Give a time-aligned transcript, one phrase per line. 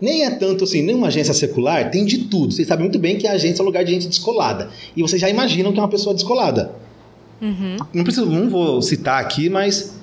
[0.00, 2.52] Nem é tanto assim, nem uma agência secular tem de tudo.
[2.52, 4.70] Vocês sabem muito bem que a agência é um lugar de gente descolada.
[4.96, 6.72] E vocês já imaginam que é uma pessoa descolada.
[7.40, 7.76] Uhum.
[7.92, 9.94] Não preciso, não vou citar aqui, mas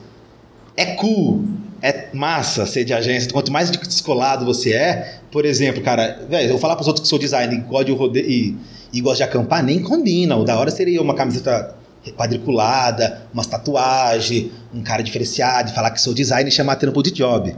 [0.75, 1.43] é cool,
[1.81, 3.31] é massa ser de agência.
[3.31, 7.19] Quanto mais descolado você é, por exemplo, cara, velho, eu falar pros outros que sou
[7.19, 8.55] designer e gosto de e,
[8.93, 10.35] e gosto de acampar, nem combina.
[10.35, 11.75] O da hora seria uma camiseta
[12.11, 17.55] quadriculada, umas tatuagens, um cara diferenciado, falar que sou designer e chamar trampo de job.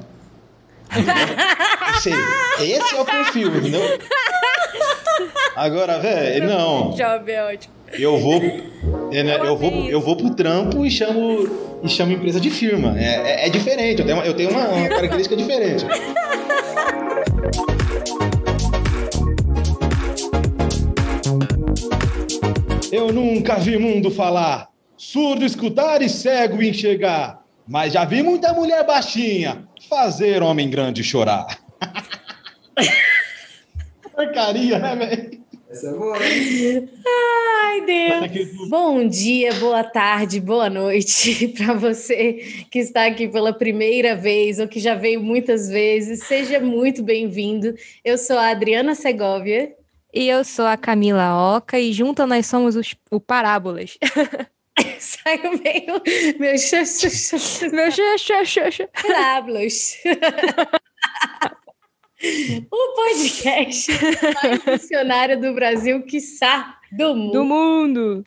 [1.95, 2.09] Esse,
[2.63, 3.99] esse é o perfil, entendeu?
[5.55, 6.91] Agora, velho, não.
[6.91, 7.73] Job é ótimo.
[7.93, 8.41] Eu vou,
[9.11, 11.49] é, né, eu vou, eu vou pro trampo e chamo
[11.83, 12.95] e chamo empresa de firma.
[12.99, 14.01] É, é, é diferente.
[14.01, 15.85] Eu tenho, eu tenho uma, uma característica diferente.
[22.91, 28.85] Eu nunca vi mundo falar, surdo escutar e cego enxergar, mas já vi muita mulher
[28.85, 31.59] baixinha fazer homem grande chorar.
[34.15, 35.37] Porcaria, né, velho?
[35.69, 36.17] Essa é boa.
[36.25, 36.89] hein?
[37.05, 38.69] Ai, Deus.
[38.69, 44.67] Bom dia, boa tarde, boa noite para você que está aqui pela primeira vez ou
[44.67, 46.23] que já veio muitas vezes.
[46.23, 47.75] Seja muito bem-vindo.
[48.03, 49.73] Eu sou a Adriana Segovia.
[50.13, 53.97] E eu sou a Camila Oca e juntas nós somos os, o Parábolas.
[54.99, 56.01] Saiu meio
[56.39, 57.69] meu xaxaxa.
[57.69, 58.89] Meu xaxaxa.
[59.01, 59.97] Parábolas.
[62.71, 63.91] o podcast
[64.41, 67.33] mais missionário do Brasil, quiçá do mundo.
[67.33, 68.25] Do mundo.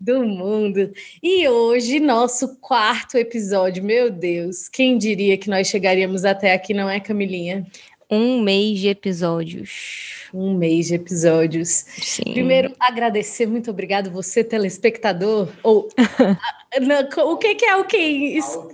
[0.00, 0.92] do mundo.
[1.22, 3.84] E hoje, nosso quarto episódio.
[3.84, 7.66] Meu Deus, quem diria que nós chegaríamos até aqui, não é, Camilinha?
[8.10, 10.28] Um mês de episódios.
[10.34, 11.68] Um mês de episódios.
[11.68, 12.32] Sim.
[12.32, 15.48] Primeiro, agradecer, muito obrigado, você, telespectador.
[15.62, 15.88] Ou.
[16.80, 17.96] Não, o que, que é o que?
[17.98, 18.68] Isso?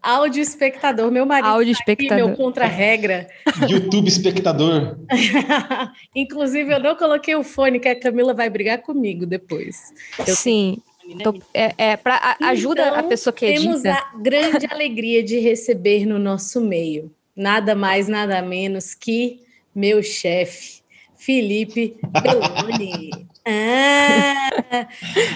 [0.00, 1.10] Áudio espectador.
[1.12, 1.48] Meu marido.
[1.48, 2.26] Áudio tá aqui, espectador.
[2.28, 3.28] meu contra-regra.
[3.70, 4.96] YouTube espectador.
[6.14, 9.92] Inclusive, eu não coloquei o fone, que a Camila vai brigar comigo depois.
[10.26, 10.78] Eu Sim.
[11.06, 11.22] né?
[11.22, 13.92] Tô- é, é pra, a- ajuda Então, a pessoa que Temos edita.
[13.92, 19.40] a grande alegria de receber no nosso meio nada mais, nada menos que
[19.74, 20.82] meu chefe,
[21.16, 23.10] Felipe Belloni.
[23.44, 24.86] Ah,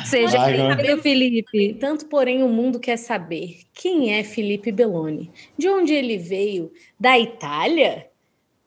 [0.04, 1.74] Seja bem-vindo, Felipe.
[1.74, 6.70] tanto, porém, o mundo quer saber quem é Felipe Belloni, de onde ele veio,
[7.00, 8.06] da Itália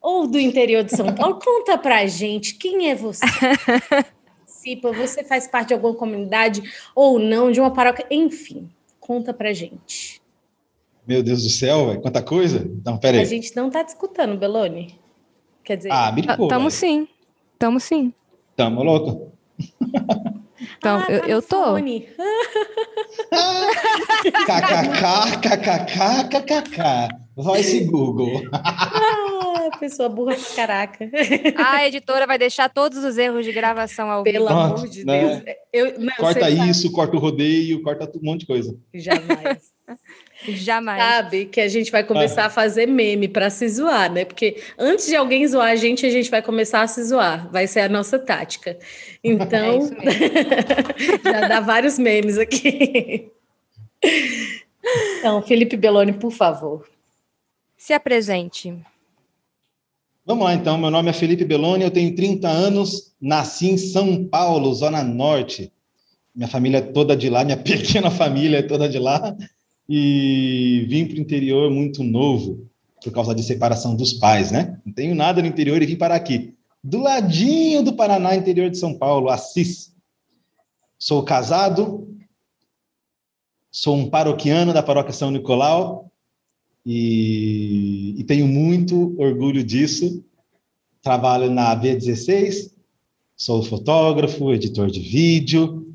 [0.01, 1.39] ou do interior de São Paulo?
[1.41, 3.25] Conta pra gente quem é você.
[4.25, 6.61] Participa, você faz parte de alguma comunidade
[6.93, 8.69] ou não, de uma paróquia, enfim,
[8.99, 10.18] conta pra gente.
[11.09, 12.69] Meu Deus do céu, velho, quanta coisa.
[12.85, 14.99] Não, pera A gente não tá discutando, Beloni.
[15.63, 16.71] Quer dizer, Ah, me ligou, Tamo velho.
[16.71, 17.07] sim.
[17.57, 18.13] Tamo sim.
[18.55, 19.31] Tamo louco.
[20.77, 21.63] Então, ah, eu, tá eu tô.
[21.63, 22.05] fone.
[24.45, 27.07] KKK, KKK, KKK.
[27.35, 28.41] Voice Google.
[28.51, 31.09] Ah, pessoa burra pra caraca.
[31.55, 35.21] A editora vai deixar todos os erros de gravação ao Pelo amor de né?
[35.41, 35.55] Deus.
[35.71, 38.77] Eu, não, Corta você sabe- isso, corta o rodeio, corta um monte de coisa.
[38.93, 39.71] Jamais.
[40.47, 41.01] Jamais.
[41.01, 44.23] Sabe que a gente vai começar a fazer meme para se zoar, né?
[44.23, 47.51] Porque antes de alguém zoar a gente, a gente vai começar a se zoar.
[47.51, 48.71] Vai ser a nossa tática.
[48.71, 48.77] É
[49.23, 49.97] Então, mesmo.
[51.23, 53.31] já dá vários memes aqui.
[55.19, 56.87] Então, Felipe Belloni, por favor.
[57.75, 58.73] Se apresente.
[60.25, 60.77] Vamos lá, então.
[60.77, 65.71] Meu nome é Felipe Belloni, eu tenho 30 anos, nasci em São Paulo, Zona Norte.
[66.33, 69.35] Minha família é toda de lá, minha pequena família é toda de lá.
[69.89, 72.69] E vim para o interior muito novo,
[73.03, 74.79] por causa de separação dos pais, né?
[74.85, 76.53] Não tenho nada no interior e vim parar aqui.
[76.83, 79.91] Do ladinho do Paraná, interior de São Paulo, Assis.
[80.99, 82.07] Sou casado,
[83.71, 86.09] sou um paroquiano da paróquia São Nicolau,
[86.85, 90.23] e, e tenho muito orgulho disso.
[91.01, 92.71] Trabalho na B16,
[93.35, 95.88] sou fotógrafo, editor de vídeo.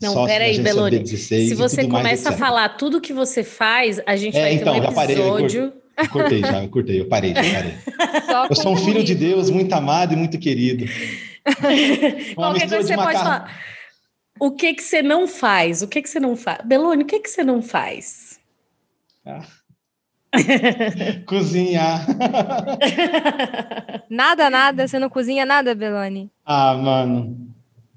[0.00, 0.58] Não, sócio da peraí.
[0.58, 4.74] B16 Se você começa a falar tudo que você faz, a gente É, vai então,
[4.74, 5.72] ter um já parei, eu episódio.
[6.10, 8.22] Cortei já, eu cortei, eu parei, já parei.
[8.24, 10.84] Só Eu sou um filho de Deus, muito amado e muito querido.
[12.36, 13.24] Uma Qualquer coisa você pode macarrão.
[13.24, 13.60] falar.
[14.38, 15.82] O que que você não faz?
[15.82, 16.58] O que que você não faz?
[16.64, 18.40] Belone, o que que você não faz?
[19.26, 19.42] Ah.
[21.26, 22.06] Cozinhar.
[24.08, 24.88] Nada, nada.
[24.88, 26.30] Você não cozinha nada, Beloni?
[26.44, 27.36] Ah, mano.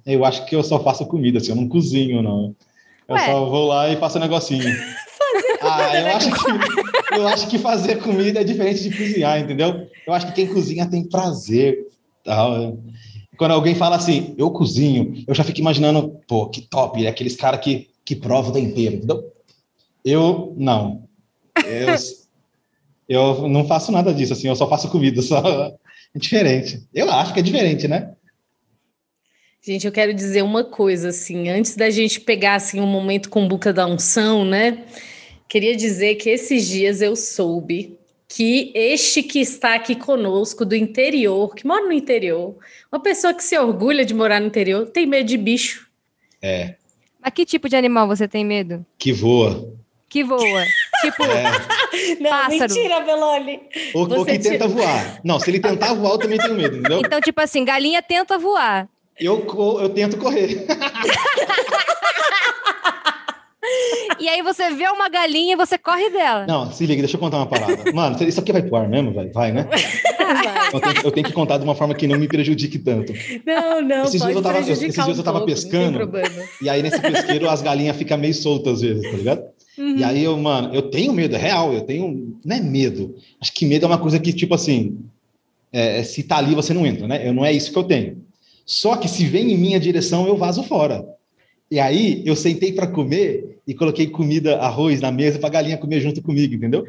[0.06, 2.56] Eu acho que eu só faço comida, assim, eu não cozinho, não.
[3.08, 3.26] Eu Ué.
[3.26, 4.64] só vou lá e faço um negocinho.
[5.62, 9.88] ah, eu acho, que, eu acho que fazer comida é diferente de cozinhar, entendeu?
[10.06, 11.88] Eu acho que quem cozinha tem prazer.
[12.24, 12.78] Tal.
[13.38, 17.36] Quando alguém fala assim, eu cozinho, eu já fico imaginando, pô, que top, é aqueles
[17.36, 19.34] caras que, que provam o tempero, entendeu?
[20.06, 21.04] Eu, não.
[21.66, 21.96] Eu,
[23.08, 25.42] Eu não faço nada disso, assim, eu só faço comida, só
[26.16, 26.88] é diferente.
[26.94, 28.14] Eu acho que é diferente, né?
[29.66, 33.48] Gente, eu quero dizer uma coisa, assim, antes da gente pegar, assim, um momento com
[33.48, 34.84] buca da unção, né?
[35.48, 41.54] Queria dizer que esses dias eu soube que este que está aqui conosco do interior,
[41.56, 42.58] que mora no interior,
[42.92, 45.88] uma pessoa que se orgulha de morar no interior, tem medo de bicho.
[46.42, 46.76] É,
[47.22, 48.86] Mas que tipo de animal você tem medo?
[48.98, 49.72] que voa.
[50.10, 50.40] Que voa.
[51.02, 51.44] tipo, É.
[52.20, 52.74] Não, Pássaro.
[52.74, 53.62] mentira, Belone.
[53.94, 55.22] Ou, ou que tira- tenta voar.
[55.24, 57.00] Não, se ele tentar voar, eu também tenho medo, entendeu?
[57.00, 58.90] então, tipo assim, galinha tenta voar.
[59.20, 59.46] Eu,
[59.82, 60.66] eu tento correr.
[64.20, 66.46] E aí você vê uma galinha e você corre dela.
[66.46, 67.92] Não, se liga, deixa eu contar uma parada.
[67.94, 69.32] Mano, isso aqui vai pro ar mesmo, velho?
[69.34, 69.68] Vai, né?
[70.72, 73.14] Eu tenho, eu tenho que contar de uma forma que não me prejudique tanto.
[73.46, 76.12] Não, não, Esses dias eu tava- esses dias um eu tava pouco, pescando.
[76.62, 79.44] E aí, nesse pesqueiro, as galinhas ficam meio soltas às vezes, tá ligado?
[79.78, 79.98] Uhum.
[79.98, 82.38] E aí, eu, mano, eu tenho medo, é real, eu tenho.
[82.46, 83.16] Não é medo.
[83.42, 85.00] Acho que medo é uma coisa que, tipo assim,
[85.72, 87.28] é, se tá ali, você não entra, né?
[87.28, 88.22] Eu, não é isso que eu tenho.
[88.66, 91.06] Só que se vem em minha direção, eu vazo fora.
[91.70, 96.00] E aí, eu sentei para comer e coloquei comida, arroz na mesa pra galinha comer
[96.00, 96.86] junto comigo, entendeu?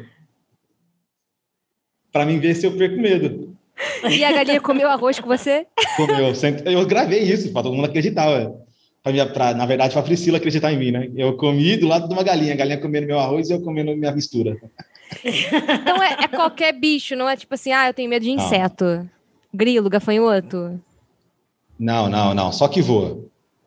[2.11, 3.55] Para mim ver se eu perco medo.
[4.09, 5.67] E a galinha comeu arroz com você?
[5.97, 6.33] Comeu.
[6.65, 8.51] Eu gravei isso para todo mundo acreditar.
[9.03, 11.11] Pra minha, pra, na verdade, para Priscila acreditar em mim, né?
[11.15, 13.95] Eu comi do lado de uma galinha, a galinha comendo meu arroz e eu comendo
[13.95, 14.57] minha mistura.
[15.23, 18.43] Então é, é qualquer bicho, não é tipo assim, ah, eu tenho medo de Não.
[18.43, 19.07] inseto.
[19.53, 20.81] Grilo, gafanhoto.
[21.79, 22.51] Não, não, não.
[22.51, 23.19] Só que voa.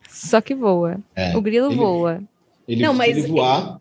[0.09, 0.99] Só que voa.
[1.15, 1.37] É.
[1.37, 2.23] O grilo Ele- voa.
[2.67, 3.79] Ele, Não, mas ele voar.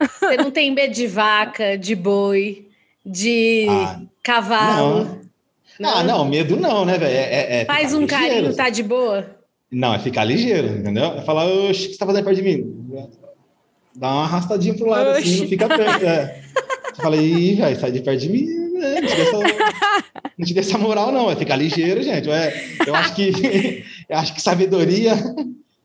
[0.00, 2.68] Você não tem medo de vaca, de boi,
[3.04, 5.20] de Ah, cavalo?
[5.80, 5.90] não.
[5.90, 7.10] Ah, não, medo não, né, velho?
[7.12, 8.54] É, é- é Faz um carinho, ligeiro.
[8.56, 9.36] tá de boa?
[9.70, 11.04] Não, é ficar ligeiro, entendeu?
[11.18, 13.10] É falar, oxe, o que você tá fazendo perto de mim?
[13.96, 16.04] Dá uma arrastadinha pro lado, assim, não fica perto.
[16.04, 16.42] É.
[16.98, 18.46] Eu falei, ih, velho, sai de perto de mim.
[18.78, 19.00] Né?
[20.38, 21.30] Não te dê essa, não te moral, não.
[21.30, 22.30] É ficar ligeiro, gente.
[22.30, 22.52] É,
[22.86, 25.14] eu acho que eu acho que sabedoria.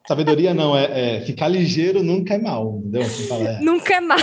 [0.08, 3.04] Sabedoria não, é, é ficar ligeiro nunca é mal, entendeu?
[3.04, 4.20] Você, fala, é, Nunca é mal.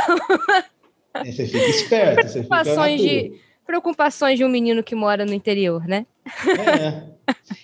[1.14, 2.62] é, você fica esperto, você fica.
[2.62, 3.08] Preocupações tua.
[3.08, 3.32] de,
[3.66, 6.04] preocupações de um menino que mora no interior, né?
[6.46, 7.10] É.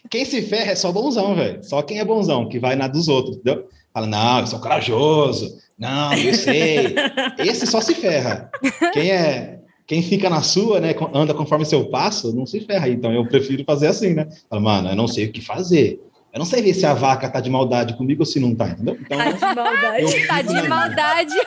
[0.08, 1.62] Quem se ferra é só bonzão, velho.
[1.62, 3.68] Só quem é bonzão, que vai na dos outros, entendeu?
[3.92, 5.58] Fala, não, eu sou corajoso.
[5.78, 6.94] Não, eu sei.
[7.38, 8.50] Esse só se ferra.
[8.92, 9.55] Quem é.
[9.86, 12.88] Quem fica na sua, né, anda conforme seu passo, não se ferra.
[12.88, 14.26] Então eu prefiro fazer assim, né?
[14.50, 16.00] Fala, mano, eu não sei o que fazer.
[16.32, 18.68] Eu não sei ver se a vaca tá de maldade comigo ou se não tá,
[18.70, 18.98] entendeu?
[19.00, 20.02] Então, Tá de maldade.
[20.02, 20.68] eu Tá de na minha.
[20.68, 21.34] maldade.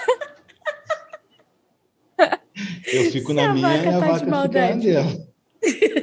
[2.91, 4.81] Eu fico Se na a minha vaca e a tá de vaca fica na maldade.
[4.87, 5.27] dela.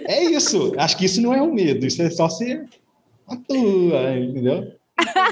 [0.08, 0.72] É isso.
[0.78, 2.62] Acho que isso não é um medo, isso é só se
[3.28, 4.72] atua, entendeu?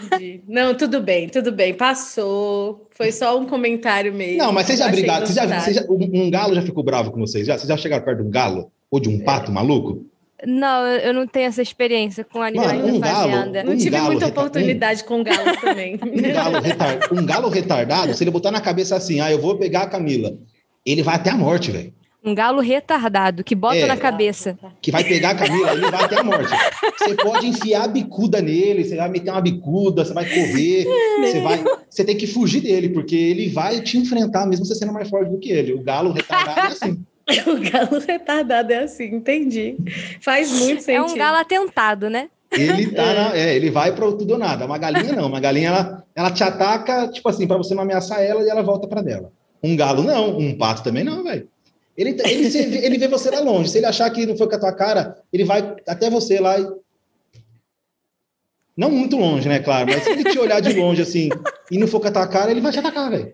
[0.04, 0.42] Entendi.
[0.46, 1.74] Não, tudo bem, tudo bem.
[1.74, 2.86] Passou.
[2.90, 4.38] Foi só um comentário mesmo.
[4.38, 5.26] Não, mas vocês já brigaram.
[5.26, 7.46] Vocês já, vocês já- um, um galo já ficou bravo com vocês?
[7.46, 7.56] Já?
[7.56, 8.70] Vocês já chegaram perto de um galo?
[8.90, 10.04] Ou de um pato maluco?
[10.46, 13.62] Não, eu não tenho essa experiência com animais Mano, um da galo- fazenda.
[13.64, 15.94] Não Um tive galo muita oportunidade com galo também.
[16.02, 19.56] Um galo, retar- um galo retardado, se ele botar na cabeça assim, ah, eu vou
[19.56, 20.36] pegar a Camila,
[20.84, 21.92] ele vai até a morte, velho.
[22.24, 23.86] Um galo retardado que bota É.
[23.86, 24.56] na cabeça.
[24.80, 26.50] Que vai pegar a Camila, ele vai até a morte.
[26.98, 30.86] Você pode enfiar a bicuda nele, você vai meter uma bicuda, você vai correr,
[31.20, 31.62] você vai.
[31.90, 35.30] Você tem que fugir dele, porque ele vai te enfrentar, mesmo você sendo mais forte
[35.30, 35.74] do que ele.
[35.74, 37.04] O galo retardado é assim.
[37.46, 39.76] O galo retardado é assim, entendi.
[40.20, 41.10] Faz muito É sentido.
[41.12, 42.28] um galo atentado, né?
[42.52, 44.66] Ele tá na- é, ele vai para tudo ou nada.
[44.66, 48.20] Uma galinha não, uma galinha ela, ela te ataca, tipo assim, para você não ameaçar
[48.22, 49.32] ela e ela volta para dela.
[49.62, 51.48] Um galo não, um pato também não, velho.
[51.96, 53.70] Ele, ele, se- ele vê você lá longe.
[53.70, 56.58] Se ele achar que não foi com a tua cara, ele vai até você lá
[56.58, 56.66] e.
[58.76, 61.28] Não muito longe, né, claro, mas se ele te olhar de longe assim
[61.70, 63.32] e não for com a tua cara, ele vai te atacar, velho.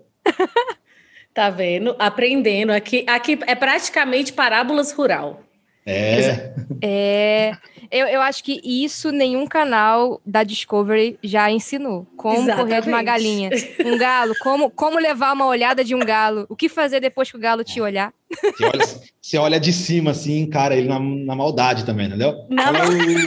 [1.32, 1.96] Tá vendo?
[1.98, 2.70] Aprendendo.
[2.72, 5.40] Aqui, aqui é praticamente parábolas rural.
[5.86, 6.52] É.
[6.82, 7.52] É,
[7.90, 12.06] eu, eu acho que isso nenhum canal da Discovery já ensinou.
[12.16, 13.04] Como correr de uma Exatamente.
[13.04, 13.50] galinha.
[13.84, 16.46] Um galo, como, como levar uma olhada de um galo.
[16.48, 18.12] O que fazer depois que o galo te olhar.
[18.42, 18.84] Você olha,
[19.20, 22.34] você olha de cima assim, cara, ele na, na maldade também, entendeu?
[22.50, 23.24] "Ui".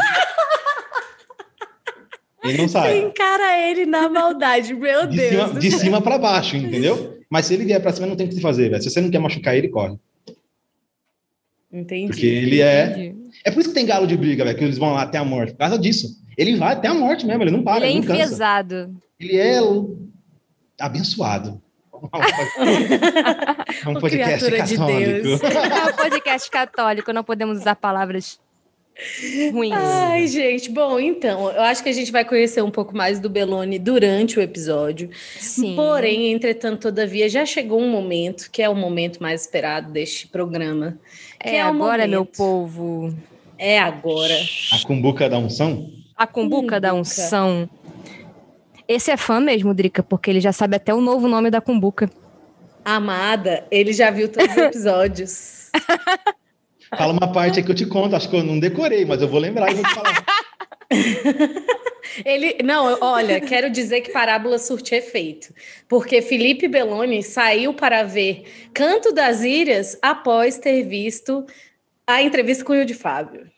[2.43, 2.97] Ele não Você sai.
[2.99, 5.47] encara ele na maldade, meu De Deus.
[5.47, 7.17] cima, de cima para baixo, entendeu?
[7.29, 8.83] Mas se ele vier para cima, não tem o que fazer, velho.
[8.83, 9.95] Se você não quer machucar ele, corre.
[11.73, 12.07] Entendi.
[12.07, 12.85] Porque ele é.
[12.91, 13.15] Entendi.
[13.43, 15.25] É por isso que tem galo de briga, velho, que eles vão lá até a
[15.25, 15.53] morte.
[15.53, 16.21] Por causa disso.
[16.37, 18.23] Ele vai até a morte mesmo, ele não para, Ele é ele não cansa.
[18.23, 18.95] enfesado.
[19.19, 19.97] Ele é o-
[20.79, 21.61] abençoado.
[23.85, 25.23] É um podcast criatura de católico.
[25.23, 25.41] Deus.
[25.43, 28.39] É um podcast católico, não podemos usar palavras
[29.51, 29.73] ruins.
[29.75, 33.29] Ai, gente, bom, então, eu acho que a gente vai conhecer um pouco mais do
[33.29, 35.09] Belone durante o episódio.
[35.39, 35.75] Sim.
[35.75, 40.97] Porém, entretanto, todavia, já chegou um momento que é o momento mais esperado deste programa.
[41.43, 43.13] É, o agora, meu povo.
[43.57, 44.35] É agora.
[44.71, 45.89] A cumbuca da unção?
[46.15, 47.01] A cumbuca da Cumbuca.
[47.01, 47.69] unção.
[48.87, 52.09] Esse é fã mesmo, Drica, porque ele já sabe até o novo nome da cumbuca.
[52.83, 55.71] Amada, ele já viu todos os episódios.
[56.97, 58.15] Fala uma parte aí que eu te conto.
[58.15, 60.23] Acho que eu não decorei, mas eu vou lembrar e vou te falar.
[62.25, 65.53] Ele, não, olha, quero dizer que Parábola surte efeito,
[65.87, 71.45] porque Felipe Belloni saiu para ver Canto das Ilhas após ter visto
[72.05, 73.49] a entrevista com o de Fábio.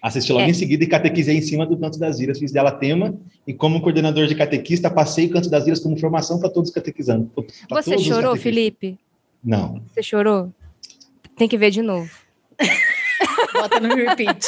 [0.00, 0.50] Assisti logo É.
[0.50, 2.38] em seguida e catequizei em cima do Canto das Ilhas.
[2.38, 3.18] Fiz dela tema.
[3.46, 6.74] E como coordenador de catequista, passei o Canto das Ilhas como formação para todos os
[6.74, 7.28] catequizando.
[7.68, 8.36] pra Você chorou.
[8.36, 8.98] Felipe?
[9.42, 9.82] Não.
[9.92, 10.52] Você chorou?
[11.36, 12.10] Tem que ver de novo.
[13.60, 14.46] Bota no repeat.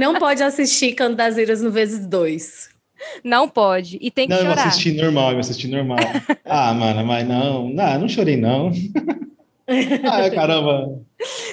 [0.00, 2.68] Não pode assistir Canto das Ilhas no vezes dois.
[3.22, 3.98] Não pode.
[4.00, 4.66] E tem que Não, eu chorar.
[4.68, 5.98] assisti normal, eu assisti normal.
[6.44, 7.68] ah, mano, mas não.
[7.68, 8.70] Não, não chorei, não.
[9.68, 11.00] ah, caramba.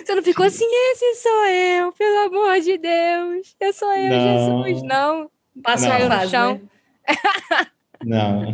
[0.06, 3.56] Você não ficou assim, esse sou eu, pelo amor de Deus.
[3.60, 4.64] Eu sou eu, Não.
[4.64, 4.84] Jesus.
[4.84, 5.30] Não.
[5.62, 5.96] Passou Não.
[5.96, 6.54] a fase, Chão.
[6.54, 6.62] né?
[8.06, 8.54] Não.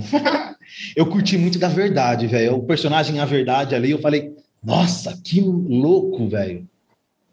[0.95, 2.55] eu curti muito da verdade, velho.
[2.57, 6.67] O personagem A Verdade ali, eu falei, nossa, que louco, velho.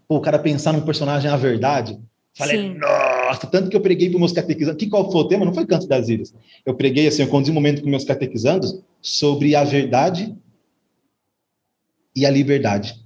[0.09, 1.99] Pô, o cara pensar num personagem A Verdade.
[2.35, 2.79] Falei, Sim.
[2.79, 4.79] nossa, tanto que eu preguei para meus catequizandos.
[4.79, 5.45] Que qual foi o tema?
[5.45, 6.35] Não foi Canto das Ilhas.
[6.65, 10.37] Eu preguei, assim, eu conduzi um momento com meus catequizandos sobre a verdade
[12.15, 13.03] e a liberdade.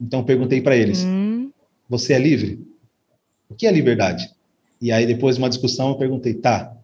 [0.00, 1.50] Então eu perguntei para eles: Hum,
[1.88, 2.62] você é livre?
[3.48, 4.30] O que é liberdade?
[4.80, 6.76] E aí, depois de uma discussão, eu perguntei, tá,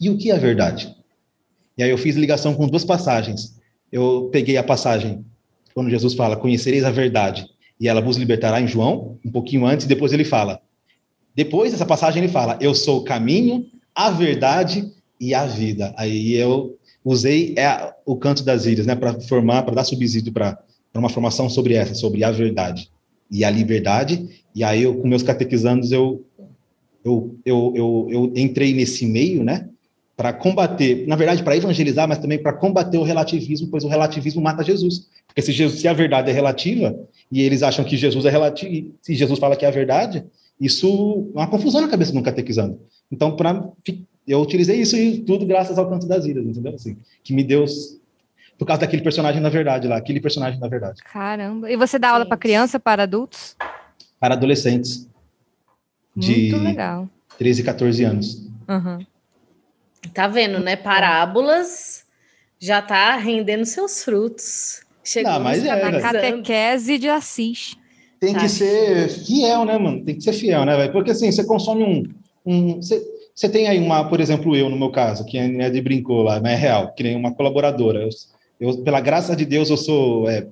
[0.00, 0.94] e o que é verdade?
[1.76, 3.58] E aí eu fiz ligação com duas passagens.
[3.90, 5.24] Eu peguei a passagem,
[5.72, 7.48] quando Jesus fala, conhecereis a verdade,
[7.80, 10.60] e ela vos libertará em João, um pouquinho antes, e depois ele fala.
[11.34, 15.94] Depois dessa passagem ele fala, eu sou o caminho, a verdade e a vida.
[15.96, 20.58] Aí eu usei é, o canto das ilhas, né, para formar, para dar subsídio para
[20.94, 22.90] uma formação sobre essa, sobre a verdade
[23.30, 24.42] e a liberdade.
[24.54, 26.24] E aí eu, com meus catequizandos, eu,
[27.04, 29.68] eu, eu, eu, eu entrei nesse meio, né?
[30.16, 34.42] Para combater, na verdade, para evangelizar, mas também para combater o relativismo, pois o relativismo
[34.42, 35.06] mata Jesus.
[35.28, 36.98] Porque se, Jesus, se a verdade é relativa,
[37.30, 40.24] e eles acham que Jesus é relativo, se Jesus fala que é a verdade,
[40.60, 42.80] isso é uma confusão na cabeça de um catequizando.
[43.10, 43.68] Então, pra,
[44.26, 46.74] eu utilizei isso e tudo graças ao Canto das Ilhas, entendeu?
[46.74, 47.64] Assim, que me deu.
[48.58, 51.00] Por causa daquele personagem na verdade lá, aquele personagem na verdade.
[51.04, 51.70] caramba.
[51.70, 53.56] E você dá aula para criança, para adultos?
[54.18, 55.08] Para adolescentes
[56.16, 57.08] de Muito legal.
[57.38, 58.48] 13 e 14 anos.
[58.68, 59.06] Uhum.
[60.12, 60.74] Tá vendo, né?
[60.74, 62.04] Parábolas
[62.58, 64.82] já tá rendendo seus frutos.
[65.08, 66.20] Chegou Não, mas é, A catequizando.
[66.20, 67.76] catequese de Assis.
[68.20, 68.48] Tem que Tá.
[68.48, 70.04] ser fiel, né, mano?
[70.04, 70.92] Tem que ser fiel, né, velho?
[70.92, 72.04] Porque assim, você consome um.
[72.44, 73.02] um você,
[73.34, 76.40] você tem aí uma, por exemplo, eu, no meu caso, que é de brincou lá,
[76.40, 78.02] não é real, que nem uma colaboradora.
[78.02, 78.08] Eu,
[78.60, 80.46] eu, pela graça de Deus, eu sou é,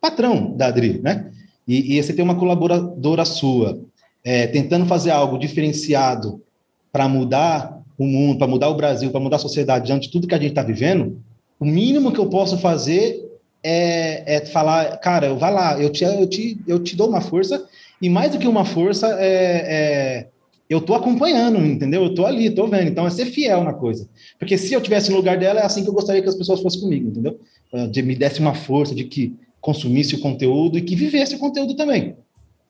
[0.00, 1.30] patrão da Adri, né?
[1.68, 3.78] E, e você tem uma colaboradora sua
[4.24, 6.42] é, tentando fazer algo diferenciado
[6.90, 10.26] para mudar o mundo, para mudar o Brasil, para mudar a sociedade diante de tudo
[10.26, 11.18] que a gente está vivendo.
[11.60, 13.23] O mínimo que eu posso fazer
[13.64, 17.66] é, é falar, cara, vai lá, eu te, eu, te, eu te dou uma força,
[18.00, 20.28] e mais do que uma força, é, é,
[20.68, 22.04] eu tô acompanhando, entendeu?
[22.04, 22.88] Eu tô ali, tô vendo.
[22.90, 24.06] Então é ser fiel na coisa.
[24.38, 26.60] Porque se eu tivesse no lugar dela, é assim que eu gostaria que as pessoas
[26.60, 27.38] fossem comigo, entendeu?
[27.72, 31.38] Eh, De me desse uma força, de que consumisse o conteúdo e que vivesse o
[31.38, 32.14] conteúdo também,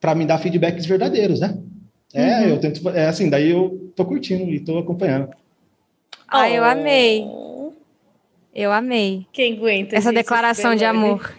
[0.01, 1.59] para me dar feedbacks verdadeiros, né?
[2.13, 2.49] É, Uhum.
[2.51, 5.31] eu tento, é assim, daí eu tô curtindo e tô acompanhando.
[6.29, 7.27] Ah, eu amei.
[8.55, 9.27] Eu amei.
[9.33, 9.97] Quem aguenta?
[9.97, 10.99] Essa gente, declaração de Belone?
[11.07, 11.35] amor.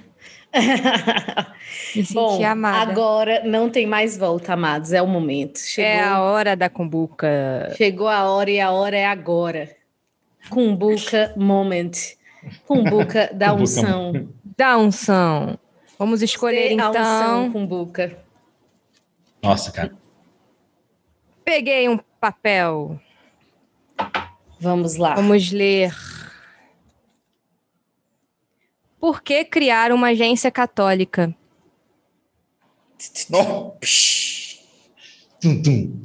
[1.95, 2.91] Me senti Bom, amada.
[2.91, 4.91] agora não tem mais volta, amados.
[4.93, 5.59] É o momento.
[5.59, 7.73] Chegou, É a hora da cumbuca.
[7.77, 9.69] chegou a hora e a hora é agora.
[10.49, 11.91] Cumbuca moment.
[12.67, 14.29] Cumbuca da unção.
[14.57, 15.57] Da unção.
[15.97, 17.51] Vamos escolher Ser a unção, então.
[17.51, 18.17] Cumbuca.
[19.41, 19.91] Nossa, cara.
[21.43, 22.99] Peguei um papel.
[24.59, 25.15] Vamos lá.
[25.15, 25.93] Vamos ler.
[29.05, 31.31] Por que criar uma agência católica?
[33.31, 33.73] Oh.
[35.39, 36.01] Tum, tum.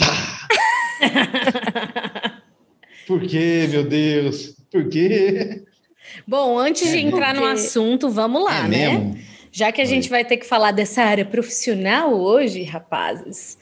[3.07, 4.55] Por quê, meu Deus?
[4.71, 5.65] Por quê?
[6.29, 8.89] Bom, antes de É, entrar no porque- assunto, vamos lá, é né?
[8.91, 9.19] mesmo?
[9.51, 13.57] Já que a gente vai ter que falar dessa área profissional hoje, rapazes,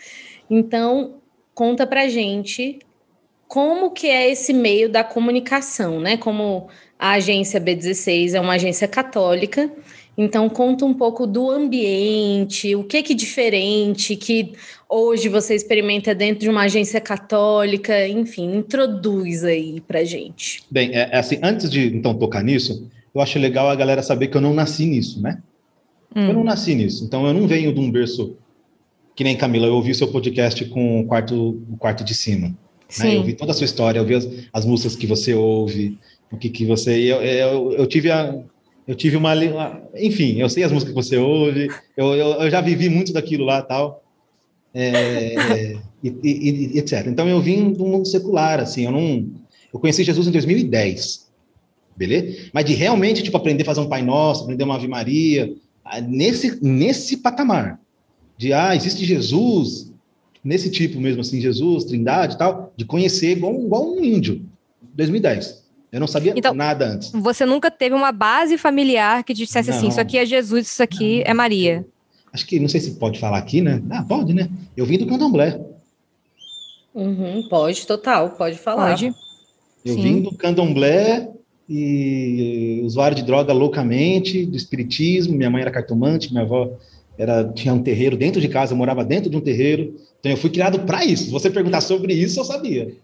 [0.51, 1.21] então
[1.55, 2.81] conta pra gente
[3.49, 6.19] como que é esse meio da comunicação, né?
[6.19, 9.71] Como a agência B16 é uma agência católica
[10.17, 14.53] Então conta um pouco do ambiente, o que que diferente que
[14.89, 20.63] hoje você experimenta dentro de uma agência católica, enfim, introduz aí pra gente.
[20.71, 24.27] Bem, é, é assim, antes de então tocar nisso, eu acho legal a galera saber
[24.27, 25.41] que eu não nasci nisso, né?
[26.15, 26.27] Hum.
[26.27, 28.37] Eu não nasci nisso, então eu não venho de um berço
[29.15, 32.55] que nem Camila, eu ouvi o seu podcast com o quarto, o quarto de cima.
[32.99, 33.17] Né?
[33.17, 35.99] Eu vi toda a sua história, eu vi as, as músicas que você ouve,
[36.31, 36.93] o que, que você.
[36.93, 38.35] Eu, eu, eu tive a.
[38.87, 39.35] Eu tive uma,
[39.95, 43.45] Enfim, eu sei as músicas que você ouve, eu, eu, eu já vivi muito daquilo
[43.45, 44.03] lá tal.
[44.73, 47.07] É, e, e, e, etc.
[47.07, 49.29] Então eu vim do mundo secular, assim, eu não.
[49.73, 51.29] Eu conheci Jesus em 2010,
[51.95, 52.49] beleza?
[52.55, 55.55] Mas de realmente, tipo, aprender a fazer um Pai Nosso, aprender uma Ave Maria,
[56.09, 57.79] nesse, nesse patamar
[58.39, 59.88] de, ah, existe Jesus,
[60.49, 64.47] nesse tipo mesmo, assim, Jesus, Trindade e tal, de conhecer igual, igual um índio,
[64.95, 65.63] 2010.
[65.93, 67.13] Eu não sabia então, nada antes.
[67.13, 70.83] Você nunca teve uma base familiar que dissesse não, assim: isso aqui é Jesus, isso
[70.83, 71.87] aqui não, é Maria.
[72.33, 73.83] Acho que não sei se pode falar aqui, né?
[73.91, 74.49] Ah, pode, né?
[74.77, 75.61] Eu vim do candomblé.
[76.95, 78.91] Uhum, pode, total, pode falar.
[78.91, 79.15] Pode.
[79.85, 80.03] Eu Sim.
[80.03, 81.31] vim do candomblé
[81.69, 85.37] e usuário de droga loucamente, do espiritismo.
[85.37, 86.71] Minha mãe era cartomante, minha avó
[87.19, 89.97] era, tinha um terreiro dentro de casa, eu morava dentro de um terreiro.
[90.21, 91.25] Então eu fui criado para isso.
[91.25, 92.95] Se você perguntar sobre isso, eu sabia.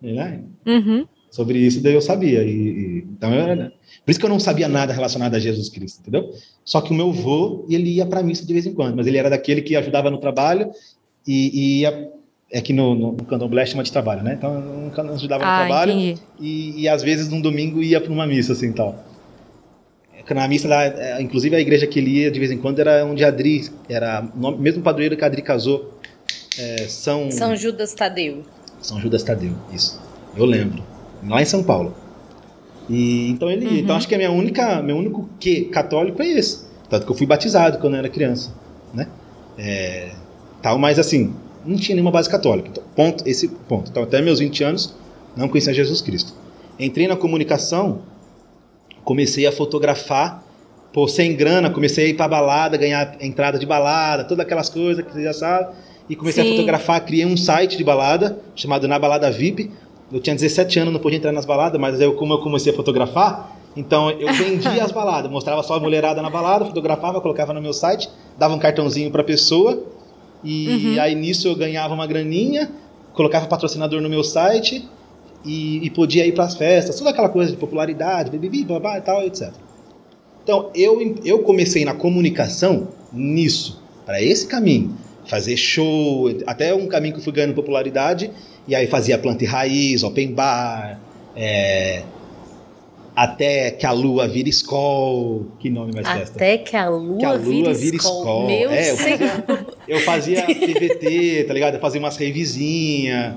[0.00, 0.42] Né?
[0.66, 2.42] Uhum sobre isso, daí eu sabia.
[2.42, 3.72] E, e, então eu era,
[4.04, 6.30] por isso que eu não sabia nada relacionado a Jesus Cristo, entendeu?
[6.64, 9.18] Só que o meu avô, ele ia para missa de vez em quando, mas ele
[9.18, 10.70] era daquele que ajudava no trabalho
[11.26, 12.10] e, e ia
[12.50, 14.34] é que no, no, no candomblé chama de trabalho, né?
[14.34, 15.92] Então eu ajudava no ah, trabalho
[16.40, 19.04] e, e, às vezes num domingo ia para uma missa assim, tal.
[20.30, 23.04] Na missa lá, é, inclusive a igreja que ele ia de vez em quando era
[23.04, 25.98] onde Adri, era o mesmo padroeiro que Adri casou,
[26.58, 28.42] é, São São Judas Tadeu.
[28.80, 30.00] São Judas Tadeu, isso.
[30.36, 30.82] Eu lembro
[31.28, 31.94] lá em São Paulo.
[32.88, 33.76] E então ele, uhum.
[33.76, 36.66] então acho que a minha única, meu único que católico é esse.
[36.88, 38.52] Tanto que eu fui batizado quando eu era criança,
[38.94, 39.08] né?
[39.58, 40.10] É,
[40.62, 42.68] tal, mas assim, não tinha nenhuma base católica.
[42.68, 43.90] Então, ponto, esse ponto.
[43.90, 44.94] Então, até meus 20 anos,
[45.36, 46.32] não conhecia Jesus Cristo.
[46.78, 48.02] Entrei na comunicação,
[49.06, 50.42] comecei a fotografar,
[50.92, 55.04] pô, sem grana, comecei a ir pra balada, ganhar entrada de balada, todas aquelas coisas
[55.04, 55.76] que você já sabe.
[56.10, 56.50] E comecei Sim.
[56.50, 59.70] a fotografar, criei um site de balada, chamado Na Balada VIP,
[60.12, 62.76] eu tinha 17 anos, não podia entrar nas baladas, mas eu, como eu comecei a
[62.76, 67.62] fotografar, então eu vendia as baladas, mostrava só a mulherada na balada, fotografava, colocava no
[67.62, 69.84] meu site, dava um cartãozinho para a pessoa,
[70.42, 71.00] e uhum.
[71.00, 72.72] aí nisso eu ganhava uma graninha,
[73.14, 74.88] colocava patrocinador no meu site
[75.46, 79.00] e, e podia ir para as festas, toda aquela coisa de popularidade, bibibi, babá e
[79.00, 79.52] tal, etc.
[80.42, 84.94] Então eu, eu comecei na comunicação nisso, para esse caminho,
[85.26, 88.30] fazer show, até um caminho que eu fui ganhando popularidade
[88.68, 91.00] e aí fazia planta e raiz, open bar,
[91.34, 92.02] é,
[93.16, 95.46] até que a lua vira escol.
[95.58, 96.36] Que nome mais festa?
[96.36, 98.46] Até que a lua, que a lua vira, escol.
[98.46, 99.44] Meu é, eu fazia,
[99.88, 101.74] eu fazia PVT, tá ligado?
[101.74, 103.36] Eu fazia umas revisinhas.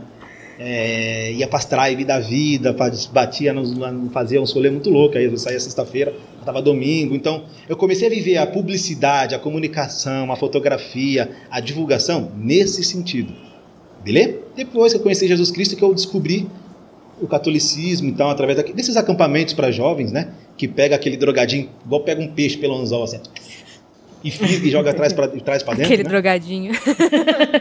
[0.62, 2.76] É, ia pras drive da vida,
[3.14, 3.74] batia, nos,
[4.12, 8.10] fazia um rolê muito louco, aí eu saía sexta-feira, estava domingo, então eu comecei a
[8.10, 13.34] viver a publicidade, a comunicação, a fotografia, a divulgação nesse sentido.
[14.04, 14.38] Beleza?
[14.54, 16.46] Depois que eu conheci Jesus Cristo, que eu descobri
[17.22, 20.34] o catolicismo, então, através desses acampamentos para jovens, né?
[20.58, 23.20] Que pega aquele drogadinho, igual pega um peixe pelo anzol, assim,
[24.24, 25.86] e, e joga atrás para trás para dentro.
[25.86, 26.10] Aquele né?
[26.10, 26.72] drogadinho.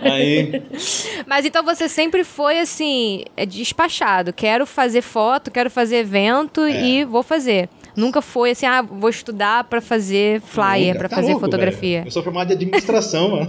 [0.02, 0.62] Aí.
[1.26, 4.32] Mas então você sempre foi assim, é despachado.
[4.32, 6.84] Quero fazer foto, quero fazer evento é.
[6.84, 7.68] e vou fazer.
[7.96, 11.98] Nunca foi assim, ah, vou estudar para fazer flyer, para tá fazer louco, fotografia.
[11.98, 12.06] Velho.
[12.06, 13.48] Eu sou formado em administração,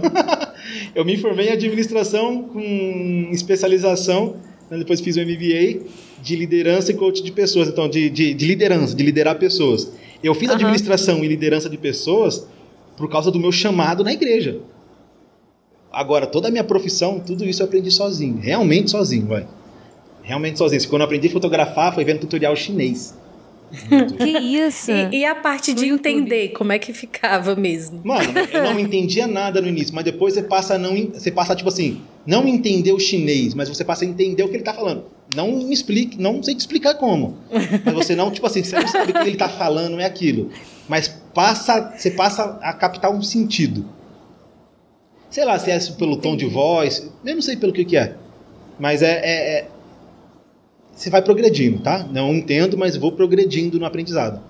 [0.94, 4.36] Eu me formei em administração com especialização,
[4.70, 5.86] né, depois fiz o MBA
[6.22, 9.92] de liderança e coach de pessoas, então de, de, de liderança, de liderar pessoas.
[10.22, 10.56] Eu fiz uhum.
[10.56, 12.46] administração e liderança de pessoas
[13.00, 14.60] por causa do meu chamado na igreja.
[15.90, 19.46] Agora, toda a minha profissão, tudo isso eu aprendi sozinho, realmente sozinho, vai.
[20.22, 20.86] Realmente sozinho.
[20.88, 23.18] Quando eu aprendi a fotografar, foi vendo tutorial chinês.
[24.18, 24.90] que isso?
[24.90, 28.00] E, e a parte de entender como é que ficava mesmo?
[28.04, 30.94] Mano, eu não entendia nada no início, mas depois você passa a não.
[31.12, 34.56] Você passa, tipo assim, não entender o chinês, mas você passa a entender o que
[34.56, 35.04] ele tá falando.
[35.34, 37.38] Não me explique, não sei te explicar como.
[37.84, 40.50] Mas você não, tipo assim, você não sabe o que ele tá falando, é aquilo.
[40.88, 43.84] Mas passa, você passa a captar um sentido.
[45.30, 48.16] Sei lá, se é pelo tom de voz, eu não sei pelo que, que é.
[48.78, 49.68] Mas é, é, é
[50.92, 52.06] você vai progredindo, tá?
[52.10, 54.40] Não entendo, mas vou progredindo no aprendizado.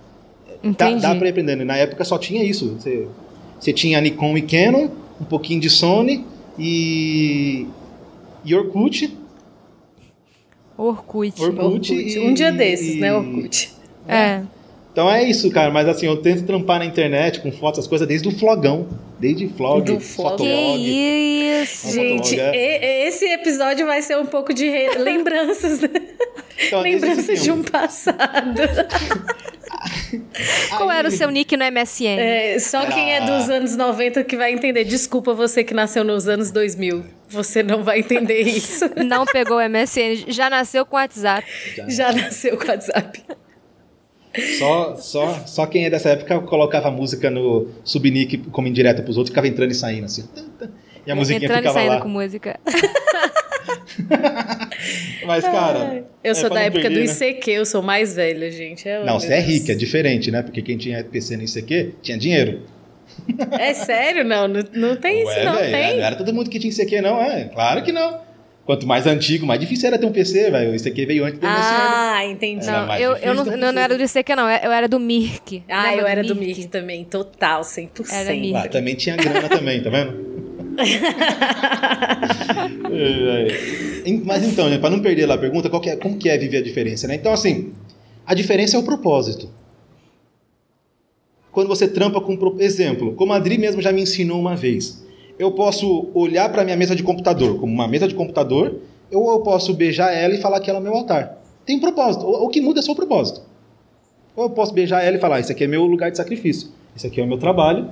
[0.62, 1.00] Entendi.
[1.00, 1.64] Dá, dá para ir aprendendo.
[1.64, 2.74] Na época só tinha isso.
[2.74, 3.06] Você,
[3.58, 4.88] você tinha Nikon e Canon,
[5.20, 6.24] um pouquinho de Sony
[6.58, 7.66] e,
[8.44, 9.16] e Orkut.
[10.76, 11.40] Orkut.
[11.40, 11.62] Orkut.
[11.62, 11.94] Orkut.
[11.94, 13.72] E, um dia desses, né, Orkut?
[14.08, 14.42] É.
[14.92, 15.70] Então é isso, cara.
[15.70, 18.88] Mas assim, eu tento trampar na internet com fotos, as coisas desde o flogão.
[19.18, 20.30] Desde vlog, Do flog.
[20.38, 20.78] fotolog.
[20.82, 21.90] Que isso!
[21.92, 25.90] Gente, Fotolog, e- esse episódio vai ser um pouco de re- lembranças, né?
[26.66, 28.60] Então, lembranças de um passado.
[30.76, 32.18] Qual Aí- era o seu nick no MSN?
[32.18, 34.84] É, só quem é dos anos 90 que vai entender.
[34.84, 37.04] Desculpa você que nasceu nos anos 2000.
[37.28, 38.84] Você não vai entender isso.
[39.04, 41.46] Não pegou o MSN, já nasceu com o WhatsApp.
[41.88, 43.22] Já nasceu com o WhatsApp.
[44.58, 49.16] Só, só, só quem é dessa época colocava a música no subnick como indireta pros
[49.16, 50.24] outros, ficava entrando e saindo assim.
[51.06, 52.00] E a musiquinha Entrando e ficava saindo lá.
[52.00, 52.60] com música.
[55.26, 56.04] Mas, cara.
[56.22, 57.12] Eu é, sou da época perder, do né?
[57.30, 58.88] ICQ, eu sou mais velha, gente.
[58.88, 60.42] É, Não, você é rica, é diferente, né?
[60.42, 62.62] Porque quem tinha PC no ICQ tinha dinheiro.
[63.58, 64.24] É sério?
[64.24, 65.96] Não, não, não tem isso, Ué, não velho, tem.
[65.96, 67.44] Não era todo mundo que tinha ICQ, não, é.
[67.46, 68.20] Claro que não.
[68.70, 70.70] Quanto mais antigo, mais difícil era ter um PC, velho.
[70.70, 71.58] O ICQ veio antes do MSN.
[71.58, 72.64] Ah, entendi.
[72.68, 74.48] Não, eu, eu não, não, era do ICQ, não.
[74.48, 75.64] Eu era do Mirk.
[75.68, 78.06] Ah, eu era do Mirk também, total, 100%.
[78.12, 78.56] Era Mirk.
[78.56, 80.24] Ah, também tinha grana também, tá vendo?
[82.92, 83.48] É,
[84.06, 84.12] é.
[84.24, 86.38] Mas então, né, para não perder lá a pergunta, qual que é- como que é
[86.38, 87.16] viver a diferença, né?
[87.16, 87.72] Então, assim,
[88.24, 89.50] a diferença é o propósito.
[91.50, 92.38] Quando você trampa com...
[92.60, 95.04] Exemplo, como a Adri mesmo já me ensinou uma vez.
[95.40, 98.76] Eu posso olhar para minha mesa de computador como uma mesa de computador,
[99.10, 101.38] ou eu posso beijar ela e falar que ela é meu altar.
[101.64, 102.26] Tem um propósito.
[102.26, 103.40] O, que muda é só o propósito.
[104.36, 106.68] Ou eu posso beijar ela e falar, isso aqui é meu lugar de sacrifício.
[106.94, 107.88] Isso aqui é o meu trabalho,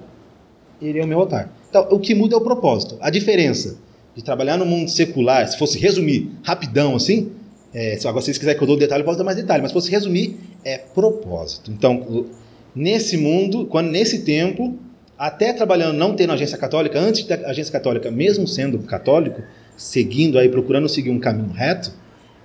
[0.83, 1.51] ele é o meu altar.
[1.71, 2.99] Então, o que muda é o propósito.
[3.01, 3.79] A diferença
[4.15, 7.33] de trabalhar no mundo secular, se fosse resumir rapidão assim,
[7.73, 9.71] é, se agora vocês quiserem que eu dou detalhe, eu posso dar mais detalhe, mas
[9.71, 11.71] se fosse resumir, é propósito.
[11.71, 12.27] Então,
[12.75, 14.79] nesse mundo, quando nesse tempo,
[15.19, 19.43] até trabalhando, não tendo agência católica, antes da agência católica, mesmo sendo católico,
[19.77, 21.93] seguindo aí, procurando seguir um caminho reto,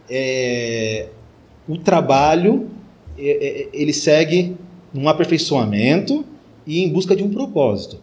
[0.10, 1.08] é,
[1.68, 2.70] o trabalho
[3.18, 4.58] é, é, ele segue
[4.94, 6.26] um aperfeiçoamento
[6.66, 8.02] e em busca de um propósito.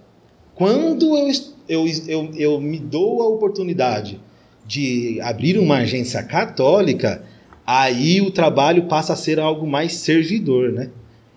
[0.54, 1.28] Quando eu,
[1.68, 4.20] eu, eu, eu me dou a oportunidade
[4.66, 7.24] de abrir uma agência católica,
[7.66, 10.90] aí o trabalho passa a ser algo mais servidor, né?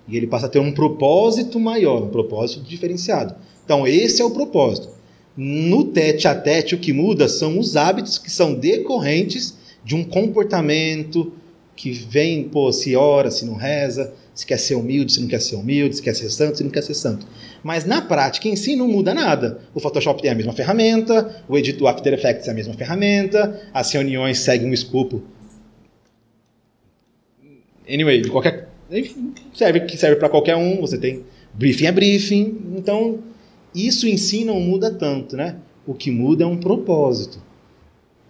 [0.07, 3.35] E ele passa a ter um propósito maior, um propósito diferenciado.
[3.63, 4.89] Então, esse é o propósito.
[5.35, 10.03] No tete a tete, o que muda são os hábitos que são decorrentes de um
[10.03, 11.33] comportamento
[11.75, 15.41] que vem, pô, se ora, se não reza, se quer ser humilde, se não quer
[15.41, 17.25] ser humilde, se quer ser santo, se não quer ser santo.
[17.63, 19.61] Mas na prática em si não muda nada.
[19.73, 23.91] O Photoshop tem a mesma ferramenta, o editor After Effects é a mesma ferramenta, as
[23.91, 25.23] reuniões seguem um escopo.
[27.87, 28.69] Anyway, qualquer
[29.53, 30.79] serve que serve para qualquer um.
[30.81, 33.19] Você tem briefing é briefing, então
[33.73, 35.57] isso em si não muda tanto, né?
[35.85, 37.39] O que muda é um propósito.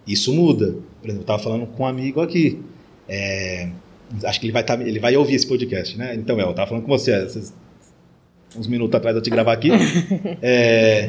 [0.07, 0.75] Isso muda.
[1.01, 2.59] Por exemplo, eu estava falando com um amigo aqui.
[3.07, 3.69] é,
[4.23, 6.15] acho que ele vai, tá, ele vai ouvir esse podcast, né?
[6.15, 7.53] Então, eu estava falando com você esses-
[8.55, 9.69] uns minutos atrás de eu te gravar aqui.
[10.41, 11.07] é,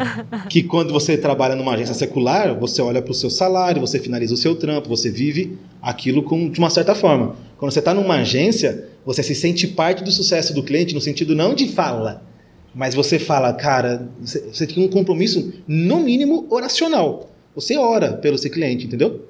[0.48, 4.32] que quando você trabalha numa agência secular, você olha para o seu salário, você finaliza
[4.32, 7.36] o seu trampo, você vive aquilo com, de uma certa forma.
[7.58, 11.34] Quando você está numa agência, você se sente parte do sucesso do cliente, no sentido
[11.34, 12.26] não de fala,
[12.74, 17.30] mas você fala, cara, você, tem um compromisso, no mínimo, oracional.
[17.54, 19.26] Você ora pelo seu cliente, entendeu?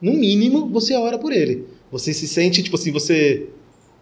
[0.00, 1.66] No mínimo, você ora por ele.
[1.92, 3.48] Você se sente, tipo assim, você,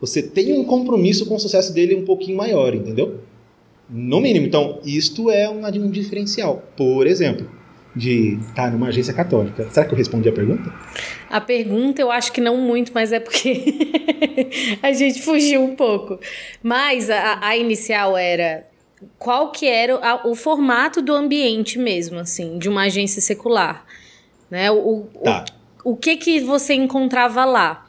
[0.00, 3.20] você tem um compromisso com o sucesso dele um pouquinho maior, entendeu?
[3.90, 4.46] No mínimo.
[4.46, 6.62] Então, isto é um, um diferencial.
[6.76, 7.48] Por exemplo,
[7.96, 9.68] de estar numa agência católica.
[9.70, 10.72] Será que eu respondi a pergunta?
[11.30, 13.62] A pergunta eu acho que não muito, mas é porque
[14.82, 16.18] a gente fugiu um pouco.
[16.62, 18.66] Mas a, a inicial era
[19.18, 23.84] qual que era a- o formato do ambiente mesmo, assim, de uma agência secular.
[24.50, 24.70] Né?
[24.70, 25.44] O, o, Tá.
[25.84, 27.86] o que que você encontrava lá?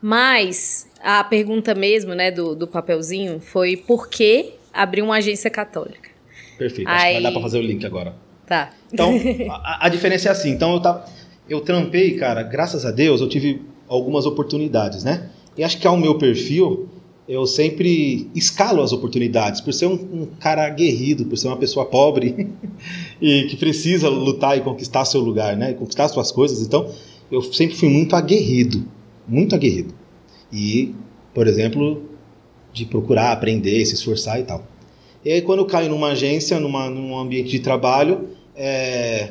[0.00, 6.10] Mas a pergunta mesmo, né, do, do papelzinho foi por que abrir uma agência católica?
[6.56, 6.88] Perfeito.
[6.88, 8.14] Acho que Aí- vai dar pra fazer o link agora.
[8.48, 8.70] Tá.
[8.92, 9.14] Então,
[9.50, 10.50] a, a diferença é assim.
[10.50, 11.04] Então, eu, tava,
[11.48, 15.30] eu trampei, cara, graças a Deus, eu tive algumas oportunidades, né?
[15.56, 16.88] E acho que ao meu perfil,
[17.28, 19.60] eu sempre escalo as oportunidades.
[19.60, 22.48] Por ser um, um cara aguerrido, por ser uma pessoa pobre
[23.20, 25.72] e que precisa lutar e conquistar seu lugar, né?
[25.72, 26.62] E conquistar suas coisas.
[26.62, 26.90] Então,
[27.30, 28.84] eu sempre fui muito aguerrido.
[29.26, 29.92] Muito aguerrido.
[30.50, 30.94] E,
[31.34, 32.02] por exemplo,
[32.72, 34.66] de procurar aprender, se esforçar e tal.
[35.24, 39.30] E aí, quando eu caio numa agência, numa, num ambiente de trabalho, é,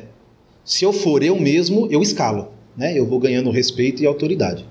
[0.64, 2.98] se eu for eu mesmo, eu escalo, né?
[2.98, 4.64] Eu vou ganhando respeito e autoridade.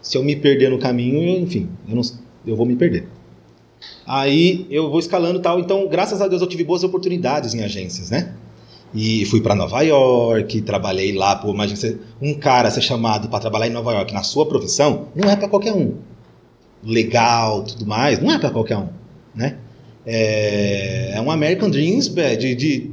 [0.00, 2.02] Se eu me perder no caminho, eu, enfim, eu, não,
[2.46, 3.06] eu vou me perder.
[4.06, 5.60] Aí eu vou escalando tal.
[5.60, 8.34] Então, graças a Deus, eu tive boas oportunidades em agências, né?
[8.94, 13.66] E fui para Nova York, trabalhei lá, pô, imagina um cara ser chamado para trabalhar
[13.66, 15.94] em Nova York na sua profissão, não é para qualquer um.
[16.82, 18.18] legal, tudo mais.
[18.18, 18.88] Não é para qualquer um,
[19.34, 19.58] né?
[20.06, 22.90] É, é um American Dreams de, de,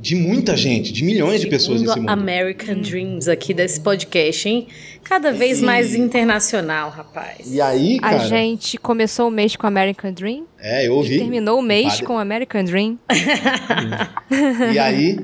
[0.00, 2.08] de muita gente, de milhões de pessoas Segundo nesse mundo.
[2.08, 4.66] American Dreams aqui desse podcast, hein?
[5.04, 7.52] Cada vez mais internacional, rapaz.
[7.52, 11.18] E aí, A cara, gente começou o mês com American Dream é, eu e ouvi.
[11.18, 12.98] terminou o mês Padre- com American Dream.
[14.72, 15.18] E aí,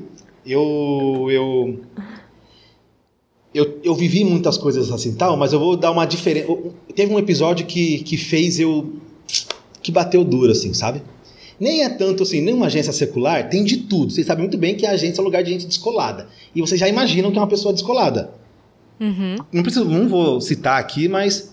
[0.45, 1.79] eu, eu,
[3.53, 6.47] eu, eu vivi muitas coisas assim tal, mas eu vou dar uma diferença.
[6.95, 8.93] Teve um episódio que, que fez eu.
[9.81, 11.01] que bateu duro, assim, sabe?
[11.59, 14.11] Nem é tanto assim, nenhuma agência secular tem de tudo.
[14.11, 16.27] Vocês sabem muito bem que a agência é um lugar de gente descolada.
[16.53, 18.31] E vocês já imaginam que é uma pessoa descolada.
[18.99, 19.35] Uhum.
[19.51, 21.51] Não preciso, não vou citar aqui, mas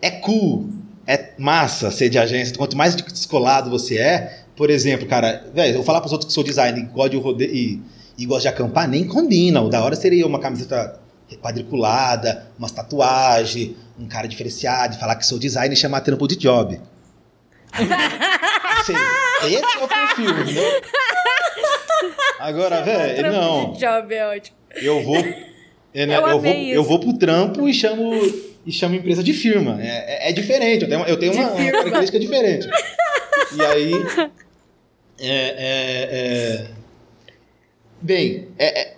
[0.00, 0.68] é cool,
[1.06, 2.56] é massa ser de agência.
[2.56, 6.44] Quanto mais descolado você é, por exemplo, cara, velho, eu falar pros outros que sou
[6.44, 7.80] designer e gosto de rodeio e,
[8.18, 9.60] e gosto de acampar, nem combina.
[9.60, 11.00] O da hora seria uma camiseta
[11.36, 16.80] quadriculada, umas tatuagens, um cara diferenciado, falar que sou designer e chamar trampo de job.
[17.72, 18.94] Assim,
[19.46, 20.82] esse é o perfil, entendeu?
[22.38, 23.72] Agora, velho, não.
[23.72, 24.56] Job é ótimo.
[24.76, 25.16] Eu vou.
[25.16, 26.72] é, né, Eu eu, vou isso.
[26.74, 28.12] eu vou pro trampo e chamo,
[28.66, 29.78] e chamo empresa de firma.
[29.82, 32.68] É, é- é diferente, eu tenho, uma- eu tenho uma, uma característica diferente.
[33.56, 33.92] E aí.
[35.20, 36.66] é, é, é,
[38.00, 38.94] bem, é- é-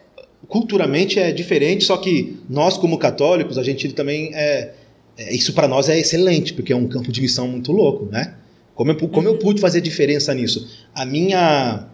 [0.49, 4.31] culturalmente é diferente, só que nós, como católicos, a gente também.
[4.35, 4.73] É,
[5.19, 8.35] é, isso para nós é excelente, porque é um campo de missão muito louco, né?
[8.83, 10.69] Como eu, como eu pude fazer diferença nisso?
[10.93, 11.87] A minha.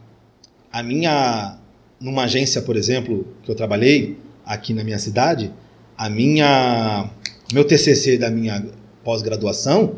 [0.73, 1.59] A minha.
[2.01, 5.53] Numa agência, por exemplo, que eu trabalhei aqui na minha cidade,
[5.99, 7.11] a minha.
[7.53, 8.65] Meu TCC da minha
[9.05, 9.97] pós-graduação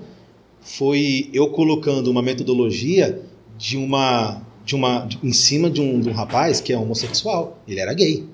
[0.60, 3.20] foi eu colocando uma metodologia
[3.56, 4.42] de uma.
[4.64, 7.62] De uma de- em cima de um, de um rapaz que é homossexual.
[7.68, 8.26] Ele era gay.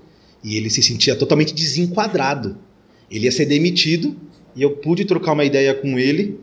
[0.42, 2.56] E ele se sentia totalmente desenquadrado.
[3.10, 4.16] Ele ia ser demitido
[4.54, 6.40] e eu pude trocar uma ideia com ele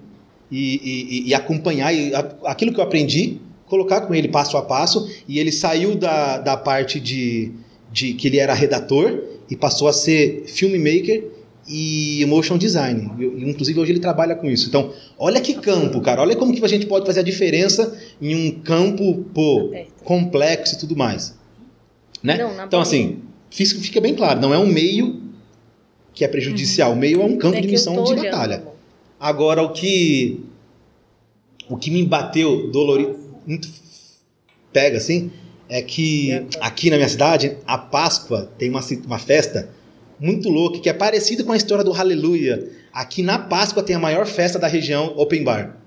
[0.56, 4.62] e, e- e acompanhar e a- aquilo que eu aprendi, colocar com ele passo a
[4.62, 5.10] passo.
[5.28, 7.52] E ele saiu da, da parte de,
[7.92, 11.24] de que ele era redator e passou a ser filmmaker
[11.68, 13.10] e motion design.
[13.18, 14.68] E, e, inclusive hoje ele trabalha com isso.
[14.68, 16.22] Então, olha que campo, cara.
[16.22, 19.72] Olha como que a gente pode fazer a diferença em um campo pô,
[20.04, 21.36] complexo e tudo mais.
[22.22, 22.38] Né?
[22.38, 25.22] Não, então, assim, fica bem claro, não é um meio
[26.14, 26.94] que é prejudicial.
[26.94, 28.64] O meio é um campo É de eu missão de batalha.
[29.24, 30.44] Agora, o que
[31.70, 33.70] o que me bateu dolorido, muito
[34.74, 35.32] pega assim,
[35.70, 39.70] é que É, aqui na minha cidade, a Páscoa tem uma, uma festa
[40.20, 42.70] muito louca, que é parecida com a história do Aleluia.
[42.92, 45.78] Aqui na Páscoa tem a maior festa da região open bar.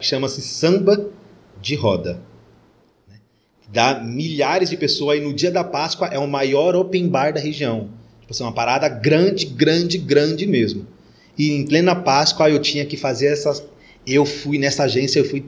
[0.00, 1.10] Chama-se Samba
[1.60, 2.22] de Roda.
[3.06, 3.16] né?
[3.70, 7.40] Dá milhares de pessoas e no dia da Páscoa é o maior open bar da
[7.40, 7.90] região.
[8.22, 10.86] Tipo assim, uma parada grande, grande, grande mesmo.
[11.38, 13.62] E em plena Páscoa eu tinha que fazer essas.
[14.06, 15.44] Eu fui nessa agência, eu fui,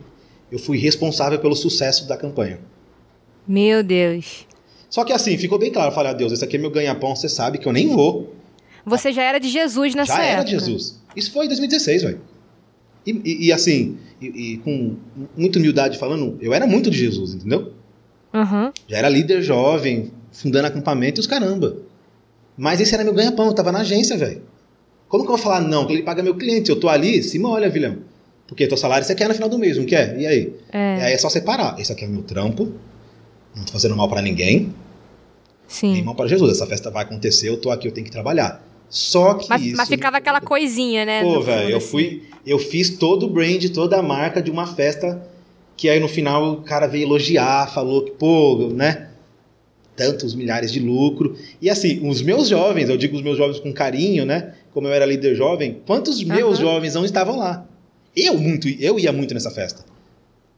[0.52, 2.60] eu fui responsável pelo sucesso da campanha.
[3.46, 4.46] Meu Deus.
[4.88, 5.90] Só que assim, ficou bem claro.
[5.90, 8.34] Eu falei, ah, Deus, esse aqui é meu ganha-pão, você sabe que eu nem vou.
[8.84, 10.32] Você já era de Jesus nessa Já época.
[10.34, 11.00] era de Jesus.
[11.16, 12.20] Isso foi em 2016, velho.
[13.06, 14.96] E, e- e, assim, e, e com
[15.36, 17.72] muita humildade falando, eu era muito de Jesus, entendeu?
[18.32, 18.70] Uhum.
[18.86, 21.76] Já era líder jovem, fundando acampamento e os caramba.
[22.56, 24.42] Mas esse era meu ganha-pão, eu tava na agência, velho.
[25.10, 25.86] Como que eu vou falar não?
[25.86, 26.70] Que ele paga meu cliente.
[26.70, 27.98] Eu tô ali, se molha, vilhão.
[28.46, 30.18] Porque teu salário você quer no final do mês, não quer?
[30.18, 30.52] E aí?
[30.72, 31.78] É, E aí é só separar.
[31.78, 32.72] Esse aqui é meu trampo.
[33.54, 34.72] Não tô fazendo mal pra ninguém.
[35.82, 36.02] Nem sim.
[36.02, 36.52] mal pra Jesus.
[36.52, 38.64] Essa festa vai acontecer, eu tô aqui, eu tenho que trabalhar.
[38.88, 39.76] Só que Mas, isso.
[39.76, 41.22] mas ficava aquela coisinha, né?
[41.22, 41.86] Pô, velho, eu assim.
[41.86, 42.22] fui.
[42.46, 45.28] Eu fiz todo o brand, toda a marca de uma festa
[45.76, 49.08] que aí no final o cara veio elogiar, falou que, pô, né?
[49.96, 51.36] Tantos milhares de lucro.
[51.62, 54.54] E assim, os meus jovens, eu digo os meus jovens com carinho, né?
[54.72, 57.66] Como eu era líder jovem, quantos meus jovens não estavam lá?
[58.16, 59.84] Eu muito, eu ia muito nessa festa.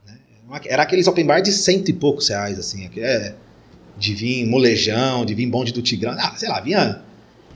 [0.05, 0.17] né?
[0.65, 2.89] Era aqueles open bar de cento e poucos reais, assim.
[2.97, 3.33] É,
[3.97, 6.15] de vir molejão, de vir bonde do Tigrão.
[6.17, 7.01] Ah, sei lá, vinha.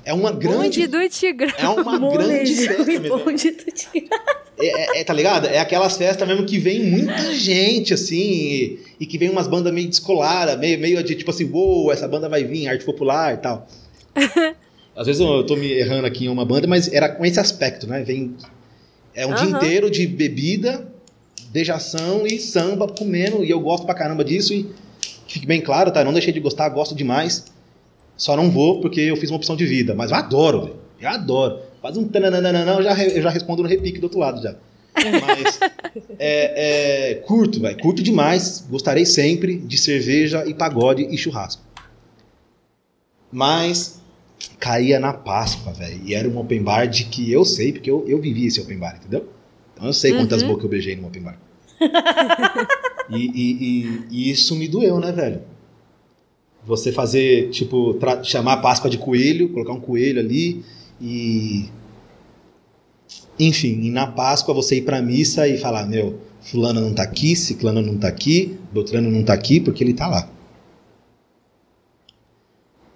[0.06, 0.58] É uma grande.
[0.58, 1.52] Bonde do Tigrão.
[1.58, 4.10] É uma grande festa bonde do tigre.
[4.60, 5.46] É, é- é, tá ligado?
[5.48, 9.72] É aquelas festas mesmo que vem muita gente, assim, e, e que vem umas bandas
[9.74, 13.38] meio descoladas, meio, meio de tipo assim, uou, essa banda vai vir, arte popular e
[13.38, 13.68] tal.
[14.98, 17.86] Às vezes eu tô me errando aqui em uma banda, mas era com esse aspecto,
[17.86, 18.02] né?
[18.02, 18.36] Vem.
[19.14, 19.58] É um dia Aham.
[19.58, 20.88] inteiro de bebida,
[21.52, 24.68] beijação e samba comendo, e eu gosto pra caramba disso, e
[25.28, 26.02] fique bem claro, tá?
[26.02, 27.46] Eu não deixei de gostar, gosto demais.
[28.16, 29.94] Só não vou porque eu fiz uma opção de vida.
[29.94, 30.76] Mas eu adoro, velho.
[31.00, 31.60] Eu adoro.
[31.80, 34.56] Faz um tananana, eu já, eu já respondo no repique do outro lado já.
[34.96, 35.60] Mas
[36.18, 37.78] é, é, curto, velho.
[37.78, 38.66] Curto demais.
[38.68, 41.62] Gostarei sempre de cerveja e pagode e churrasco.
[43.32, 44.02] Mas
[44.60, 46.02] caía na Páscoa, velho.
[46.06, 48.78] E era um open bar de que eu sei, porque eu, eu vivi esse open
[48.78, 49.28] bar, entendeu?
[49.74, 50.50] Então eu sei quantas uhum.
[50.50, 51.40] bocas eu beijei no open bar.
[53.10, 55.42] e, e, e, e, isso me doeu, né, velho?
[56.66, 60.64] Você fazer, tipo, chamar a Páscoa de coelho, colocar um coelho ali
[61.00, 61.66] e.
[63.40, 67.36] Enfim, e na Páscoa você ir pra missa e falar: meu, Fulano não tá aqui,
[67.36, 70.30] Ciclano não tá aqui, Beltrano não tá aqui, porque ele tá lá.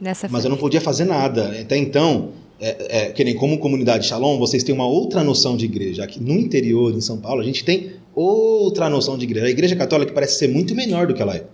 [0.01, 1.55] Nessa Mas eu não podia fazer nada.
[1.61, 5.65] Até então, é, é, que nem como comunidade Shalom, vocês têm uma outra noção de
[5.65, 6.03] igreja.
[6.03, 9.45] Aqui no interior, em São Paulo, a gente tem outra noção de igreja.
[9.45, 11.45] A igreja católica parece ser muito menor do que ela é.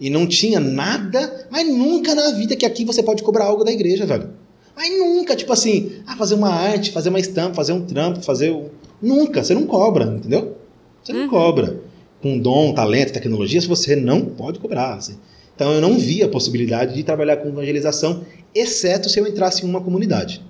[0.00, 3.70] E não tinha nada, mas nunca na vida que aqui você pode cobrar algo da
[3.70, 4.30] igreja, velho.
[4.74, 8.50] Mas nunca, tipo assim, ah, fazer uma arte, fazer uma estampa, fazer um trampo, fazer.
[8.50, 8.70] Um...
[9.02, 10.56] Nunca, você não cobra, entendeu?
[11.02, 11.28] Você não uhum.
[11.28, 11.78] cobra.
[12.22, 14.94] Com dom, talento, tecnologias, você não pode cobrar.
[14.94, 15.18] Assim.
[15.60, 19.68] Então eu não via a possibilidade de trabalhar com evangelização, exceto se eu entrasse em
[19.68, 20.42] uma comunidade.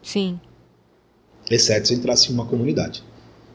[0.00, 0.38] Sim.
[1.50, 3.02] Exceto se eu entrasse em uma comunidade.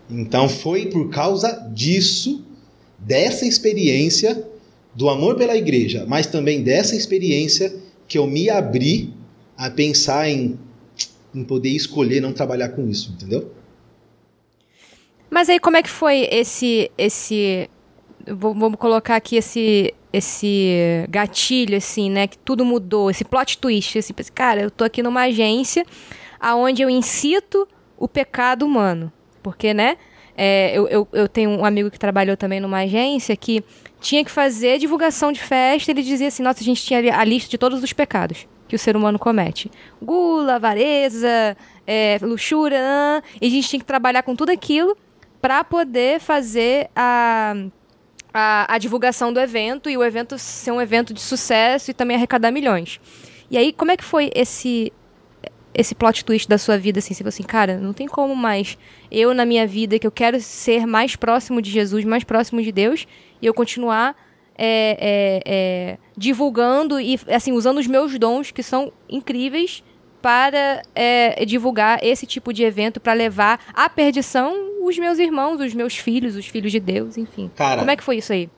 [0.10, 2.44] Então foi por causa disso,
[3.00, 4.46] dessa experiência
[4.94, 7.74] do amor pela igreja, mas também dessa experiência
[8.06, 9.14] que eu me abri
[9.56, 10.60] a pensar em,
[11.34, 13.54] em poder escolher não trabalhar com isso, entendeu?
[15.30, 17.70] Mas aí como é que foi esse esse
[18.28, 24.14] vamos colocar aqui esse esse gatilho assim, né, que tudo mudou, esse plot twist, esse,
[24.32, 25.84] cara, eu tô aqui numa agência
[26.40, 29.98] aonde eu incito o pecado humano, porque, né,
[30.38, 33.64] é, eu, eu, eu tenho um amigo que trabalhou também numa agência que
[34.00, 37.50] tinha que fazer divulgação de festa, ele dizia assim, nossa, a gente tinha a lista
[37.50, 39.72] de todos os pecados que o ser humano comete.
[40.02, 41.58] Gula, avareza,
[41.88, 44.96] é, luxúria, e a gente tinha que trabalhar com tudo aquilo
[45.42, 47.56] para poder fazer a
[48.34, 52.18] a, a divulgação do evento e o evento ser um evento de sucesso e também
[52.18, 53.00] arrecadar milhões.
[53.52, 54.92] E aí, como é que foi esse
[55.76, 58.78] esse plot twist da sua vida, assim, você falou assim, cara, não tem como mais
[59.10, 62.72] eu na minha vida, que eu quero ser mais próximo de Jesus, mais próximo de
[62.72, 63.08] Deus,
[63.42, 64.16] e eu continuar
[64.56, 69.84] é, é, é, divulgando e, assim, usando os meus dons, que são incríveis,
[70.24, 75.74] para é, divulgar esse tipo de evento, para levar à perdição os meus irmãos, os
[75.74, 77.52] meus filhos, os filhos de Deus, enfim.
[77.54, 78.50] Cara, Como é que foi isso aí?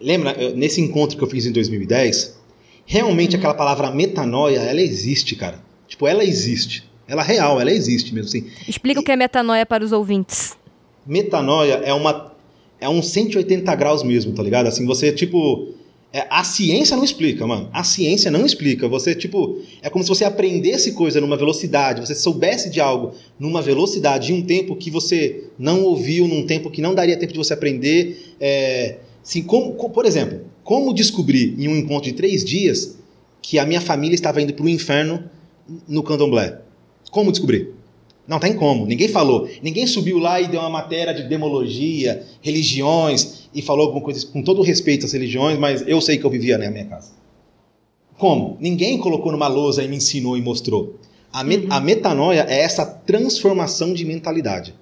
[0.00, 2.40] Lembra, nesse encontro que eu fiz em 2010,
[2.84, 3.38] realmente uhum.
[3.38, 5.62] aquela palavra metanoia, ela existe, cara.
[5.86, 6.90] Tipo, ela existe.
[7.06, 8.50] Ela é real, ela existe mesmo assim.
[8.66, 9.02] Explica e...
[9.02, 10.58] o que é metanoia para os ouvintes.
[11.06, 12.32] Metanoia é uma
[12.80, 14.66] é um 180 graus mesmo, tá ligado?
[14.66, 15.74] Assim, você tipo
[16.10, 17.68] é, a ciência não explica, mano.
[17.72, 18.88] A ciência não explica.
[18.88, 23.60] Você, tipo, é como se você aprendesse coisa numa velocidade, você soubesse de algo numa
[23.60, 27.38] velocidade, em um tempo que você não ouviu, num tempo que não daria tempo de
[27.38, 28.34] você aprender.
[28.40, 32.96] É, assim, como, por exemplo, como descobrir em um encontro de três dias
[33.42, 35.24] que a minha família estava indo para o inferno
[35.86, 36.58] no candomblé?
[37.10, 37.77] Como descobrir?
[38.28, 39.48] Não tem como, ninguém falou.
[39.62, 44.42] Ninguém subiu lá e deu uma matéria de demologia, religiões, e falou alguma coisa com
[44.42, 47.12] todo respeito às religiões, mas eu sei que eu vivia na minha casa.
[48.18, 48.58] Como?
[48.60, 50.98] Ninguém colocou numa lousa e me ensinou e mostrou.
[51.32, 51.66] A, me, uhum.
[51.70, 54.74] a metanoia é essa transformação de mentalidade.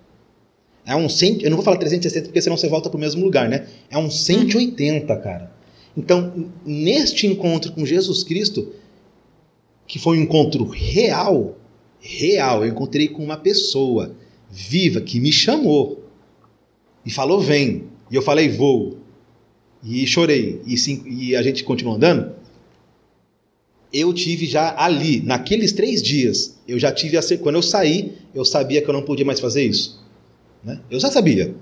[0.85, 3.25] É um cento, eu não vou falar 360 porque senão você volta para o mesmo
[3.25, 3.67] lugar, né?
[3.89, 5.21] É um 180, uhum.
[5.21, 5.53] cara.
[5.97, 8.73] Então, neste encontro com Jesus Cristo,
[9.87, 11.57] que foi um encontro real,
[12.07, 12.65] real.
[12.65, 14.15] Eu encontrei com uma pessoa
[14.51, 16.05] viva que me chamou
[17.05, 17.85] e falou: vem.
[18.11, 18.99] E eu falei: vou.
[19.83, 20.61] E chorei.
[20.67, 22.35] E, sim, e a gente continuou andando.
[23.93, 27.39] Eu tive já ali, naqueles três dias, eu já tive a ser.
[27.39, 30.05] Quando eu saí, eu sabia que eu não podia mais fazer isso.
[30.63, 30.81] Né?
[30.91, 31.55] Eu já sabia.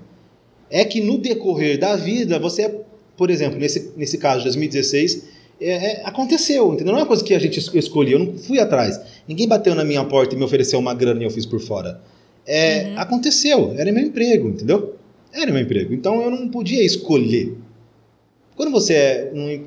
[0.69, 2.81] É que no decorrer da vida, você,
[3.15, 6.93] por exemplo, nesse, nesse caso de 2016, é, é, aconteceu, entendeu?
[6.93, 8.99] Não é uma coisa que a gente escolheu, eu não fui atrás.
[9.27, 12.01] Ninguém bateu na minha porta e me ofereceu uma grana e eu fiz por fora.
[12.45, 12.99] É, uhum.
[12.99, 14.95] Aconteceu, era meu emprego, entendeu?
[15.33, 15.93] Era meu emprego.
[15.93, 17.57] Então eu não podia escolher.
[18.55, 19.65] Quando você é um.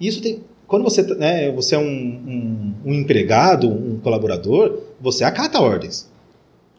[0.00, 0.40] Isso tem.
[0.66, 6.08] Quando você, né, você é um, um, um empregado, um colaborador, você acata ordens.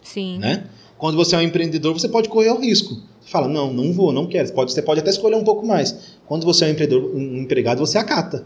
[0.04, 0.40] Sim.
[0.40, 0.66] Né?
[0.98, 2.96] Quando você é um empreendedor, você pode correr o risco.
[3.22, 4.48] Você fala, não, não vou, não quero.
[4.48, 6.15] Você pode, você pode até escolher um pouco mais.
[6.28, 8.46] Quando você é um, empreendedor, um empregado, você acata.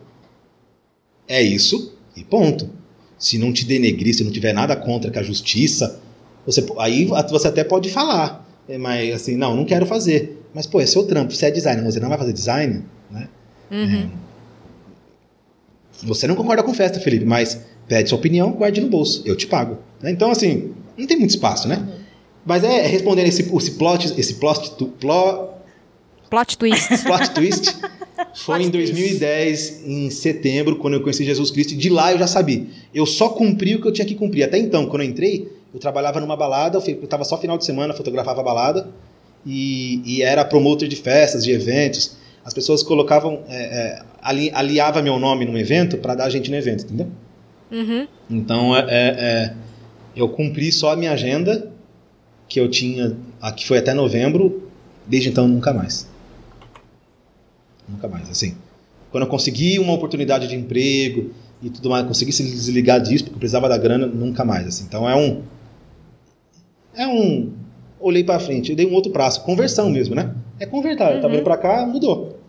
[1.28, 2.70] É isso e ponto.
[3.18, 6.00] Se não te denegrir, se não tiver nada contra que a justiça,
[6.46, 8.48] você, aí você até pode falar.
[8.68, 10.44] É, mas assim, não, não quero fazer.
[10.54, 11.34] Mas, pô, é seu trampo.
[11.34, 13.30] Você é designer, você não vai fazer design, né?
[13.72, 14.10] Uhum.
[16.04, 19.22] É, você não concorda com festa, Felipe, mas pede sua opinião, guarde no bolso.
[19.26, 19.80] Eu te pago.
[20.02, 20.12] Né?
[20.12, 21.78] Então, assim, não tem muito espaço, né?
[21.78, 22.00] Uhum.
[22.46, 25.50] Mas é respondendo esse, esse plot, esse plot, plot,
[26.30, 26.88] plot twist.
[27.04, 27.76] plot twist.
[28.36, 31.76] Foi em 2010, em setembro, quando eu conheci Jesus Cristo.
[31.76, 32.66] De lá eu já sabia.
[32.94, 34.44] Eu só cumpri o que eu tinha que cumprir.
[34.44, 37.94] Até então, quando eu entrei, eu trabalhava numa balada, eu estava só final de semana,
[37.94, 38.90] fotografava a balada,
[39.46, 42.18] e, e, era promotor de festas, de eventos.
[42.44, 46.58] As pessoas colocavam, é, é, ali, aliava meu nome num evento para dar gente no
[46.58, 47.08] evento, entendeu?
[47.72, 48.08] Uhum.
[48.30, 49.54] Então, é, é, é,
[50.16, 51.72] eu cumpri só a minha agenda,
[52.48, 53.16] que eu tinha,
[53.56, 54.70] que foi até novembro,
[55.06, 56.09] desde então nunca mais.
[57.90, 58.56] Nunca mais, assim.
[59.12, 61.32] Quando eu consegui uma oportunidade de emprego
[61.62, 64.86] e tudo mais, consegui se desligar disso, porque eu precisava da grana, nunca mais, assim.
[64.88, 65.42] Então é um...
[66.96, 67.52] É um...
[68.00, 70.34] Olhei para frente, eu dei um outro prazo, conversão mesmo, né?
[70.60, 71.22] É converter, uhum.
[71.22, 72.40] tá vindo para cá, mudou.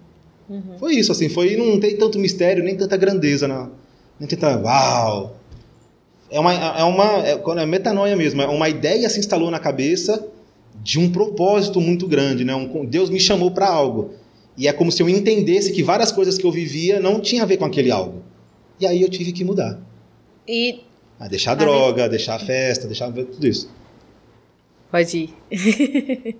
[0.48, 0.78] Uhum.
[0.78, 3.70] Foi isso, assim, foi, não tem tanto mistério, nem tanta grandeza, não.
[4.18, 5.36] nem tanta, uau,
[6.30, 10.24] é uma, é uma é, é metanoia mesmo, é uma ideia se instalou na cabeça
[10.82, 12.54] de um propósito muito grande, né?
[12.54, 14.12] Um, Deus me chamou para algo.
[14.56, 17.46] E é como se eu entendesse que várias coisas que eu vivia não tinham a
[17.46, 18.22] ver com aquele algo.
[18.78, 19.78] E aí eu tive que mudar.
[20.46, 20.80] E.
[21.18, 23.70] Ah, deixar a droga, deixar a festa, deixar tudo isso.
[24.90, 25.34] Pode ir.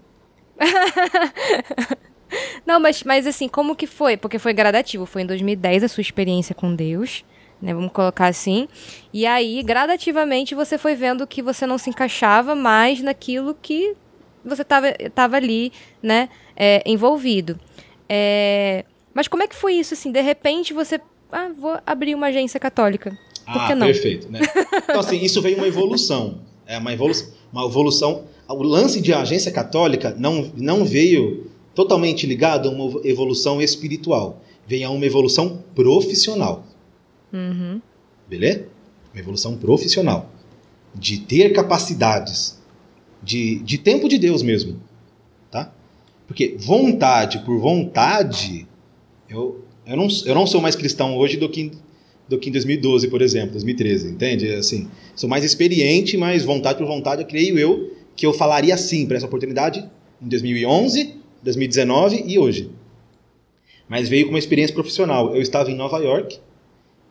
[2.67, 4.17] não, mas, mas assim, como que foi?
[4.17, 5.07] Porque foi gradativo.
[5.07, 7.25] Foi em 2010 a sua experiência com Deus.
[7.61, 8.69] Né, vamos colocar assim.
[9.13, 13.95] E aí, gradativamente, você foi vendo que você não se encaixava mais naquilo que
[14.43, 15.71] você estava ali,
[16.03, 17.61] né, é, envolvido.
[18.13, 18.85] É,
[19.15, 20.11] mas como é que foi isso, assim?
[20.11, 21.01] De repente você.
[21.31, 23.17] Ah, vou abrir uma agência católica.
[23.45, 23.87] Por ah, que não?
[23.87, 24.41] perfeito, né?
[24.83, 26.41] Então, assim, isso veio uma evolução.
[26.67, 27.29] É uma evolução.
[27.53, 28.25] Uma evolução.
[28.49, 34.43] O lance de agência católica não, não veio totalmente ligado a uma evolução espiritual.
[34.67, 36.65] Veio a uma evolução profissional.
[37.33, 37.81] Uhum.
[38.29, 38.67] Beleza?
[39.13, 40.31] Uma evolução profissional.
[40.93, 42.61] De ter capacidades.
[43.23, 44.81] De, de tempo de Deus mesmo.
[46.31, 48.65] Porque vontade por vontade,
[49.29, 51.73] eu, eu, não, eu não sou mais cristão hoje do que,
[52.29, 54.53] do que em 2012, por exemplo, 2013, entende?
[54.53, 59.07] Assim, sou mais experiente, mas vontade por vontade, eu creio eu que eu falaria sim
[59.07, 59.85] para essa oportunidade
[60.23, 62.71] em 2011, 2019 e hoje.
[63.89, 65.35] Mas veio com uma experiência profissional.
[65.35, 66.39] Eu estava em Nova York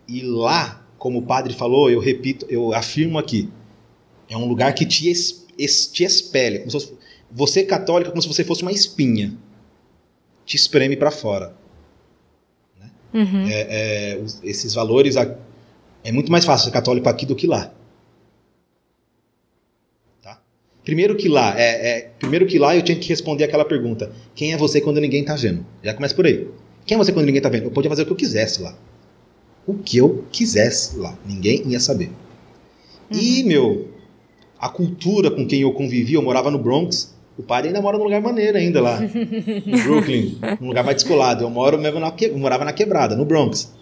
[0.07, 3.49] e lá, como o padre falou, eu repito, eu afirmo aqui,
[4.29, 6.98] é um lugar que te, es, es, te espelha, como se fosse
[7.31, 9.33] você católica como se você fosse uma espinha.
[10.45, 11.53] Te espreme para fora.
[12.79, 12.89] Né?
[13.13, 13.47] Uhum.
[13.47, 15.15] É, é, esses valores.
[16.03, 17.71] É muito mais fácil ser católico aqui do que lá.
[20.21, 20.41] Tá?
[20.83, 24.53] Primeiro que lá, é, é, primeiro que lá eu tinha que responder aquela pergunta: quem
[24.53, 25.65] é você quando ninguém tá vendo?
[25.83, 26.47] Já começa por aí.
[26.85, 27.65] Quem é você quando ninguém tá vendo?
[27.65, 28.75] Eu podia fazer o que eu quisesse lá.
[29.67, 31.15] O que eu quisesse lá.
[31.23, 32.09] Ninguém ia saber.
[33.11, 33.19] Uhum.
[33.19, 33.89] E, meu,
[34.59, 38.03] a cultura com quem eu convivi, eu morava no Bronx, o padre ainda mora num
[38.03, 39.07] lugar maneiro ainda lá, no
[39.83, 41.45] Brooklyn, num lugar mais descolado.
[41.45, 43.73] Eu moro mesmo na, eu morava na quebrada, no Bronx.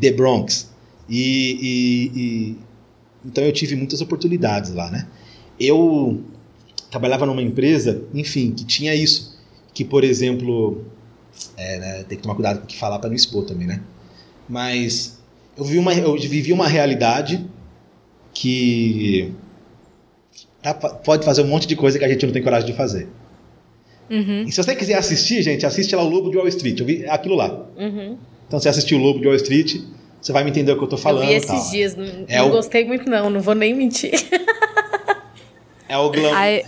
[0.00, 0.70] The Bronx.
[1.08, 2.56] E, e, e,
[3.24, 5.08] então eu tive muitas oportunidades lá, né?
[5.58, 6.22] Eu
[6.88, 9.36] trabalhava numa empresa, enfim, que tinha isso,
[9.74, 10.84] que por exemplo,
[11.56, 13.82] é, né, tem que tomar cuidado com o que falar para não expor também, né?
[14.48, 15.18] Mas
[15.56, 17.44] eu vivi uma, eu vivi uma realidade
[18.32, 19.34] que
[20.62, 23.08] Tá, pode fazer um monte de coisa que a gente não tem coragem de fazer.
[24.10, 24.44] Uhum.
[24.46, 26.80] E se você quiser assistir, gente, assiste lá o Lobo de Wall Street.
[26.80, 27.66] Eu vi aquilo lá.
[27.76, 28.16] Uhum.
[28.46, 29.76] Então, você assistiu o Lobo de Wall Street,
[30.20, 31.24] você vai me entender o que eu tô falando.
[31.24, 31.70] Eu vi esses tal.
[31.70, 32.50] dias, não, é não o...
[32.50, 34.12] gostei muito não, não vou nem mentir.
[35.88, 36.34] É o glam...
[36.34, 36.64] Ai,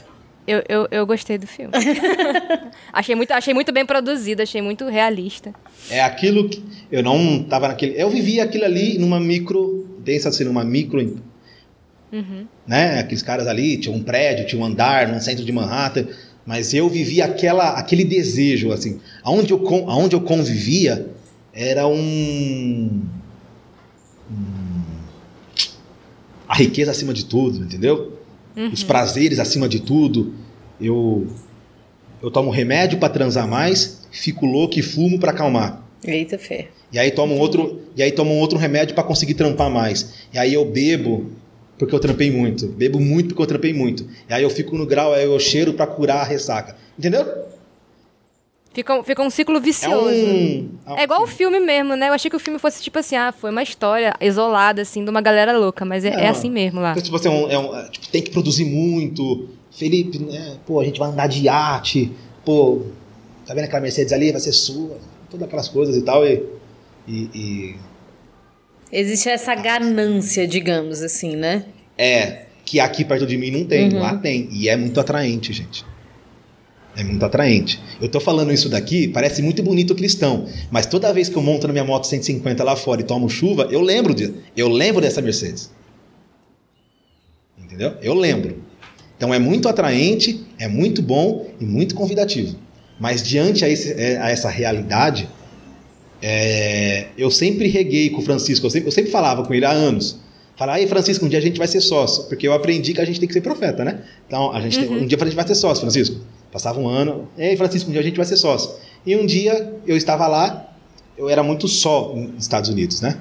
[0.46, 1.72] eu, eu, eu gostei do filme.
[2.92, 5.54] achei, muito, achei muito bem produzido, achei muito realista.
[5.90, 6.62] É aquilo que...
[6.90, 8.00] Eu não tava naquele...
[8.00, 9.86] Eu vivi aquilo ali numa micro...
[10.04, 11.20] Pensa assim, numa micro
[12.12, 12.46] Uhum.
[12.66, 13.00] Né?
[13.00, 16.06] Aqueles caras ali, tinha um prédio, tinha um andar no centro de Manhattan,
[16.44, 19.00] mas eu vivia aquela, aquele desejo, assim.
[19.22, 21.06] Aonde eu, aonde eu convivia
[21.52, 23.02] era um,
[24.30, 24.80] um
[26.48, 28.18] a riqueza acima de tudo, entendeu?
[28.56, 28.72] Uhum.
[28.72, 30.34] Os prazeres acima de tudo.
[30.80, 31.28] Eu
[32.22, 35.82] eu tomo remédio para transar mais, fico louco e fumo para acalmar.
[36.04, 36.68] Eita fé.
[36.92, 40.14] E aí tomo outro, e aí tomo outro remédio para conseguir trampar mais.
[40.32, 41.30] E aí eu bebo
[41.80, 42.66] porque eu trampei muito.
[42.66, 44.06] Bebo muito porque eu trampei muito.
[44.28, 46.76] E aí eu fico no grau, aí eu cheiro para curar a ressaca.
[46.98, 47.24] Entendeu?
[48.74, 50.10] Fica, fica um ciclo vicioso.
[50.10, 50.96] É, um...
[50.98, 52.10] é igual o filme mesmo, né?
[52.10, 55.08] Eu achei que o filme fosse tipo assim, ah, foi uma história isolada, assim, de
[55.08, 56.94] uma galera louca, mas é, é assim mesmo lá.
[56.94, 59.48] Tipo, assim, é um, é um, tipo, tem que produzir muito.
[59.70, 60.58] Felipe, né?
[60.66, 62.12] Pô, a gente vai andar de iate.
[62.44, 62.82] Pô,
[63.46, 64.30] tá vendo aquela Mercedes ali?
[64.30, 64.98] Vai ser sua.
[65.30, 66.26] Todas aquelas coisas e tal.
[66.26, 66.44] E,
[67.08, 67.76] e, e
[68.92, 71.64] Existe essa ganância, digamos assim, né?
[71.96, 74.00] É, que aqui perto de mim não tem, uhum.
[74.00, 74.48] lá tem.
[74.50, 75.84] E é muito atraente, gente.
[76.96, 77.80] É muito atraente.
[78.00, 81.66] Eu tô falando isso daqui, parece muito bonito cristão, mas toda vez que eu monto
[81.66, 85.22] na minha moto 150 lá fora e tomo chuva, eu lembro de, eu lembro dessa
[85.22, 85.70] Mercedes.
[87.58, 87.94] Entendeu?
[88.02, 88.64] Eu lembro.
[89.16, 92.56] Então é muito atraente, é muito bom e muito convidativo.
[92.98, 95.28] Mas diante a, esse, é, a essa realidade,
[96.22, 99.70] é, eu sempre reguei com o Francisco, eu sempre, eu sempre falava com ele há
[99.70, 100.18] anos.
[100.56, 103.04] Falar, aí Francisco, um dia a gente vai ser sócio, porque eu aprendi que a
[103.04, 104.00] gente tem que ser profeta, né?
[104.26, 104.88] Então, a gente uhum.
[104.88, 106.16] tem, um dia a gente vai ser sócio, Francisco.
[106.52, 108.70] Passava um ano, ei Francisco, um dia a gente vai ser sócio.
[109.06, 110.74] E um dia eu estava lá,
[111.16, 113.18] eu era muito só nos Estados Unidos, né?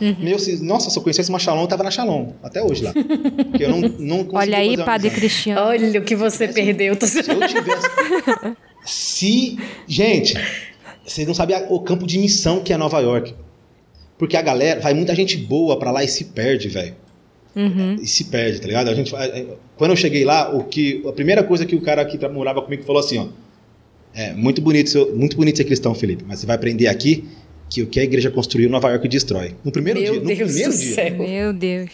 [0.00, 0.16] Uhum.
[0.18, 2.92] Meu, nossa, se eu conhecesse uma Shalom, eu tava na Shalom, até hoje lá.
[2.92, 5.60] Porque eu não, não Olha aí, Padre Cristiano.
[5.60, 6.96] Olha o que você perdeu.
[7.00, 7.88] Se eu tivesse...
[8.84, 9.58] se...
[9.86, 10.34] Gente,
[11.06, 13.34] vocês não sabem o campo de missão que é Nova York.
[14.18, 16.96] Porque a galera, vai muita gente boa para lá e se perde, velho.
[17.54, 17.94] Uhum.
[17.94, 18.88] E se perde, tá ligado?
[18.90, 19.12] A gente,
[19.76, 22.82] quando eu cheguei lá, o que, a primeira coisa que o cara que morava comigo
[22.82, 23.28] falou assim, ó.
[24.14, 27.28] É muito bonito, muito bonito ser cristão, Felipe, mas você vai aprender aqui
[27.68, 29.54] que o que a igreja construiu, Nova York destrói.
[29.62, 30.20] No primeiro Meu dia.
[30.20, 30.94] Deus no primeiro dia.
[30.94, 31.18] Céu.
[31.18, 31.90] Meu Deus.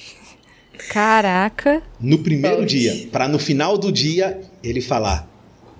[0.88, 1.82] Caraca.
[2.00, 5.28] No primeiro dia, para no final do dia ele falar: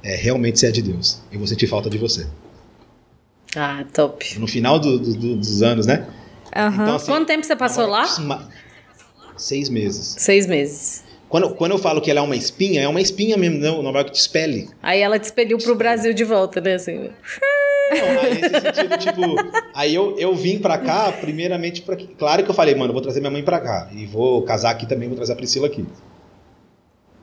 [0.02, 1.20] é, realmente você é de Deus.
[1.30, 2.26] Eu vou sentir falta de você.
[3.57, 4.38] Ah, top.
[4.38, 6.07] No final do, do, dos anos, né?
[6.57, 6.68] Uhum.
[6.72, 8.07] Então, assim, Quanto tempo você passou lá?
[9.36, 10.14] Seis meses.
[10.18, 11.05] Seis meses.
[11.28, 13.92] Quando, quando eu falo que ela é uma espinha, é uma espinha mesmo, não, não
[13.92, 14.68] vai que te expele.
[14.82, 16.74] Aí ela te expeliu pro Brasil de volta, né?
[16.74, 17.11] Assim.
[17.90, 19.20] Não, aí nesse sentido, tipo,
[19.74, 23.03] aí eu, eu vim pra cá, primeiramente, pra, claro que eu falei, mano, eu vou
[23.03, 25.86] trazer minha mãe pra cá, e vou casar aqui também, vou trazer a Priscila aqui.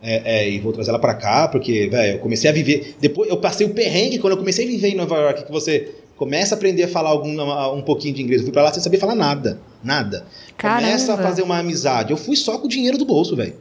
[0.01, 2.95] É, é, e vou trazer ela pra cá, porque, velho, eu comecei a viver.
[2.99, 5.93] Depois eu passei o perrengue quando eu comecei a viver em Nova York, que você
[6.15, 7.29] começa a aprender a falar algum,
[7.73, 8.41] um pouquinho de inglês.
[8.41, 9.59] Eu fui pra lá sem saber falar nada.
[9.83, 10.25] Nada.
[10.57, 10.81] Caramba.
[10.81, 12.11] Começa a fazer uma amizade.
[12.11, 13.55] Eu fui só com o dinheiro do bolso, velho.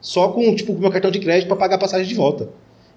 [0.00, 2.48] Só com, tipo, o meu cartão de crédito para pagar a passagem de volta.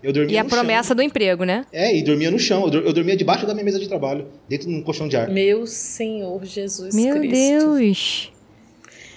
[0.03, 0.95] Eu dormia e a promessa chão.
[0.95, 1.65] do emprego, né?
[1.71, 2.69] É, e dormia no chão.
[2.71, 5.29] Eu dormia debaixo da minha mesa de trabalho, dentro de um colchão de ar.
[5.29, 7.35] Meu Senhor Jesus meu Cristo.
[7.35, 8.31] Meu Deus.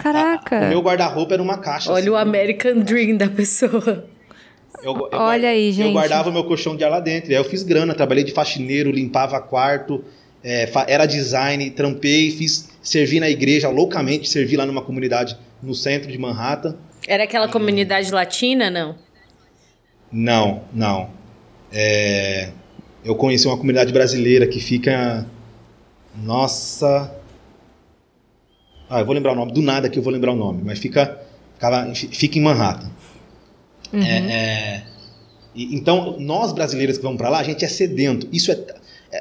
[0.00, 0.58] Caraca.
[0.58, 1.92] A, o meu guarda-roupa era uma caixa.
[1.92, 4.06] Olha assim, o American Dream da pessoa.
[4.82, 5.88] Eu, eu, Olha aí, gente.
[5.88, 7.30] Eu guardava o meu colchão de ar lá dentro.
[7.30, 10.02] Aí eu fiz grana, trabalhei de faxineiro, limpava quarto,
[10.42, 16.10] é, era design, trampei, fiz, servi na igreja loucamente, servi lá numa comunidade no centro
[16.10, 16.76] de Manhattan.
[17.06, 17.50] Era aquela e...
[17.50, 18.96] comunidade latina, não?
[20.10, 21.10] Não, não.
[21.70, 22.50] É,
[23.04, 25.26] eu conheci uma comunidade brasileira que fica.
[26.16, 27.19] Nossa.
[28.90, 29.52] Ah, eu vou lembrar o nome.
[29.52, 31.20] Do nada que eu vou lembrar o nome, mas fica,
[31.54, 32.90] fica, fica em Manhattan.
[33.92, 34.02] Uhum.
[34.02, 34.82] É, é,
[35.54, 38.28] e, então, nós brasileiros que vamos para lá, a gente é sedento.
[38.32, 38.58] Isso é.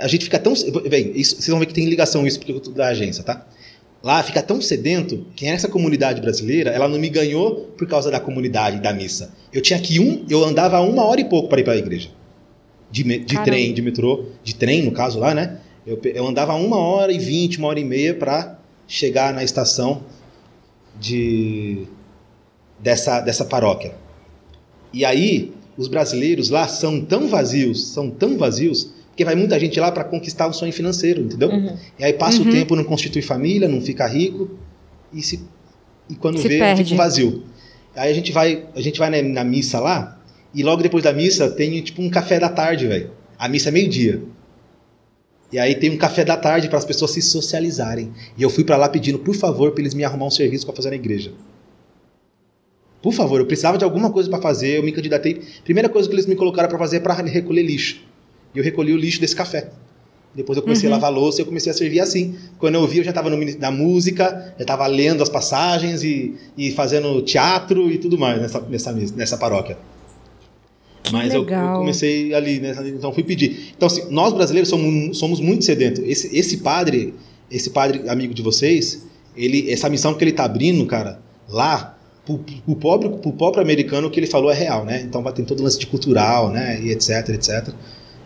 [0.02, 0.54] A gente fica tão.
[0.90, 2.40] Bem, isso, vocês vão ver que tem ligação isso
[2.72, 3.46] da agência, tá?
[4.02, 8.20] Lá fica tão sedento que essa comunidade brasileira, ela não me ganhou por causa da
[8.20, 9.34] comunidade da missa.
[9.52, 12.10] Eu tinha que um, eu andava uma hora e pouco para ir para a igreja.
[12.90, 15.60] De, de trem, de metrô, de trem no caso lá, né?
[15.86, 18.59] Eu, eu andava uma hora e vinte, uma hora e meia para
[18.90, 20.02] chegar na estação
[21.00, 21.88] de
[22.80, 23.94] dessa, dessa paróquia.
[24.92, 29.80] E aí, os brasileiros lá são tão vazios, são tão vazios, porque vai muita gente
[29.80, 31.50] lá para conquistar o sonho financeiro, entendeu?
[31.50, 31.78] Uhum.
[32.00, 32.50] E aí passa uhum.
[32.50, 34.58] o tempo, não constitui família, não fica rico,
[35.14, 35.40] e, se,
[36.10, 36.84] e quando se vê, perde.
[36.84, 37.44] fica vazio.
[37.96, 40.20] Aí a gente vai, a gente vai na, na missa lá,
[40.54, 43.12] e logo depois da missa tem tipo um café da tarde, velho.
[43.38, 44.24] A missa é meio-dia.
[45.52, 48.12] E aí tem um café da tarde para as pessoas se socializarem.
[48.38, 50.76] E eu fui para lá pedindo, por favor, para eles me arrumar um serviço para
[50.76, 51.32] fazer na igreja.
[53.02, 55.42] Por favor, eu precisava de alguma coisa para fazer, eu me candidatei.
[55.64, 58.02] Primeira coisa que eles me colocaram para fazer é para recolher lixo.
[58.54, 59.70] E eu recolhi o lixo desse café.
[60.36, 60.94] Depois eu comecei uhum.
[60.94, 62.36] a lavar louça e eu comecei a servir assim.
[62.60, 66.72] Quando eu vi, eu já estava na música, já estava lendo as passagens e, e
[66.72, 69.78] fazendo teatro e tudo mais nessa, nessa, nessa paróquia.
[71.12, 73.74] Mas eu, eu, comecei ali, né, então fui pedir.
[73.76, 76.04] Então, assim, nós brasileiros somos, somos muito sedentos.
[76.06, 77.14] Esse, esse padre,
[77.50, 79.06] esse padre amigo de vocês,
[79.36, 81.98] ele, essa missão que ele está abrindo, cara, lá,
[82.68, 85.02] o pobre, pro pobre americano o que ele falou é real, né?
[85.02, 86.80] Então vai ter todo o lance de cultural, né?
[86.82, 87.74] E etc, etc.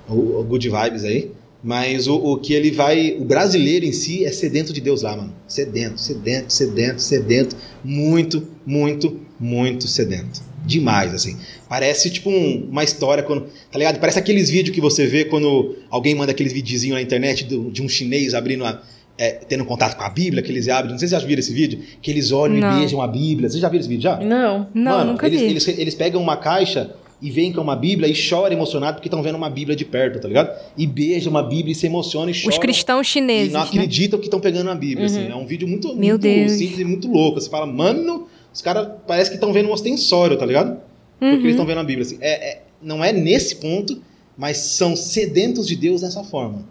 [0.10, 1.32] O, o good vibes aí.
[1.64, 3.16] Mas o, o, que ele vai.
[3.18, 5.34] O brasileiro em si é sedento de Deus lá, mano.
[5.48, 7.56] Sedento, sedento, sedento, sedento.
[7.84, 10.42] Muito, muito, muito sedento.
[10.66, 11.38] Demais, assim.
[11.68, 13.48] Parece tipo um, uma história quando.
[13.72, 14.00] Tá ligado?
[14.00, 17.82] Parece aqueles vídeos que você vê quando alguém manda aqueles videozinhos na internet de, de
[17.82, 18.82] um chinês abrindo a
[19.18, 20.92] é, tendo contato com a Bíblia, que eles abrem.
[20.92, 22.78] Não sei se vocês já viram esse vídeo, que eles olham Não.
[22.78, 23.50] e beijam a Bíblia.
[23.50, 24.18] Vocês já viram esse vídeo já?
[24.18, 24.68] Não.
[24.74, 25.48] Não, Mano, nunca eles, vi.
[25.48, 29.08] Eles, eles pegam uma caixa e veem que é uma Bíblia e choram emocionado porque
[29.08, 30.52] estão vendo uma Bíblia de perto, tá ligado?
[30.78, 32.50] E beijam uma Bíblia e se emocionam e choram.
[32.54, 33.68] Os cristãos E chineses, não né?
[33.68, 35.08] acreditam que estão pegando uma Bíblia.
[35.08, 35.14] Uhum.
[35.16, 35.32] Assim.
[35.32, 36.52] É um vídeo muito, Meu muito Deus.
[36.54, 37.40] simples e muito louco.
[37.40, 40.80] Você fala, mano, os caras parece que estão vendo um ostensório, tá ligado?
[41.20, 41.42] Porque Uhum.
[41.42, 42.06] eles estão vendo a Bíblia.
[42.06, 42.18] Assim.
[42.22, 44.02] É, é- não é nesse ponto,
[44.38, 46.66] mas são sedentos de Deus dessa forma.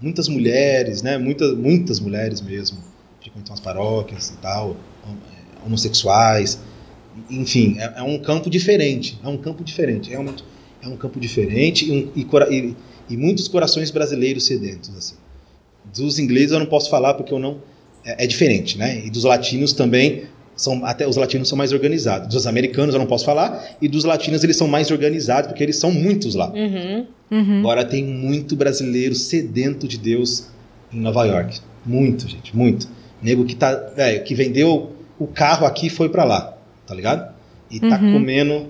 [0.00, 1.16] Muitas mulheres, né?
[1.16, 2.78] Muitas, muitas mulheres mesmo,
[3.20, 6.58] frequentam as paróquias e tal, é, homossexuais.
[7.30, 9.18] enfim, é, é, um campo diferente.
[9.24, 10.10] É um campo diferente.
[10.10, 10.44] Realmente
[10.82, 12.76] é um campo diferente e, um, e, e,
[13.08, 14.94] e, muitos corações brasileiros sedentos.
[14.94, 15.14] Assim.
[15.96, 17.58] Dos ingleses eu não posso falar porque eu não.
[18.04, 19.02] É, é, diferente, né?
[19.04, 20.24] E dos latinos também.
[20.56, 22.28] São, até os latinos são mais organizados.
[22.28, 23.76] Dos americanos eu não posso falar.
[23.80, 26.50] E dos latinos eles são mais organizados porque eles são muitos lá.
[26.50, 27.06] Uhum.
[27.30, 27.58] Uhum.
[27.60, 30.46] Agora tem muito brasileiro sedento de Deus
[30.92, 31.60] em Nova York.
[31.84, 32.88] Muito, gente, muito.
[33.22, 33.74] Nego que tá.
[33.94, 37.34] Véio, que vendeu o carro aqui e foi para lá tá ligado?
[37.70, 38.12] E tá Uhum.
[38.12, 38.68] comendo.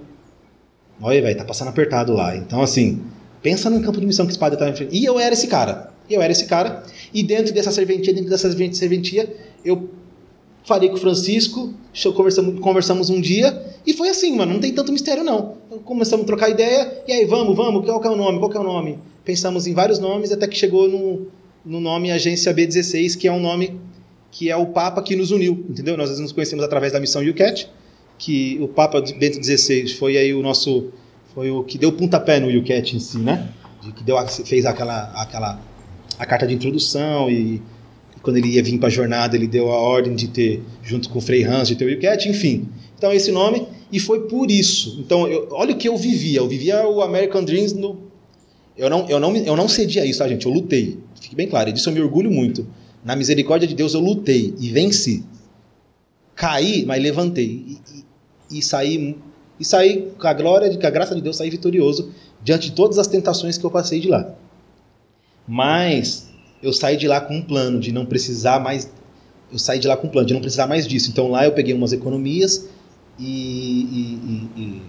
[1.00, 2.34] Olha, velho, tá passando apertado lá.
[2.34, 3.02] Então, assim,
[3.42, 4.96] pensa num campo de missão que esse padre tá enfrentando.
[4.96, 5.90] E eu era esse cara.
[6.08, 6.82] Eu era esse cara.
[7.12, 9.28] E dentro dessa serventia, dentro dessa serventia,
[9.64, 9.90] eu
[10.66, 11.72] falei com o Francisco,
[12.14, 15.54] conversamos, conversamos um dia, e foi assim, mano, não tem tanto mistério não.
[15.66, 18.50] Então, começamos a trocar ideia, e aí, vamos, vamos, qual que é o nome, qual
[18.50, 18.98] que é o nome?
[19.24, 21.28] Pensamos em vários nomes, até que chegou no,
[21.64, 23.80] no nome Agência B16, que é um nome
[24.32, 25.96] que é o Papa que nos uniu, entendeu?
[25.96, 27.70] Nós nos conhecemos através da missão UCAT,
[28.18, 30.90] que o Papa Bento XVI foi aí o nosso,
[31.32, 33.48] foi o que deu pontapé no UCAT em si, né?
[33.94, 35.60] Que deu, fez aquela, aquela,
[36.18, 37.62] a carta de introdução e
[38.26, 41.20] quando ele ia vir para a jornada ele deu a ordem de ter, junto com
[41.20, 42.68] o Frei Hans, de ter o UCAT, enfim.
[42.98, 44.98] Então esse nome, e foi por isso.
[44.98, 48.00] Então, eu, olha o que eu vivia, eu vivia o American Dreams no...
[48.76, 50.44] Eu não, eu, não, eu não cedi a isso, tá, gente?
[50.44, 50.98] Eu lutei.
[51.20, 52.66] Fique bem claro, disso eu me orgulho muito.
[53.04, 55.24] Na misericórdia de Deus eu lutei e venci.
[56.34, 57.46] Caí, mas levantei.
[57.46, 57.78] E,
[58.50, 59.16] e, e saí
[59.58, 62.10] e saí com a glória, com a graça de Deus, saí vitorioso
[62.42, 64.34] diante de todas as tentações que eu passei de lá.
[65.46, 66.28] Mas
[66.62, 68.90] eu saí de lá com um plano de não precisar mais.
[69.52, 71.10] Eu saí de lá com um plano de não precisar mais disso.
[71.10, 72.68] Então lá eu peguei umas economias
[73.18, 73.24] e,
[74.56, 74.82] e- e- e-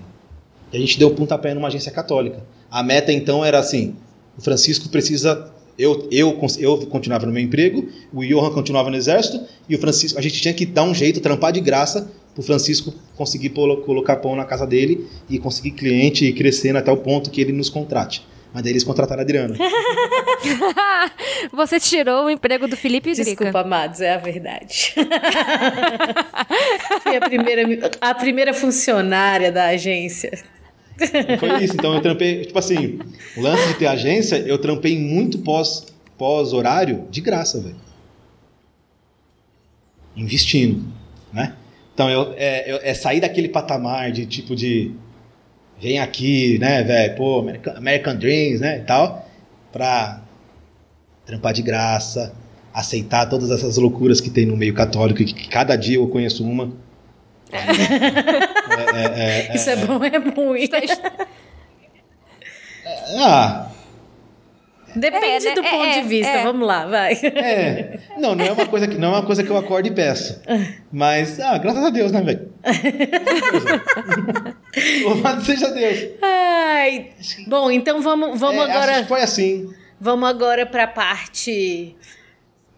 [0.73, 2.43] a gente deu pontapé numa agência católica.
[2.69, 3.95] A meta então era assim:
[4.37, 5.51] o Francisco precisa.
[5.77, 9.39] Eu, eu, eu continuava no meu emprego, o Johan continuava no exército,
[9.69, 10.17] e o Francisco.
[10.17, 14.15] A gente tinha que dar um jeito, trampar de graça, para o Francisco conseguir colocar
[14.17, 17.69] pão na casa dele e conseguir cliente e crescendo até o ponto que ele nos
[17.69, 18.25] contrate.
[18.53, 19.55] Mas daí eles contrataram a Adriana.
[21.53, 23.25] Você tirou o emprego do Felipe Drica.
[23.31, 24.93] Desculpa, amados, é a verdade.
[27.03, 30.31] Fui a primeira, a primeira funcionária da agência.
[31.39, 32.99] Foi isso, então eu trampei, tipo assim,
[33.35, 35.85] o lance de ter agência, eu trampei muito pós,
[36.17, 37.75] pós-horário de graça, velho.
[40.15, 40.83] Investindo,
[41.31, 41.53] né?
[41.93, 44.91] Então, eu, é, eu- é sair daquele patamar de tipo de.
[45.79, 47.15] Vem aqui, né, velho?
[47.15, 48.79] Pô, American, American Dreams, né?
[48.79, 49.27] E tal.
[49.71, 50.21] Pra
[51.25, 52.33] trampar de graça,
[52.73, 56.43] aceitar todas essas loucuras que tem no meio católico, que, que cada dia eu conheço
[56.43, 56.71] uma.
[58.69, 60.69] É, é, é, Isso é bom, é ruim.
[63.17, 63.66] ah,
[64.95, 65.55] Depende É, né?
[65.55, 66.31] do É, ponto é, de vista.
[66.31, 66.43] é.
[66.43, 67.13] Vamos lá, vai.
[67.23, 67.99] É.
[68.17, 70.41] Não, não é uma coisa que, não é uma coisa que eu acordo e peço.
[70.91, 72.51] Mas, ah, graças a Deus, né, velho?
[75.03, 76.09] Louvado seja Deus.
[76.21, 77.11] Ai.
[77.47, 79.01] Bom, então vamos, vamos É, acho agora.
[79.03, 79.73] que foi assim.
[79.99, 81.95] Vamos agora para a parte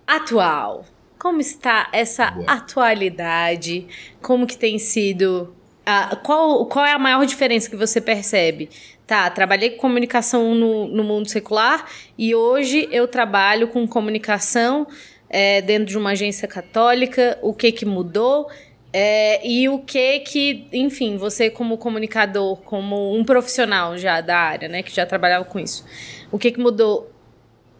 [0.07, 0.85] atual.
[1.17, 2.45] Como está essa Boa.
[2.51, 3.87] atualidade?
[4.21, 5.53] Como que tem sido?
[5.85, 8.69] a- qual, qual é a maior diferença que você percebe?
[9.09, 11.83] Tá, trabalhei com comunicação no, no mundo secular
[12.15, 14.85] e hoje eu trabalho com comunicação
[15.27, 17.39] é, dentro de uma agência católica.
[17.41, 18.47] O que que mudou?
[18.93, 24.69] É, e o que que, enfim, você como comunicador, como um profissional já da área,
[24.69, 25.83] né, que já trabalhava com isso,
[26.31, 27.11] o que que mudou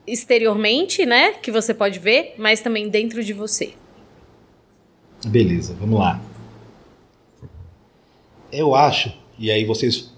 [0.08, 3.74] exteriormente, né, que você pode ver, mas também dentro de você.
[5.28, 6.20] Beleza, vamos lá.
[8.52, 10.09] Eu acho, e aí vocês.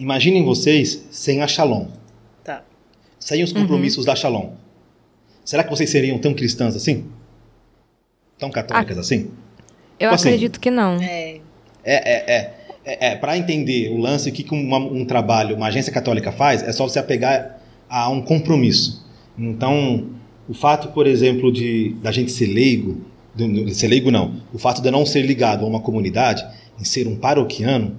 [0.00, 1.86] Imaginem vocês sem a Shalom.
[2.42, 2.64] Tá.
[3.18, 4.52] Sem os compromissos da Shalom.
[5.44, 7.04] Será que vocês seriam tão cristãs assim?
[8.38, 9.30] Tão católicas assim?
[9.98, 10.94] Eu Assim, acredito que não.
[11.02, 11.40] É.
[11.84, 12.54] É, é, é,
[12.86, 16.62] é, é para entender o lance, o que, uma- um trabalho, uma agência católica faz,
[16.62, 19.06] é só você apegar a um compromisso.
[19.38, 20.06] Então,
[20.48, 23.02] o fato, por exemplo, de da gente ser leigo,
[23.34, 26.42] de, de ser leigo não, o fato de eu não ser ligado a uma comunidade,
[26.80, 27.96] em ser um paroquiano,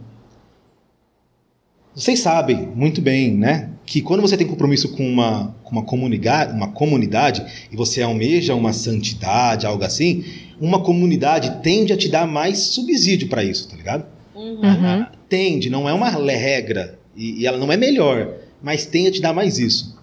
[1.93, 6.53] vocês sabem muito bem, né, que quando você tem compromisso com uma, com uma, comunidade,
[6.53, 10.23] uma comunidade e você almeja uma santidade, algo assim,
[10.59, 14.05] uma comunidade tende a te dar mais subsídio para isso, tá ligado?
[14.33, 15.05] Uhum.
[15.27, 19.21] Tende, não é uma regra e, e ela não é melhor, mas tende a te
[19.21, 19.99] dar mais isso.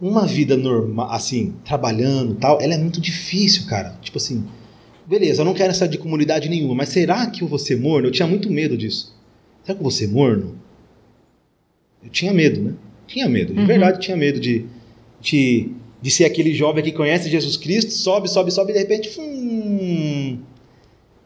[0.00, 3.98] Uma vida normal, assim, trabalhando e tal, ela é muito difícil, cara.
[4.00, 4.46] Tipo assim,
[5.06, 8.08] beleza, eu não quero essa de comunidade nenhuma, mas será que eu vou ser morno?
[8.08, 9.14] Eu tinha muito medo disso.
[9.62, 10.56] Será que eu vou ser morno?
[12.02, 12.74] Eu tinha medo, né?
[13.06, 13.66] Tinha medo, de Uhum.
[13.66, 14.64] verdade tinha medo de,
[15.20, 15.68] de,
[16.00, 20.38] de ser aquele jovem que conhece Jesus Cristo, sobe, sobe, sobe e de repente, hum,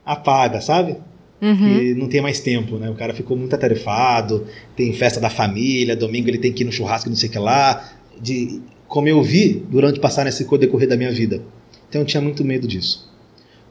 [0.05, 0.97] apaga, sabe?
[1.41, 1.95] uhum.
[1.97, 2.89] não tem mais tempo, né?
[2.91, 6.73] O cara ficou muito atarefado, tem festa da família, domingo ele tem que ir no
[6.73, 7.93] churrasco, não sei o que lá.
[8.21, 11.43] De, como eu vi durante passar nesse decorrer da minha vida.
[11.89, 13.11] Então eu tinha muito medo disso.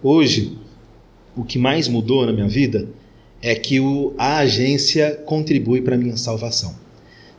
[0.02, 0.58] Hoje,
[1.36, 2.88] o que mais mudou na minha vida
[3.42, 6.76] é que o, a agência contribui para a minha salvação.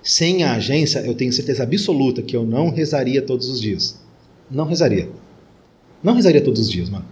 [0.05, 3.99] Sem a agência, eu tenho certeza absoluta que eu não rezaria todos os dias.
[4.51, 5.09] Não rezaria.
[6.03, 7.07] Não rezaria todos os dias, mano.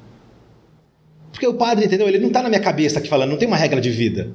[1.32, 2.06] Porque o padre, entendeu?
[2.06, 4.30] Ele não está na minha cabeça aqui falando, não tem uma regra de vida.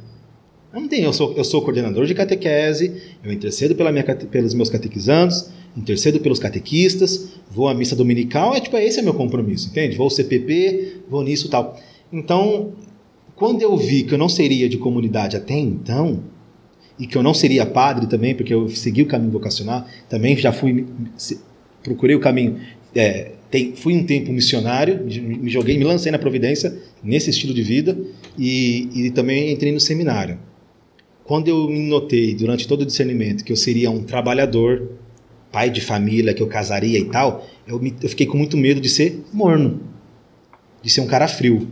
[0.74, 4.70] Não tem, eu sou, eu sou coordenador de catequese, eu intercedo pela minha, pelos meus
[4.70, 9.96] catequizandos, intercedo pelos catequistas, vou à missa dominical, é tipo, esse é meu compromisso, entende?
[9.96, 11.80] Vou ao CPP, vou nisso tal.
[12.12, 12.74] Então,
[13.36, 16.24] quando eu vi que eu não seria de comunidade até então,
[17.00, 20.52] e que eu não seria padre também, porque eu segui o caminho vocacional, também já
[20.52, 20.86] fui,
[21.84, 22.60] procurei o caminho,
[22.96, 27.62] é, tem, fui um tempo missionário, me joguei, me lancei na providência nesse estilo de
[27.62, 27.98] vida
[28.38, 30.40] e, e também entrei no seminário.
[31.24, 34.92] Quando eu me notei durante todo o discernimento que eu seria um trabalhador,
[35.52, 38.82] pai de família, que eu casaria e tal, eu, me, eu fiquei com muito medo
[38.82, 39.82] de ser morno,
[40.82, 41.68] de ser um cara frio,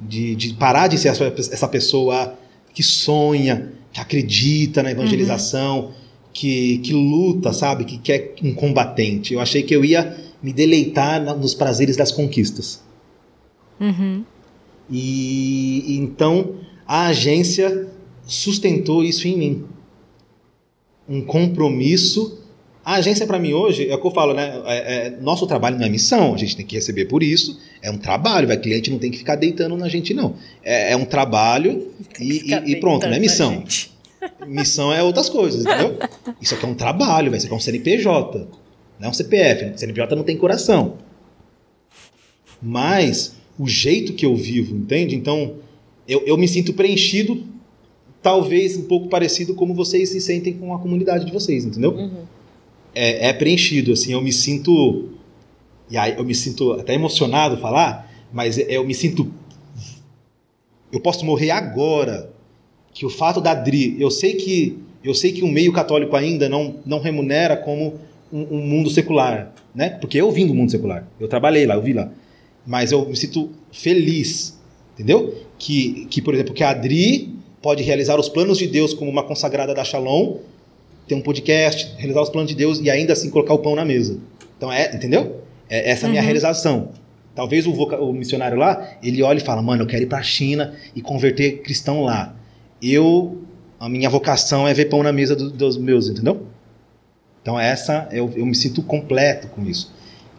[0.00, 2.36] de, de parar de ser essa, essa pessoa
[2.74, 5.92] que sonha, que acredita na evangelização, uhum.
[6.32, 7.84] que, que luta, sabe?
[7.84, 9.32] Que quer um combatente.
[9.32, 12.82] Eu achei que eu ia me deleitar nos prazeres das conquistas.
[13.80, 14.24] Uhum.
[14.90, 16.56] E, e então
[16.86, 17.88] a agência
[18.26, 19.64] sustentou isso em mim.
[21.08, 22.40] Um compromisso.
[22.84, 24.60] A agência, para mim, hoje, é o que eu falo, né?
[24.66, 27.58] É, é, nosso trabalho não é missão, a gente tem que receber por isso.
[27.80, 30.34] É um trabalho, o cliente não tem que ficar deitando na gente, não.
[30.62, 33.64] É, é um trabalho e, e, e, pronto, não é missão.
[34.46, 35.98] Missão é outras coisas, entendeu?
[36.40, 38.48] Isso aqui é um trabalho, vai ser é um CNPJ,
[38.98, 39.78] não é um CPF.
[39.78, 40.96] CNPJ não tem coração.
[42.60, 45.14] Mas o jeito que eu vivo, entende?
[45.14, 45.56] Então,
[46.08, 47.44] eu, eu me sinto preenchido
[48.22, 51.92] talvez um pouco parecido como vocês se sentem com a comunidade de vocês, entendeu?
[51.92, 52.24] Uhum.
[52.94, 55.10] É, é, preenchido, assim, eu me sinto.
[55.90, 59.30] E aí eu me sinto até emocionado falar, mas eu me sinto.
[60.92, 62.32] Eu posso morrer agora.
[62.92, 66.48] Que o fato da Dri, eu sei que eu sei que o meio católico ainda
[66.48, 68.00] não, não remunera como
[68.32, 69.90] um, um mundo secular, né?
[69.90, 72.10] Porque eu vim do mundo secular, eu trabalhei lá, eu vi lá,
[72.66, 74.58] mas eu me sinto feliz,
[74.94, 75.34] entendeu?
[75.58, 79.22] Que, que por exemplo, que a Adri pode realizar os planos de Deus como uma
[79.22, 80.38] consagrada da Shalom,
[81.06, 83.84] ter um podcast, realizar os planos de Deus e ainda assim colocar o pão na
[83.84, 84.18] mesa.
[84.56, 85.42] Então, é, entendeu?
[85.68, 86.26] É essa é a minha uhum.
[86.26, 86.90] realização.
[87.34, 90.22] Talvez o, o, missionário lá, ele olhe e fala, mano, eu quero ir para a
[90.22, 92.34] China e converter cristão lá.
[92.80, 93.42] Eu,
[93.80, 96.46] a minha vocação é ver pão na mesa do, dos meus, entendeu?
[97.42, 99.92] Então essa, eu, eu me sinto completo com isso.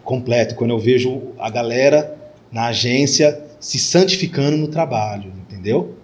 [0.04, 2.16] Completo, quando eu vejo a galera
[2.52, 5.96] na agência se santificando no trabalho, entendeu?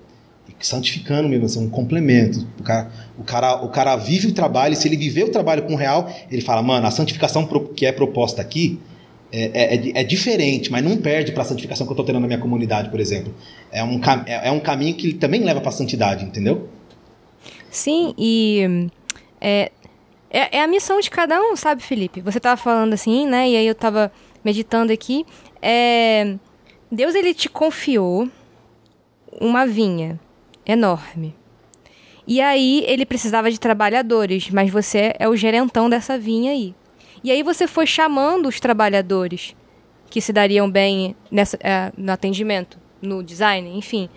[0.66, 2.48] Santificando mesmo, assim, um complemento.
[2.60, 5.64] O cara, o, cara, o cara vive o trabalho, e se ele viver o trabalho
[5.64, 8.80] com o real, ele fala, mano, a santificação que é proposta aqui
[9.32, 12.28] é, é, é diferente, mas não perde para a santificação que eu estou tendo na
[12.28, 13.34] minha comunidade, por exemplo.
[13.72, 16.68] É um, é, é um caminho que também leva para a santidade, entendeu?
[17.70, 18.90] Sim, e
[19.40, 19.72] é,
[20.30, 22.22] é, é, a missão de cada um, sabe, Felipe?
[22.22, 23.50] Você estava falando assim, né?
[23.50, 24.12] E aí eu estava
[24.44, 25.26] meditando aqui.
[25.62, 26.36] É,
[26.92, 28.30] Deus, ele te confiou
[29.40, 30.20] uma vinha
[30.66, 31.36] enorme.
[32.28, 36.76] E aí ele precisava de trabalhadores, mas você é o gerentão dessa vinha aí.
[37.24, 39.56] E aí você foi chamando os trabalhadores
[40.10, 44.10] que se dariam bem nessa, é, no atendimento, no design, enfim.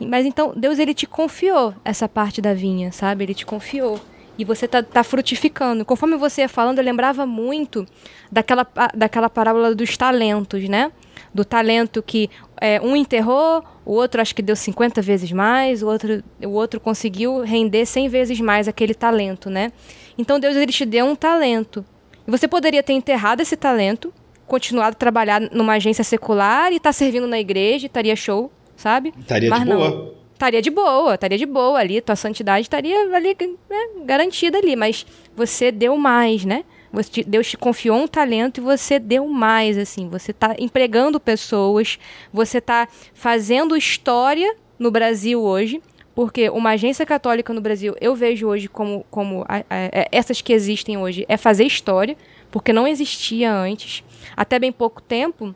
[0.00, 3.24] Mas então Deus ele te confiou essa parte da vinha, sabe?
[3.24, 4.00] Ele te confiou.
[4.36, 5.84] E você tá, tá frutificando.
[5.84, 7.86] Conforme você ia falando, eu lembrava muito
[8.32, 10.90] daquela, daquela parábola dos talentos, né?
[11.34, 12.30] Do talento que
[12.60, 16.78] é, um enterrou, o outro acho que deu 50 vezes mais, o outro, o outro
[16.78, 19.72] conseguiu render 100 vezes mais aquele talento, né?
[20.16, 21.84] Então Deus ele te deu um talento.
[22.26, 24.14] E você poderia ter enterrado esse talento,
[24.46, 29.12] continuado a trabalhar numa agência secular e estar tá servindo na igreja, estaria show, sabe?
[29.18, 29.76] Estaria Mas de não.
[29.76, 30.14] boa.
[30.32, 33.36] Estaria de boa, estaria de boa ali, tua santidade estaria ali
[33.70, 35.06] né, garantida ali, mas
[35.36, 36.64] você deu mais, né?
[36.94, 40.08] Você, Deus te confiou um talento e você deu mais, assim.
[40.08, 41.98] Você está empregando pessoas,
[42.32, 45.82] você está fazendo história no Brasil hoje,
[46.14, 50.40] porque uma agência católica no Brasil, eu vejo hoje como, como a, a, é, essas
[50.40, 52.16] que existem hoje, é fazer história,
[52.50, 54.04] porque não existia antes.
[54.36, 55.52] Até bem pouco tempo,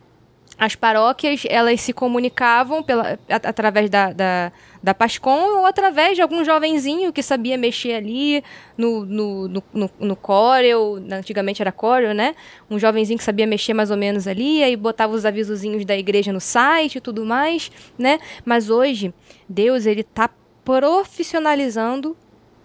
[0.58, 6.44] as paróquias elas se comunicavam pela, através da, da, da Pascom ou através de algum
[6.44, 8.42] jovenzinho que sabia mexer ali
[8.76, 12.34] no, no, no, no, no Corel, antigamente era Corel, né?
[12.70, 16.32] Um jovenzinho que sabia mexer mais ou menos ali, aí botava os avisozinhos da igreja
[16.32, 18.18] no site e tudo mais, né?
[18.44, 19.12] Mas hoje,
[19.48, 20.30] Deus, ele tá
[20.64, 22.16] profissionalizando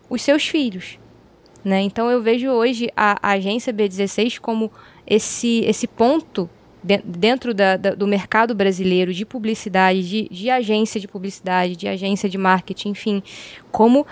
[0.09, 0.99] os seus filhos,
[1.63, 1.81] né?
[1.81, 4.71] Então eu vejo hoje a, a agência B16 como
[5.07, 6.49] esse, esse ponto
[6.83, 12.29] dentro da, da, do mercado brasileiro de publicidade, de, de agência de publicidade, de agência
[12.29, 13.23] de marketing, enfim,
[13.71, 14.05] como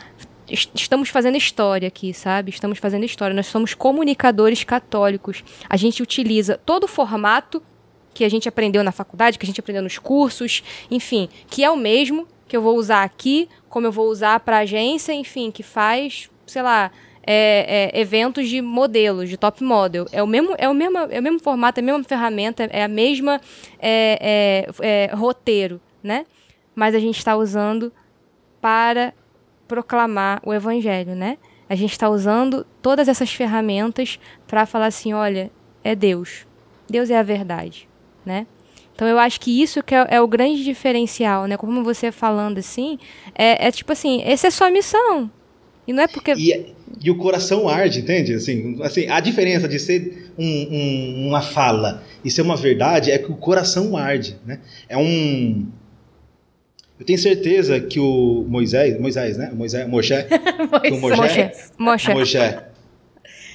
[0.49, 2.49] estamos fazendo história aqui, sabe?
[2.49, 3.33] Estamos fazendo história.
[3.33, 5.43] Nós somos comunicadores católicos.
[5.69, 7.61] A gente utiliza todo o formato
[8.13, 11.71] que a gente aprendeu na faculdade, que a gente aprendeu nos cursos, enfim, que é
[11.71, 15.63] o mesmo que eu vou usar aqui, como eu vou usar para agência, enfim, que
[15.63, 16.91] faz, sei lá,
[17.25, 20.05] é, é, eventos de modelos, de top model.
[20.11, 22.83] É o mesmo, é o mesmo, é o mesmo formato, é a mesma ferramenta, é
[22.83, 23.39] a mesma
[23.79, 26.25] é, é, é roteiro, né?
[26.75, 27.91] Mas a gente está usando
[28.59, 29.13] para
[29.67, 31.37] proclamar o evangelho, né?
[31.69, 35.49] A gente está usando todas essas ferramentas para falar assim, olha,
[35.83, 36.45] é Deus.
[36.89, 37.87] Deus é a verdade,
[38.25, 38.45] né?
[38.93, 41.57] Então eu acho que isso que é, é, o grande diferencial, né?
[41.57, 42.99] Como você falando assim,
[43.33, 45.31] é, é tipo assim, essa é sua missão.
[45.87, 46.33] E não é porque.
[46.33, 46.73] E,
[47.03, 48.33] e o coração arde, entende?
[48.33, 53.17] Assim, assim, a diferença de ser um, um, uma fala e ser uma verdade é
[53.17, 54.59] que o coração arde, né?
[54.87, 55.67] É um...
[56.99, 59.51] Eu tenho certeza que o Moisés, Moisés, né?
[59.53, 60.13] Moisés, Moshe,
[60.91, 62.37] Moshe, Moshe, Moshe,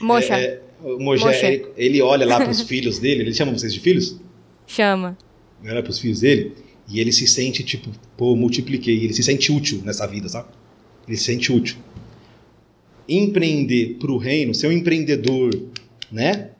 [0.00, 3.52] Moshe, é, é, o Moshe, ele, ele olha lá para os filhos dele, ele chama
[3.52, 4.20] vocês de filhos?
[4.66, 5.16] Chama.
[5.64, 6.54] Olha para os filhos dele
[6.88, 10.48] e ele se sente tipo, pô, multipliquei, ele se sente útil nessa vida, sabe?
[11.06, 11.76] Ele se sente útil
[13.08, 15.50] empreender para o reino, ser um empreendedor,
[16.10, 16.50] né?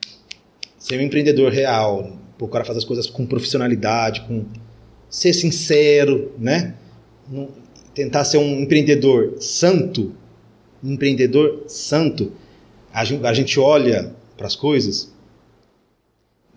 [0.79, 4.45] Ser um empreendedor real, o cara fazer as coisas com profissionalidade, com
[5.09, 6.75] ser sincero, né?
[7.95, 10.15] Tentar ser um empreendedor santo,
[10.83, 12.33] empreendedor santo.
[12.93, 15.13] A gente, a gente olha para as coisas,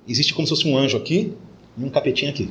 [0.07, 1.33] existe como se fosse um anjo aqui
[1.77, 2.49] e um capetinho aqui,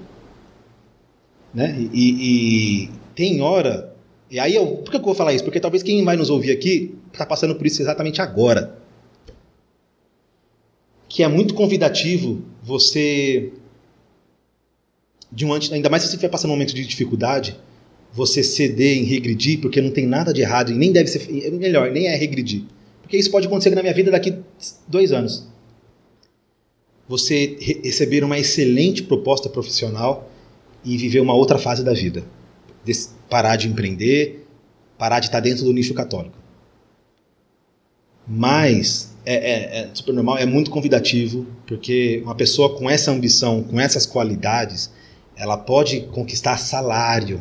[1.54, 1.76] né?
[1.92, 3.96] E, e tem hora
[4.30, 5.44] e aí, eu, por que eu vou falar isso?
[5.44, 8.78] Porque talvez quem vai nos ouvir aqui está passando por isso exatamente agora.
[11.08, 13.52] Que é muito convidativo você,
[15.32, 17.58] de um antes, ainda mais se você estiver passando um momento de dificuldade,
[18.12, 21.90] você ceder em regredir, porque não tem nada de errado e nem deve ser, melhor,
[21.90, 22.64] nem é regredir.
[23.02, 24.36] Porque isso pode acontecer na minha vida daqui
[24.86, 25.46] dois anos.
[27.08, 30.30] Você re receber uma excelente proposta profissional
[30.84, 32.22] e viver uma outra fase da vida
[33.28, 34.46] parar de empreender,
[34.96, 36.36] parar de estar dentro do nicho católico.
[38.28, 43.62] Mas é, é, é, super normal, é muito convidativo, porque uma pessoa com essa ambição,
[43.62, 44.90] com essas qualidades,
[45.36, 47.40] ela pode conquistar salário.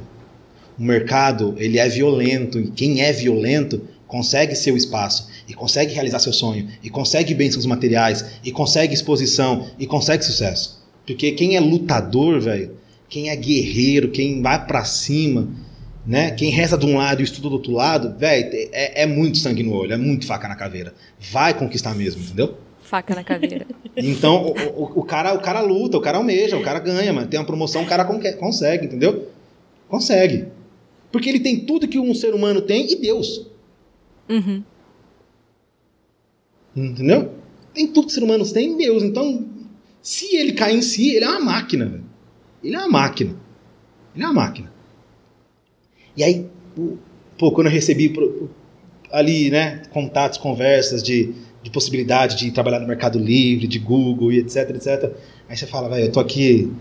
[0.80, 6.20] O mercado ele é violento e quem é violento consegue seu espaço e consegue realizar
[6.20, 10.82] seu sonho e consegue bênçãos materiais e consegue exposição e consegue sucesso.
[11.06, 12.72] Porque quem é lutador, velho,
[13.10, 15.48] quem é guerreiro, quem vai para cima,
[16.08, 16.32] né?
[16.32, 19.62] Quem reza de um lado e estuda do outro lado, velho, é, é, muito sangue
[19.62, 20.94] no olho, é muito faca na caveira.
[21.20, 22.58] Vai conquistar mesmo, entendeu?
[22.82, 23.68] Faca na caveira.
[24.00, 27.28] Então, o, o, o, cara, o cara luta, o cara almeja, o cara ganha, mano.
[27.28, 29.28] Tem uma promoção, o cara consegue, entendeu?
[29.90, 30.46] Consegue.
[31.12, 33.48] Porque ele tem tudo que um ser humano tem e Deus.
[34.30, 34.62] Uhum.
[36.76, 37.32] Entendeu?
[37.74, 39.02] Tem tudo que ser humano tem e Deus.
[39.02, 39.48] Então,
[40.00, 42.06] se ele cair em si, ele é uma máquina, velho.
[42.64, 43.36] Ele é uma máquina.
[44.14, 44.77] Ele é uma máquina.
[46.18, 46.48] E aí,
[47.38, 48.12] pô, quando eu recebi
[49.12, 54.40] ali, né, contatos, conversas de, de possibilidade de trabalhar no Mercado Livre, de Google e
[54.40, 55.12] etc, etc.
[55.48, 56.72] Aí você fala, velho, eu tô aqui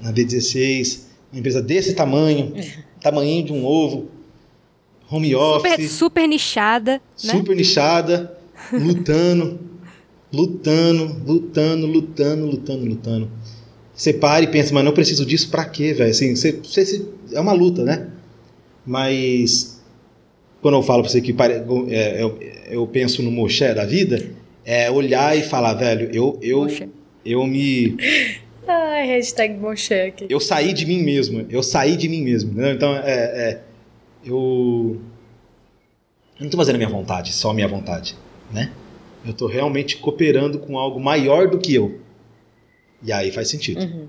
[0.00, 1.00] na B16,
[1.32, 2.54] uma empresa desse tamanho,
[3.02, 4.08] tamanho de um ovo,
[5.10, 5.72] home office.
[5.72, 6.92] Super, super nichada.
[6.92, 7.00] Né?
[7.32, 8.38] Super nichada,
[8.72, 9.58] lutando,
[10.32, 13.30] lutando, lutando, lutando, lutando, lutando.
[13.92, 16.10] Você para e pensa, mas não preciso disso pra quê, velho?
[16.10, 18.06] Assim, você, você, é uma luta, né?
[18.90, 19.80] Mas
[20.60, 21.32] quando eu falo para você que
[21.90, 22.36] é, eu,
[22.68, 24.32] eu, penso no Moshe da vida,
[24.64, 26.66] é olhar e falar, velho, eu, eu,
[27.24, 27.96] eu me.
[28.66, 30.26] Ai, hashtag Moshe aqui.
[30.28, 31.46] Eu saí de mim mesmo.
[31.48, 32.50] Eu saí de mim mesmo.
[32.50, 32.72] Entendeu?
[32.72, 33.60] Então, é, é,
[34.24, 35.00] eu.
[36.34, 38.16] Eu não estou fazendo a minha vontade, só a minha vontade.
[38.52, 38.72] Né?
[39.24, 42.00] Eu estou realmente cooperando com algo maior do que eu.
[43.04, 43.82] E aí faz sentido.
[43.82, 44.08] Uhum.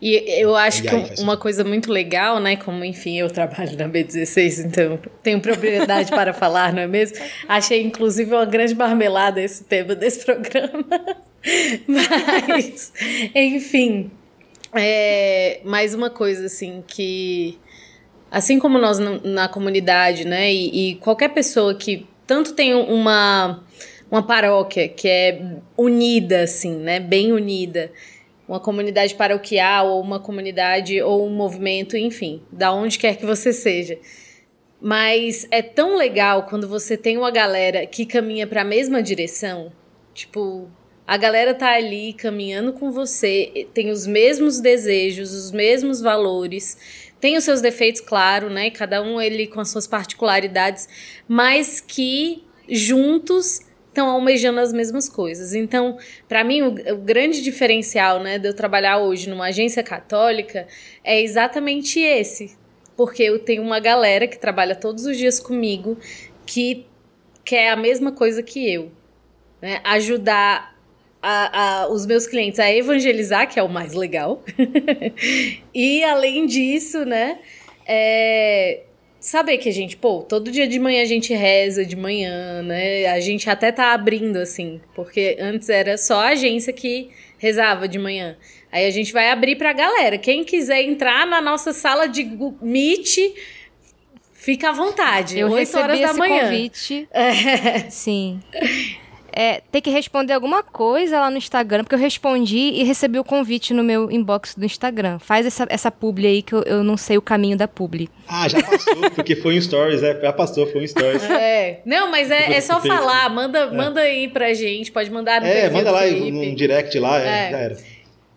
[0.00, 2.56] E eu acho e que uma coisa muito legal, né?
[2.56, 7.16] Como, enfim, eu trabalho na B16, então tenho propriedade para falar, não é mesmo?
[7.48, 10.84] Achei, inclusive, uma grande marmelada esse tema desse programa.
[11.86, 12.92] Mas,
[13.34, 14.10] enfim,
[14.74, 17.58] É, mais uma coisa, assim, que.
[18.30, 20.52] Assim como nós na, na comunidade, né?
[20.52, 23.64] E, e, qualquer pessoa que tanto tem uma,
[24.10, 25.40] uma paróquia que é
[25.78, 27.00] unida, assim, né?
[27.00, 27.90] Bem unida.
[28.48, 33.52] Uma comunidade paroquial, ou uma comunidade, ou um movimento, enfim, da onde quer que você
[33.52, 33.98] seja.
[34.80, 39.72] Mas é tão legal quando você tem uma galera que caminha para a mesma direção.
[40.14, 40.70] Tipo,
[41.06, 46.76] a galera tá ali caminhando com você, tem os mesmos desejos, os mesmos valores,
[47.20, 48.70] tem os seus defeitos, claro, né?
[48.70, 50.88] Cada um ele com as suas particularidades,
[51.28, 53.60] mas que juntos
[53.96, 55.54] estão almejando as mesmas coisas.
[55.54, 55.96] Então,
[56.28, 60.68] para mim, o, o, grande diferencial, né, de eu trabalhar hoje numa agência católica
[61.02, 62.56] é exatamente esse,
[62.94, 65.96] porque eu tenho uma galera que trabalha todos os dias comigo
[66.44, 66.86] que
[67.42, 68.92] quer a mesma coisa que eu,
[69.62, 69.80] né?
[69.84, 70.76] Ajudar
[71.22, 74.42] a, a, os meus clientes a evangelizar, que é o mais legal.
[75.74, 77.38] e além disso, né?
[77.86, 78.82] É,
[79.26, 83.06] saber que a gente, pô, todo dia de manhã a gente reza de manhã, né?
[83.06, 87.98] A gente até tá abrindo assim, porque antes era só a agência que rezava de
[87.98, 88.36] manhã.
[88.70, 90.16] Aí a gente vai abrir pra galera.
[90.16, 92.24] Quem quiser entrar na nossa sala de
[92.62, 93.18] Meet,
[94.32, 95.36] fica à vontade.
[95.38, 96.44] Eu 8 recebi horas da esse manhã.
[96.44, 97.08] convite.
[97.12, 97.90] É.
[97.90, 98.40] Sim
[99.36, 103.24] é, ter que responder alguma coisa lá no Instagram, porque eu respondi e recebi o
[103.24, 105.18] convite no meu inbox do Instagram.
[105.18, 108.08] Faz essa, essa publi aí que eu, eu não sei o caminho da publi.
[108.26, 111.22] Ah, já passou, porque foi um stories, é, já passou, foi um stories.
[111.22, 113.70] É, não, mas é, é só falar, manda, é.
[113.70, 117.58] manda aí pra gente, pode mandar no É, manda lá no direct lá, é, já
[117.58, 117.76] era.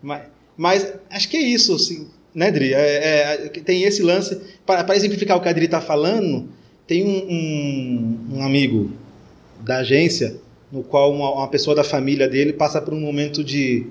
[0.02, 0.22] Mas,
[0.58, 2.74] mas, acho que é isso, assim, né, Dri?
[2.74, 6.50] É, é, tem esse lance, para exemplificar o que a Dri tá falando,
[6.86, 8.92] tem um, um, um amigo
[9.62, 10.36] da agência
[10.72, 13.88] no qual uma, uma, pessoa da família dele passa por um momento de,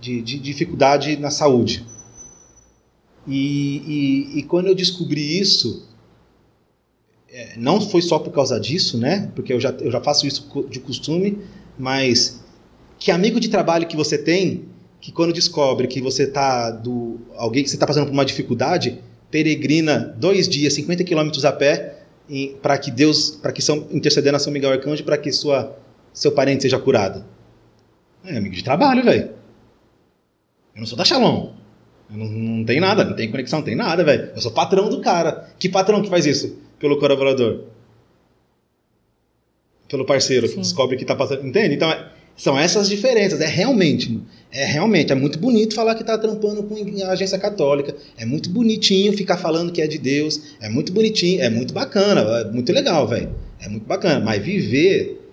[0.00, 1.84] de, de dificuldade na saúde.
[3.26, 5.88] E, e, e, quando eu descobri isso,
[7.28, 9.32] é, não foi só por causa disso, né?
[9.34, 11.38] Porque eu já, eu já faço isso de costume,
[11.76, 12.40] mas
[12.98, 14.64] que amigo de trabalho que você tem,
[15.00, 19.00] que quando descobre que você tá do alguém que você está passando por uma dificuldade,
[19.30, 21.98] peregrina dois dias, 50 quilômetros a pé,
[22.62, 25.76] para que Deus, para que São interceder a São Miguel Arcanjo, para que sua
[26.16, 27.22] seu parente seja curado?
[28.24, 29.30] É amigo de trabalho, velho.
[30.74, 31.52] Eu não sou da Shalom.
[32.10, 34.30] Eu não, não tem nada, não tem conexão, não tem nada, velho.
[34.34, 35.50] Eu sou patrão do cara.
[35.58, 37.64] Que patrão que faz isso pelo colaborador?
[39.88, 40.54] Pelo parceiro Sim.
[40.54, 41.46] que descobre que tá passando.
[41.46, 41.74] Entende?
[41.74, 43.42] Então, é, são essas diferenças.
[43.42, 44.18] É realmente,
[44.50, 47.94] é realmente, é muito bonito falar que tá trampando com a agência católica.
[48.16, 50.56] É muito bonitinho ficar falando que é de Deus.
[50.62, 53.34] É muito bonitinho, é muito bacana, é muito legal, velho.
[53.60, 54.24] É muito bacana.
[54.24, 55.25] Mas viver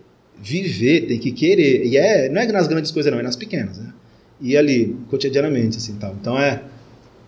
[0.44, 1.86] viver, tem que querer.
[1.86, 3.94] E é, não é nas grandes coisas, não, é nas pequenas, né?
[4.42, 6.14] E ali, cotidianamente, assim, tal.
[6.20, 6.62] Então é,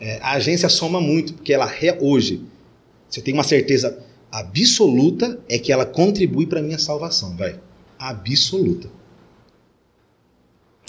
[0.01, 2.41] é a agência soma muito, porque ela hoje,
[3.09, 3.97] você tem uma certeza
[4.29, 7.57] absoluta, é que ela contribui para minha salvação, vai.
[7.97, 8.89] Absoluta.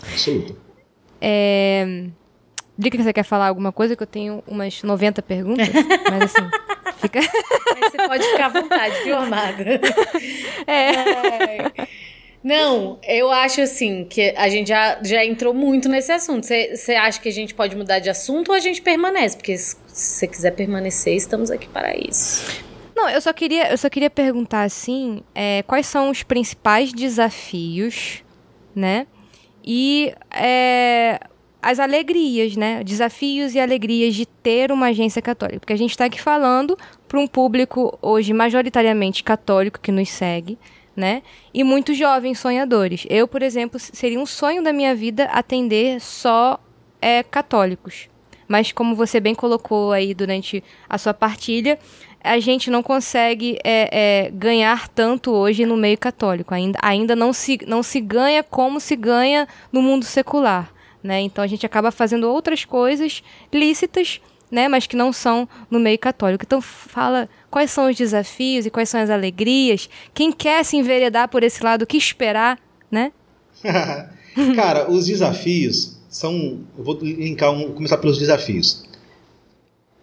[0.03, 0.57] Absoluta.
[1.21, 2.07] É...
[2.79, 5.69] Que você quer falar alguma coisa, que eu tenho umas 90 perguntas,
[6.11, 6.51] mas assim,
[6.99, 7.21] fica...
[7.21, 9.65] Mas você pode ficar à vontade, viu, amada?
[10.67, 10.91] É.
[10.91, 11.89] é.
[12.43, 16.47] Não, eu acho assim que a gente já, já entrou muito nesse assunto.
[16.47, 19.37] Você acha que a gente pode mudar de assunto ou a gente permanece?
[19.37, 22.65] Porque se você quiser permanecer, estamos aqui para isso.
[22.95, 28.23] Não, eu só queria, eu só queria perguntar assim, é, quais são os principais desafios,
[28.75, 29.07] né?
[29.63, 31.21] E é,
[31.61, 32.85] as alegrias, né?
[32.85, 35.59] Desafios e alegrias de ter uma agência católica.
[35.59, 36.79] Porque a gente está aqui falando
[37.09, 40.57] para um público hoje majoritariamente católico que nos segue
[40.97, 41.23] né?
[41.53, 43.07] E muitos jovens sonhadores.
[43.11, 46.59] Eu, por exemplo, seria um sonho da minha vida atender só
[47.01, 48.09] é, católicos.
[48.49, 51.79] Mas como você bem colocou aí durante a sua partilha,
[52.23, 56.55] a gente não consegue é, é, ganhar tanto hoje no meio católico.
[56.55, 60.73] Ainda, ainda não, se, não se ganha como se ganha no mundo secular.
[61.03, 61.21] Né?
[61.21, 63.23] Então a gente acaba fazendo outras coisas
[63.53, 64.21] lícitas,
[64.51, 64.67] né?
[64.67, 66.45] mas que não são no meio católico.
[66.45, 69.89] Então fala quais são os desafios e quais são as alegrias.
[70.15, 72.59] Quem quer se enveredar por esse lado, o que esperar,
[72.91, 73.13] né?
[74.55, 76.61] Cara, os desafios são.
[76.77, 78.85] Eu vou linkar um, começar pelos desafios.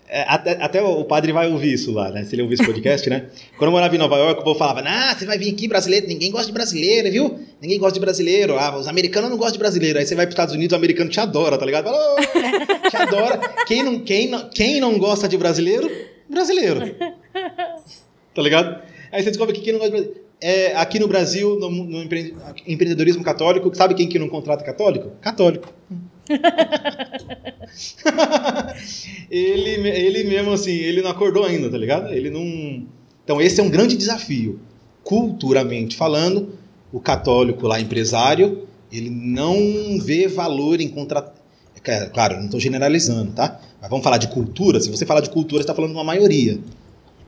[0.07, 2.23] É, até, até, o padre vai ouvir isso lá, né?
[2.23, 3.29] Se ele ouvir esse podcast, né?
[3.57, 6.07] Quando eu morava em Nova York, o povo falava: Ah, você vai vir aqui brasileiro,
[6.07, 7.39] ninguém gosta de brasileiro, viu?
[7.59, 8.57] Ninguém gosta de brasileiro.
[8.59, 9.97] Ah, os americanos não gostam de brasileiro.
[9.97, 11.85] Aí você vai para os Estados Unidos, o americano te adora, tá ligado?
[11.85, 13.37] Fala, oh, te adora.
[13.65, 15.89] Quem não, quem, não, quem não gosta de brasileiro?
[16.29, 16.95] Brasileiro.
[18.33, 18.81] Tá ligado?
[19.11, 20.23] Aí você descobre que quem não gosta de brasileiro.
[20.41, 25.11] É, aqui no Brasil, no, no, empreendedorismo católico, sabe quem que não contrata católico?
[25.21, 25.73] Católico.
[29.31, 32.13] ele, ele mesmo assim, ele não acordou ainda, tá ligado?
[32.13, 32.85] Ele não.
[33.23, 34.59] Então, esse é um grande desafio.
[35.01, 36.57] Culturalmente falando,
[36.91, 41.33] o católico lá, empresário, ele não vê valor em contratar.
[41.85, 43.59] É, claro, não estou generalizando, tá?
[43.81, 44.79] Mas vamos falar de cultura.
[44.79, 46.59] Se você falar de cultura, você está falando de uma maioria.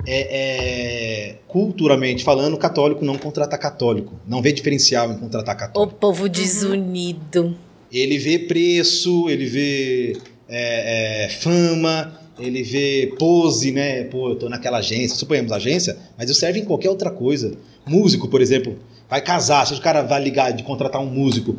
[0.07, 4.13] É, é, culturalmente falando, o católico não contrata católico.
[4.27, 5.95] Não vê diferencial em contratar O católico.
[5.95, 7.55] povo desunido.
[7.91, 10.17] Ele vê preço, ele vê
[10.49, 14.03] é, é, fama, ele vê pose, né?
[14.05, 17.53] Pô, eu tô naquela agência, suponhamos agência, mas isso serve em qualquer outra coisa.
[17.85, 18.77] Músico, por exemplo,
[19.09, 21.57] vai casar, se o cara vai ligar de contratar um músico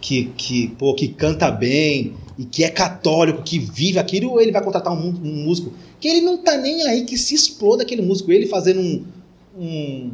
[0.00, 4.52] que, que, pô, que canta bem e que é católico, que vive aquilo, ou ele
[4.52, 8.02] vai contratar um, um músico que ele não tá nem aí, que se exploda aquele
[8.02, 9.04] músico, ele fazendo um,
[9.58, 10.10] um-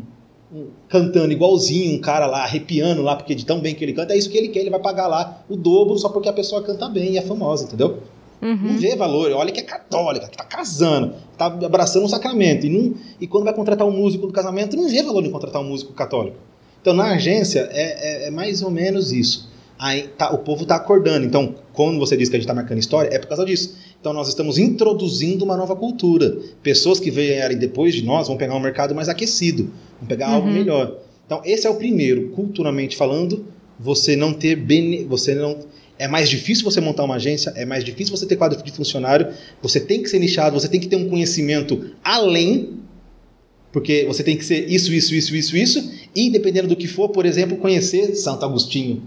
[0.54, 4.14] um- cantando igualzinho um cara lá, arrepiando lá, porque de tão bem que ele canta,
[4.14, 6.62] é isso que ele quer, ele vai pagar lá o dobro só porque a pessoa
[6.62, 7.98] canta bem e é famosa, entendeu?
[8.40, 8.76] Não Uhum.
[8.76, 12.66] vê valor, olha que é católica, que tá casando, tá abraçando um sacramento.
[12.66, 15.62] E, não, e quando vai contratar um músico do casamento, não vê valor em contratar
[15.62, 16.36] um músico católico.
[16.80, 19.48] Então na agência é, é- é mais ou menos isso.
[19.84, 21.26] Aí tá- o povo tá acordando.
[21.26, 23.74] Então, quando você diz que a gente tá marcando história, é por causa disso.
[24.00, 26.38] Então nós estamos introduzindo uma nova cultura.
[26.62, 30.46] Pessoas que vierem depois de nós vão pegar um mercado mais aquecido, vão pegar algo
[30.46, 30.54] Uhum.
[30.54, 30.98] melhor.
[31.26, 33.44] Então esse é o primeiro, culturalmente falando,
[33.76, 35.58] você não ter bene, você não
[35.98, 39.28] é mais difícil você montar uma agência, é mais difícil você ter quadro de funcionário,
[39.60, 42.78] você tem que ser nichado, você tem que ter um conhecimento além,
[43.72, 47.08] porque você tem que ser isso, isso, isso, isso, isso, e dependendo do que for,
[47.08, 49.02] por exemplo, conhecer Santo Agostinho.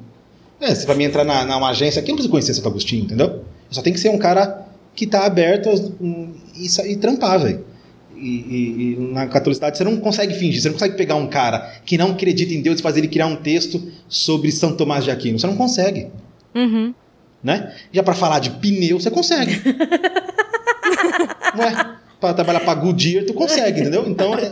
[0.60, 3.04] É, se para mim entrar na, numa agência aqui, eu não preciso conhecer Santo Agostinho,
[3.04, 3.28] entendeu?
[3.28, 7.66] Eu só tem que ser um cara que tá aberto um, e, e trampar, velho.
[8.16, 11.74] E, e- e na catolicidade você não consegue fingir, você não consegue pegar um cara
[11.86, 15.12] que não acredita em Deus e fazer ele criar um texto sobre São Tomás de
[15.12, 15.38] Aquino.
[15.38, 16.08] Você não consegue
[16.56, 16.94] Uhum.
[17.44, 17.76] né?
[17.92, 19.62] Já para falar de pneu, você consegue.
[21.56, 21.96] Não é?
[22.20, 24.06] Para trabalhar para Goodyear, tu consegue, entendeu?
[24.08, 24.52] Então é,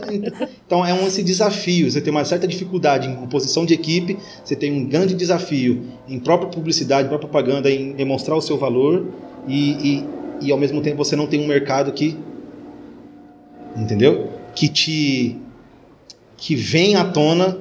[0.66, 1.90] então é um esse desafio.
[1.90, 6.18] Você tem uma certa dificuldade em composição de equipe, você tem um grande desafio em
[6.18, 9.06] própria publicidade, própria propaganda, em demonstrar o seu valor
[9.48, 9.70] e,
[10.42, 12.16] e, e ao mesmo tempo você não tem um mercado que,
[13.76, 14.30] entendeu?
[14.54, 15.36] Que te
[16.36, 17.58] que vem à tona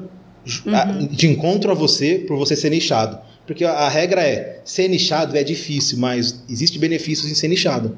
[0.67, 3.17] a- de encontro a você por você ser nichado.
[3.47, 7.97] Porque a, a regra é, ser nichado é difícil, mas existe benefícios em ser nichado.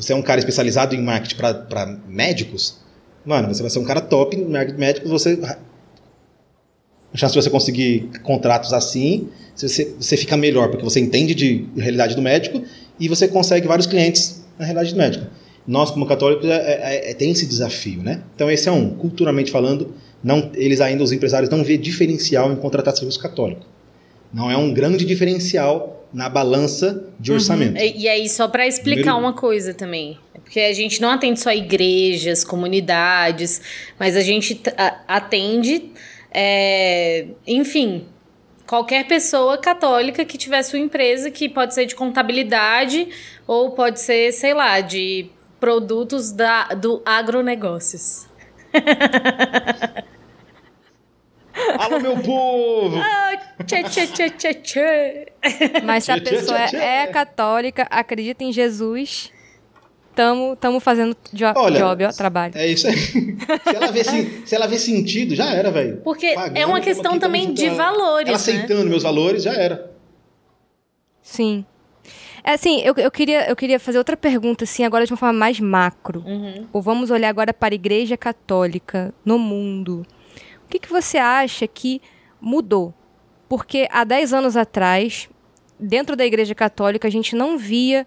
[0.00, 2.78] Você é um cara especializado em marketing para médicos,
[3.24, 5.38] mano, você vai ser um cara top em marketing médicos, você
[7.12, 11.66] a chance de você conseguir contratos assim, você, você fica melhor, porque você entende de
[11.76, 12.62] realidade do médico
[12.98, 15.26] e você consegue vários clientes na realidade do médico.
[15.66, 18.22] Nós, como católicos, é, é- é- tem esse desafio, né?
[18.34, 18.90] Então, esse é um.
[18.90, 23.66] Culturalmente falando, não, eles ainda, os empresários, não vê diferencial em contratar serviço católico.
[24.32, 27.76] Não é um grande diferencial na balança de orçamento.
[27.78, 30.18] E, e aí, só para explicar Primeiro- uma coisa também.
[30.34, 33.60] É porque a gente não atende só igrejas, comunidades,
[33.98, 34.60] mas a gente
[35.06, 35.90] atende,
[36.32, 38.06] é, enfim,
[38.66, 43.08] qualquer pessoa católica que tiver sua empresa, que pode ser de contabilidade
[43.46, 45.26] ou pode ser, sei lá, de
[45.58, 48.26] produtos da, do agronegócios.
[51.78, 52.98] Alô, meu povo!
[53.66, 55.26] Tchê, tchê, tchê, tchê, tchê.
[55.84, 56.76] Mas se a Tchê, tchê, pessoa tchê, tchê.
[56.76, 59.30] é católica, acredita em Jesus,
[60.14, 62.52] tamo, tamo fazendo jo Olha, job, ó, trabalho.
[62.56, 62.96] É isso aí.
[62.96, 65.98] Se ela vê, se ela vê sentido, já era, velho.
[66.02, 68.34] Porque Pagando, é uma questão aqui, também de ela- valores, Ela né?
[68.34, 69.90] aceitando meus valores, já era.
[71.22, 71.64] Sim.
[72.42, 75.38] É assim, eu, eu, queria, eu queria fazer outra pergunta, assim, agora de uma forma
[75.38, 76.24] mais macro.
[76.26, 76.66] Uhum.
[76.72, 80.06] Ou vamos olhar agora para a Igreja Católica no mundo.
[80.70, 82.00] Que, que você acha que
[82.40, 82.94] mudou?
[83.48, 85.28] Porque há 10 anos atrás,
[85.78, 88.06] dentro da Igreja Católica, a gente não via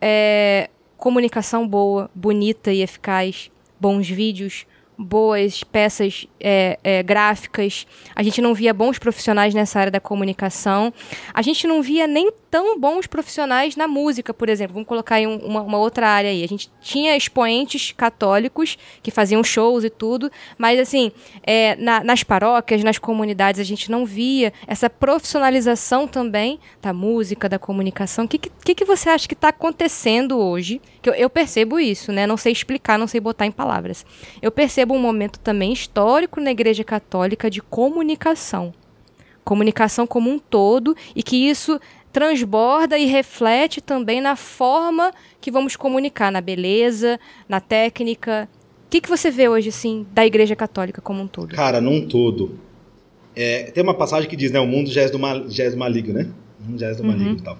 [0.00, 4.66] é, comunicação boa, bonita e eficaz, bons vídeos,
[4.96, 7.86] boas peças é, é, gráficas.
[8.14, 10.92] A gente não via bons profissionais nessa área da comunicação.
[11.32, 14.72] A gente não via nem tão bons profissionais na música, por exemplo.
[14.74, 16.42] Vamos colocar aí um- uma, uma outra área aí.
[16.42, 21.12] A gente tinha expoentes católicos que faziam shows e tudo, mas assim,
[21.42, 27.48] é, na- nas paróquias, nas comunidades, a gente não via essa profissionalização também da música,
[27.48, 28.24] da comunicação.
[28.24, 30.80] O que, que, que você acha que está acontecendo hoje?
[31.02, 32.26] Que eu, eu percebo isso, né?
[32.26, 34.06] Não sei explicar, não sei botar em palavras.
[34.40, 38.72] Eu percebo um momento também histórico na Igreja Católica de comunicação.
[39.44, 41.80] Comunicação como um todo e que isso
[42.12, 47.18] transborda e reflete também na forma que vamos comunicar, na beleza,
[47.48, 48.48] na técnica.
[48.86, 51.54] O que, que você vê hoje, assim, da Igreja Católica como um todo?
[51.54, 52.58] Cara, num todo.
[53.36, 54.58] É, tem uma passagem que diz, né?
[54.58, 56.28] O mundo já é do, mal, já é do maligno, né?
[56.60, 57.08] O mundo já é do Uhum.
[57.08, 57.58] maligno e tal.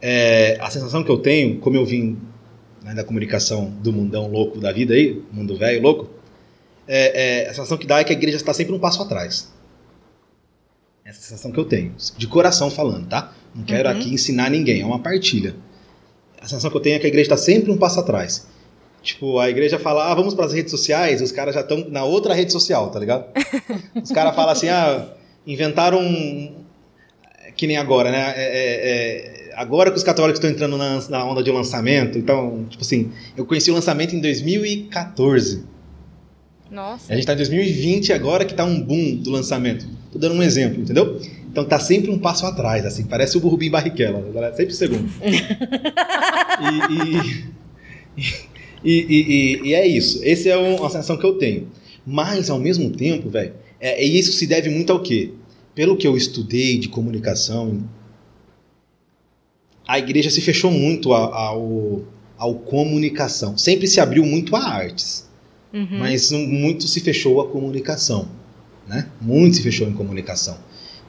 [0.00, 2.18] É, a sensação que eu tenho, como eu vim
[2.84, 6.10] né, da comunicação do mundão louco da vida aí, mundo velho louco,
[6.86, 9.52] é, é, a sensação que dá é que a igreja está sempre um passo atrás.
[11.04, 13.32] Essa é a sensação que eu tenho, de coração falando, tá?
[13.54, 13.96] Não quero Uhum.
[13.96, 15.54] aqui ensinar ninguém, é uma partilha.
[16.40, 18.46] A sensação que eu tenho é que a igreja está sempre um passo atrás.
[19.02, 22.04] Tipo, a igreja fala, ah, vamos para as redes sociais, os caras já estão na
[22.04, 23.26] outra rede social, tá ligado?
[24.00, 25.08] Os caras falam assim, ah,
[25.44, 26.62] inventaram um...
[27.56, 28.32] Que nem agora, né?
[28.36, 32.64] É, é, é, agora que os católicos estão entrando na, na onda de lançamento, então,
[32.70, 35.64] tipo assim, eu conheci o lançamento em 2014.
[36.72, 37.12] Nossa.
[37.12, 39.86] A gente tá em 2020 agora que tá um boom do lançamento.
[40.10, 41.20] Tô dando um exemplo, entendeu?
[41.50, 44.52] Então tá sempre um passo atrás, assim, parece o Rubim Barrichello, né?
[44.54, 45.06] sempre segundo.
[48.82, 50.20] e, e, e, e- é isso.
[50.24, 51.68] Essa é uma sensação que eu tenho.
[52.06, 55.30] Mas, ao mesmo tempo, velho, é, e isso se deve muito ao quê?
[55.74, 57.86] Pelo que eu estudei de comunicação,
[59.86, 62.02] a igreja se fechou muito ao,
[62.38, 63.58] ao comunicação.
[63.58, 65.30] Sempre se abriu muito a artes
[65.72, 65.98] Uhum.
[65.98, 68.28] mas muito se fechou a comunicação,
[68.86, 69.08] né?
[69.20, 70.58] Muito se fechou em comunicação.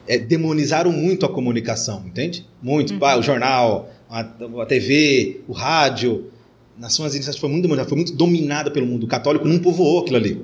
[0.06, 2.46] É, demonizaram muito a comunicação, entende?
[2.62, 3.02] Muito.
[3.04, 6.30] Ah, o jornal, a, a TV, o rádio,
[6.78, 9.04] nas suas iniciativas foi muito foi muito dominada pelo mundo.
[9.04, 10.42] O católico não povoou aquilo ali.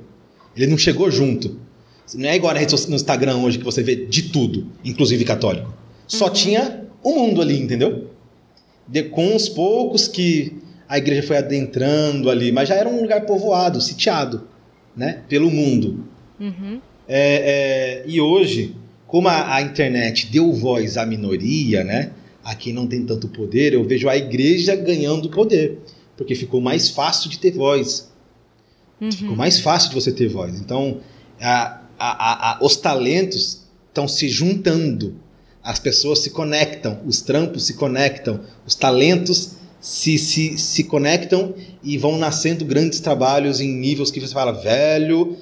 [0.56, 1.58] Ele não chegou junto.
[2.14, 5.72] Não é igual no Instagram hoje que você vê de tudo, inclusive católico.
[6.06, 8.10] Só tinha o mundo ali, entendeu?
[8.86, 10.56] De, com os poucos que
[10.90, 14.48] a igreja foi adentrando ali, mas já era um lugar povoado, sitiado,
[14.96, 16.04] né, pelo mundo.
[16.40, 16.80] Uhum.
[17.08, 18.74] É, é, e hoje,
[19.06, 22.10] como a, a internet deu voz à minoria, né,
[22.44, 25.78] a quem não tem tanto poder, eu vejo a igreja ganhando poder,
[26.16, 28.10] porque ficou mais fácil de ter voz,
[29.12, 29.36] ficou Uhum.
[29.36, 30.58] mais fácil de você ter voz.
[30.60, 30.98] Então,
[31.40, 35.14] a- a- os talentos estão se juntando,
[35.62, 41.96] as pessoas se conectam, os trampos se conectam, os talentos se, se, se conectam e
[41.96, 45.36] vão nascendo grandes trabalhos em níveis que você fala, velho,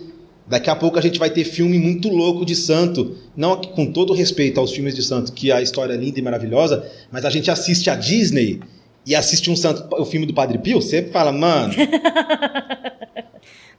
[0.47, 4.13] daqui a pouco a gente vai ter filme muito louco de santo, não com todo
[4.13, 7.51] respeito aos filmes de santo, que a história é linda e maravilhosa, mas a gente
[7.51, 8.61] assiste a Disney
[9.05, 11.75] e assiste um santo, o filme do Padre Pio, você fala, mano,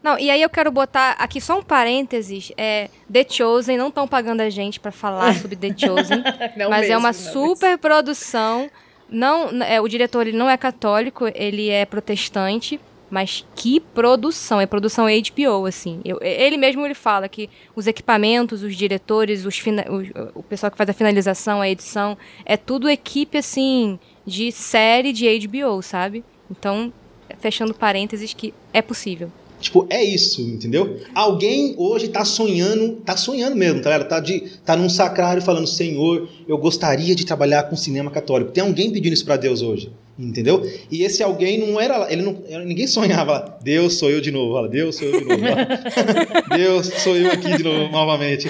[0.02, 2.53] Não, e aí eu quero botar aqui só um parênteses.
[2.57, 6.23] É, The Chosen não estão pagando a gente pra falar sobre The Chosen,
[6.69, 8.69] mas é mesmo, uma não super produção.
[9.11, 12.80] Não, é, o diretor ele não é católico, ele é protestante,
[13.10, 15.99] mas que produção, é produção HBO assim.
[16.06, 20.69] Eu- ele mesmo ele fala que os equipamentos, os diretores, os fina- o, o pessoal
[20.72, 26.23] que faz a finalização, a edição, é tudo equipe assim de série de HBO, sabe?
[26.52, 26.94] Então,
[27.40, 29.31] fechando parênteses que é possível.
[29.60, 30.98] Tipo, é isso, entendeu?
[31.14, 34.07] Alguém hoje tá sonhando, tá sonhando mesmo, tá, ligado?
[34.07, 38.52] tá, de, tá num sacrário falando, Senhor, eu gostaria de trabalhar com cinema católico.
[38.52, 40.64] Tem alguém pedindo isso pra Deus hoje, entendeu?
[40.90, 44.69] E esse alguém não era, ele não, ninguém sonhava Deus sou eu de novo, fala,
[44.69, 45.44] Deus sou eu de novo,
[46.56, 48.48] Deus sou eu aqui de novo, novamente.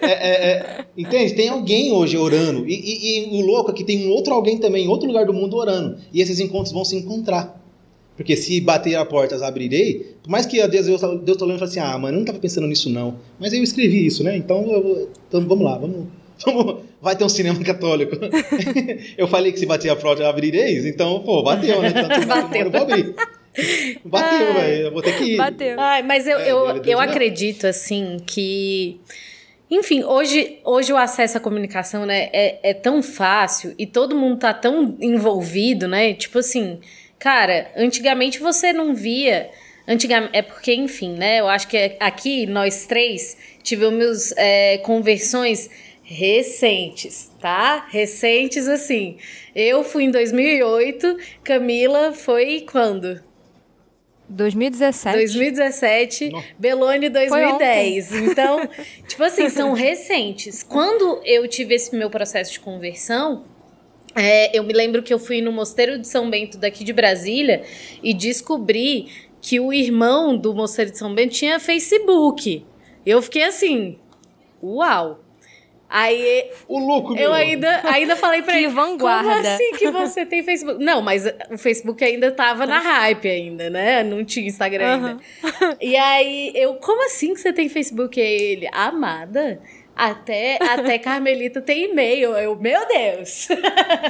[0.00, 1.34] É, é, é, entende?
[1.34, 4.58] Tem alguém hoje orando, e, e- e o louco é que tem um outro alguém
[4.58, 7.65] também, em outro lugar do mundo orando, e esses encontros vão se encontrar.
[8.16, 10.16] Porque se bater a portas, abrirei.
[10.22, 12.18] Por mais que às vezes Deus, Deus tá olhando e fala assim, ah, mas eu
[12.18, 13.18] não tava pensando nisso não.
[13.38, 14.36] Mas eu escrevi isso, né?
[14.36, 16.06] Então, eu- então vamos lá, vamos,
[16.44, 18.16] vamos- Vai ter um cinema católico.
[19.18, 20.84] eu falei que se bater a porta, abrireis.
[20.86, 21.88] Então, pô, bateu, né?
[21.90, 22.62] Então, Bateu.
[22.64, 23.14] Eu vou abrir.
[24.04, 24.82] Bateu, velho.
[24.86, 25.36] Eu vou ter que ir.
[25.36, 25.78] Bateu.
[25.78, 28.98] Ai, mas eu, É, eu, eu me acredito, assim, que.
[29.70, 34.38] Enfim, hoje, hoje o acesso à comunicação né, é, é tão fácil e todo mundo
[34.38, 36.14] tá tão envolvido, né?
[36.14, 36.78] Tipo assim,
[37.18, 39.50] cara, antigamente você não via.
[39.88, 41.40] Antigamente, é porque, enfim, né?
[41.40, 45.70] Eu acho que aqui nós três tivemos é, conversões
[46.02, 47.86] recentes, tá?
[47.90, 49.16] Recentes assim.
[49.54, 53.20] Eu fui em 2008, Camila foi quando?
[54.28, 55.16] 2017.
[55.16, 56.46] 2017, Nossa.
[56.58, 58.12] Belone 2010.
[58.12, 58.68] Então,
[59.06, 60.62] tipo assim, são recentes.
[60.62, 63.44] Quando eu tive esse meu processo de conversão,
[64.16, 67.62] é, eu me lembro que eu fui no Mosteiro de São Bento daqui de Brasília
[68.02, 69.08] e descobri
[69.40, 72.64] que o irmão do Mosteiro de São Bento tinha Facebook.
[73.04, 73.98] Eu fiquei assim,
[74.62, 75.20] uau!
[75.88, 77.22] Aí O louco, meu.
[77.22, 80.82] eu ainda, ainda falei pra Que ele, vanguarda." como assim que você tem Facebook?
[80.82, 84.02] Não, mas o Facebook ainda tava na hype ainda, né?
[84.02, 85.76] Não tinha Instagram ainda.
[85.80, 88.18] E aí, eu, como assim que você tem Facebook?
[88.18, 89.60] E aí ele, amada,
[89.96, 92.32] até, até Carmelita tem e-mail.
[92.36, 93.48] Eu, meu Deus!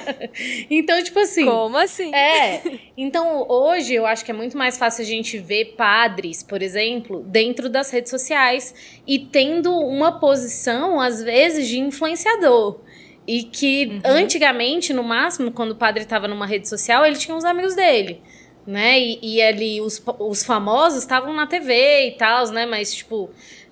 [0.69, 1.45] então, tipo assim...
[1.45, 2.13] Como assim?
[2.13, 2.61] É,
[2.97, 7.23] então hoje eu acho que é muito mais fácil a gente ver padres, por exemplo,
[7.23, 8.75] dentro das redes sociais
[9.07, 12.81] e tendo uma posição, às vezes, de influenciador.
[13.27, 14.01] E que uhum.
[14.05, 18.21] antigamente, no máximo, quando o padre estava numa rede social, ele tinha os amigos dele.
[18.67, 18.99] Né?
[18.99, 22.67] E, e ali os, os famosos estavam na TV e tal, né?
[22.67, 23.31] Mas, tipo,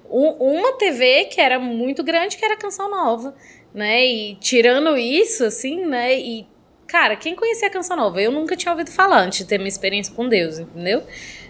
[0.08, 3.34] uma TV que era muito grande, que era Canção Nova,
[3.72, 4.04] né?
[4.04, 6.18] E tirando isso, assim, né?
[6.18, 6.46] E,
[6.86, 8.20] cara, quem conhecia a Canção Nova?
[8.20, 11.02] Eu nunca tinha ouvido falar antes de ter minha experiência com Deus, entendeu?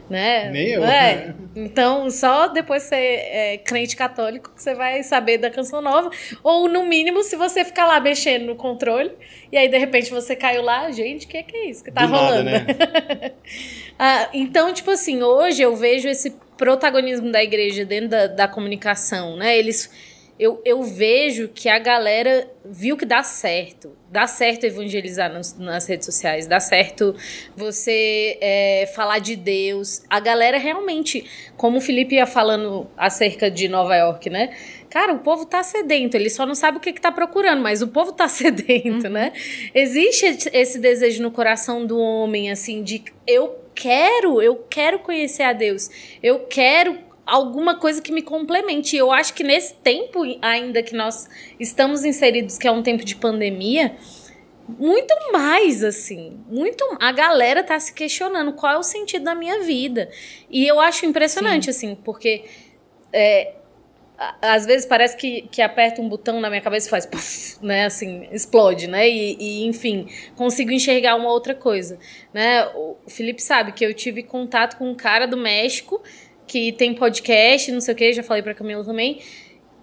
[0.08, 0.50] né?
[0.50, 0.84] Nem eu.
[0.84, 1.34] É.
[1.56, 6.10] Então, só depois de ser é, crente católico que você vai saber da canção nova.
[6.42, 9.12] Ou, no mínimo, se você ficar lá mexendo no controle,
[9.50, 12.06] e aí, de repente, você caiu lá, gente, o que, que é isso que tá
[12.06, 12.50] Do rolando?
[12.50, 13.32] Nada, né?
[13.98, 19.36] ah, então, tipo assim, hoje eu vejo esse protagonismo da igreja dentro da, da comunicação,
[19.36, 19.56] né?
[19.58, 19.90] Eles
[20.38, 23.96] eu, eu vejo que a galera viu que dá certo.
[24.10, 27.14] Dá certo evangelizar nas, nas redes sociais, dá certo
[27.56, 30.02] você é, falar de Deus.
[30.10, 31.24] A galera realmente,
[31.56, 34.56] como o Felipe ia falando acerca de Nova York, né?
[34.90, 37.80] Cara, o povo tá sedento, ele só não sabe o que, que tá procurando, mas
[37.80, 39.32] o povo tá sedento, né?
[39.72, 45.52] Existe esse desejo no coração do homem, assim, de eu quero, eu quero conhecer a
[45.52, 45.90] Deus,
[46.22, 48.96] eu quero alguma coisa que me complemente.
[48.96, 51.28] Eu acho que nesse tempo ainda que nós
[51.58, 53.96] estamos inseridos, que é um tempo de pandemia,
[54.66, 59.62] muito mais assim, muito a galera tá se questionando qual é o sentido da minha
[59.62, 60.10] vida.
[60.48, 61.70] E eu acho impressionante Sim.
[61.70, 62.44] assim, porque
[63.12, 63.54] é,
[64.40, 67.86] às vezes parece que, que aperta um botão na minha cabeça e faz, puff, né,
[67.86, 71.98] assim, explode, né, e, e, enfim, consigo enxergar uma outra coisa,
[72.32, 76.02] né, o Felipe sabe que eu tive contato com um cara do México
[76.46, 79.20] que tem podcast, não sei o que, já falei pra Camila também.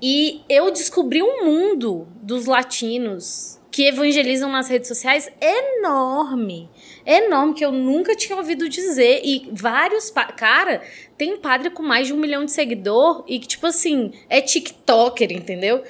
[0.02, 6.70] E eu descobri um mundo dos latinos que evangelizam nas redes sociais enorme.
[7.06, 9.22] Enorme, que eu nunca tinha ouvido dizer.
[9.24, 10.12] E vários.
[10.36, 10.82] Cara,
[11.18, 15.32] tem padre com mais de um milhão de seguidor e que, tipo assim, é TikToker,
[15.32, 15.84] entendeu?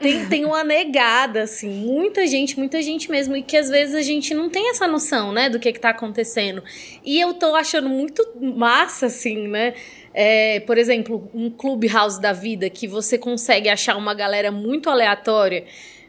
[0.00, 4.02] Tem, tem uma negada, assim, muita gente, muita gente mesmo, e que às vezes a
[4.02, 6.64] gente não tem essa noção, né, do que que tá acontecendo.
[7.04, 9.74] E eu tô achando muito massa, assim, né,
[10.14, 15.64] é, por exemplo, um clubhouse da vida que você consegue achar uma galera muito aleatória,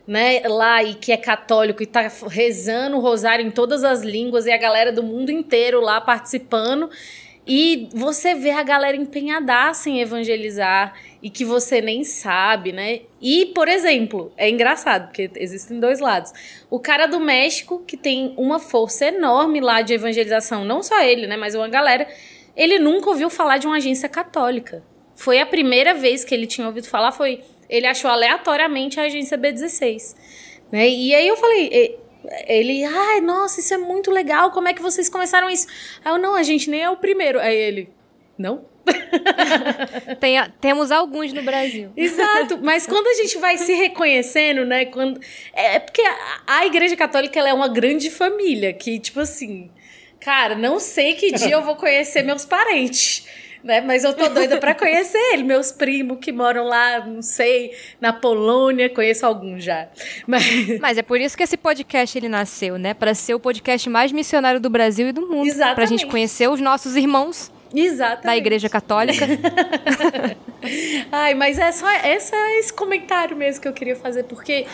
[0.07, 4.45] né, lá e que é católico e tá rezando o rosário em todas as línguas
[4.45, 6.89] e a galera do mundo inteiro lá participando.
[7.45, 13.01] E você vê a galera empenhadaça em evangelizar e que você nem sabe, né?
[13.19, 16.31] E, por exemplo, é engraçado, porque existem dois lados.
[16.69, 21.25] O cara do México, que tem uma força enorme lá de evangelização, não só ele,
[21.25, 21.35] né?
[21.35, 22.07] Mas uma galera,
[22.55, 24.83] ele nunca ouviu falar de uma agência católica.
[25.15, 27.41] Foi a primeira vez que ele tinha ouvido falar, foi.
[27.71, 30.15] Ele achou aleatoriamente a agência B16.
[30.71, 30.89] Né?
[30.89, 31.97] E aí eu falei,
[32.47, 35.67] ele, ai, nossa, isso é muito legal, como é que vocês começaram isso?
[36.03, 37.39] Aí eu, não, a gente nem é o primeiro.
[37.39, 37.89] Aí ele,
[38.37, 38.65] não?
[40.19, 41.91] Tem, temos alguns no Brasil.
[41.95, 44.85] Exato, mas quando a gente vai se reconhecendo, né?
[44.85, 45.19] Quando,
[45.53, 49.69] é, é porque a, a Igreja Católica ela é uma grande família que, tipo assim,
[50.19, 53.27] cara, não sei que dia eu vou conhecer meus parentes
[53.63, 53.81] né?
[53.81, 58.11] Mas eu tô doida para conhecer ele, meus primos que moram lá, não sei, na
[58.11, 59.87] Polônia, conheço alguns já.
[60.27, 62.93] Mas, Mas é por isso que esse podcast ele nasceu, né?
[62.93, 65.75] Para ser o podcast mais missionário do Brasil e do mundo, Exatamente.
[65.75, 68.25] pra gente conhecer os nossos irmãos Exatamente.
[68.25, 69.25] da Igreja Católica.
[71.11, 74.65] Ai, mas é só é só esse comentário mesmo que eu queria fazer, porque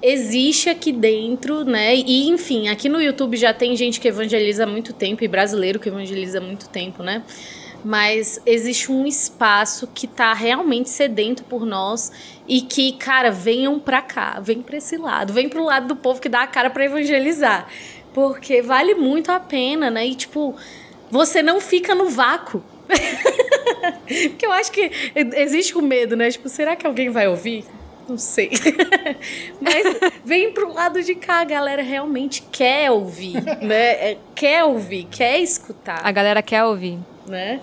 [0.00, 1.94] existe aqui dentro, né?
[1.94, 5.78] E enfim, aqui no YouTube já tem gente que evangeliza há muito tempo e brasileiro
[5.78, 7.22] que evangeliza há muito tempo, né?
[7.84, 12.12] Mas existe um espaço que tá realmente sedento por nós
[12.46, 16.20] e que, cara, venham pra cá, vem pra esse lado, vem pro lado do povo
[16.20, 17.66] que dá a cara para evangelizar.
[18.14, 20.06] Porque vale muito a pena, né?
[20.06, 20.54] E tipo,
[21.10, 22.62] você não fica no vácuo.
[24.30, 26.30] Porque eu acho que existe o medo, né?
[26.30, 27.64] Tipo, será que alguém vai ouvir?
[28.08, 28.50] Não sei.
[29.60, 29.86] Mas
[30.24, 34.10] vem pro lado de cá, a galera realmente quer ouvir, né?
[34.10, 36.00] É, quer ouvir, quer escutar.
[36.04, 36.98] A galera quer ouvir.
[37.26, 37.60] Né?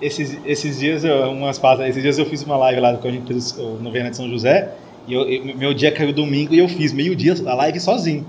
[0.00, 3.16] Esses, esses dias, eu, umas passas, esses dias eu fiz uma live lá quando a
[3.16, 4.72] gente fez o Novena de São José.
[5.06, 8.26] E eu, eu, meu dia caiu domingo e eu fiz meio dia a live sozinho.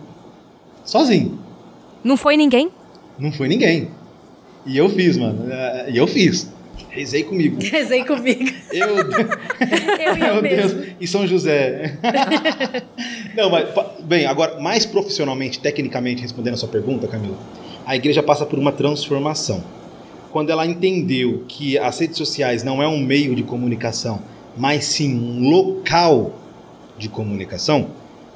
[0.83, 1.39] Sozinho.
[2.03, 2.71] Não foi ninguém?
[3.17, 3.89] Não foi ninguém.
[4.65, 5.45] E eu fiz, mano.
[5.87, 6.51] E eu fiz.
[6.89, 7.57] Rezei comigo.
[7.63, 8.51] Rezei comigo.
[8.71, 10.87] Eu, eu Meu Deus.
[10.99, 11.97] E São José.
[13.35, 13.69] Não, mas,
[14.03, 17.37] bem, agora, mais profissionalmente, tecnicamente, respondendo a sua pergunta, Camila,
[17.85, 19.63] a igreja passa por uma transformação
[20.31, 24.19] quando ela entendeu que as redes sociais não é um meio de comunicação,
[24.57, 26.33] mas sim um local
[26.97, 27.87] de comunicação, uhum.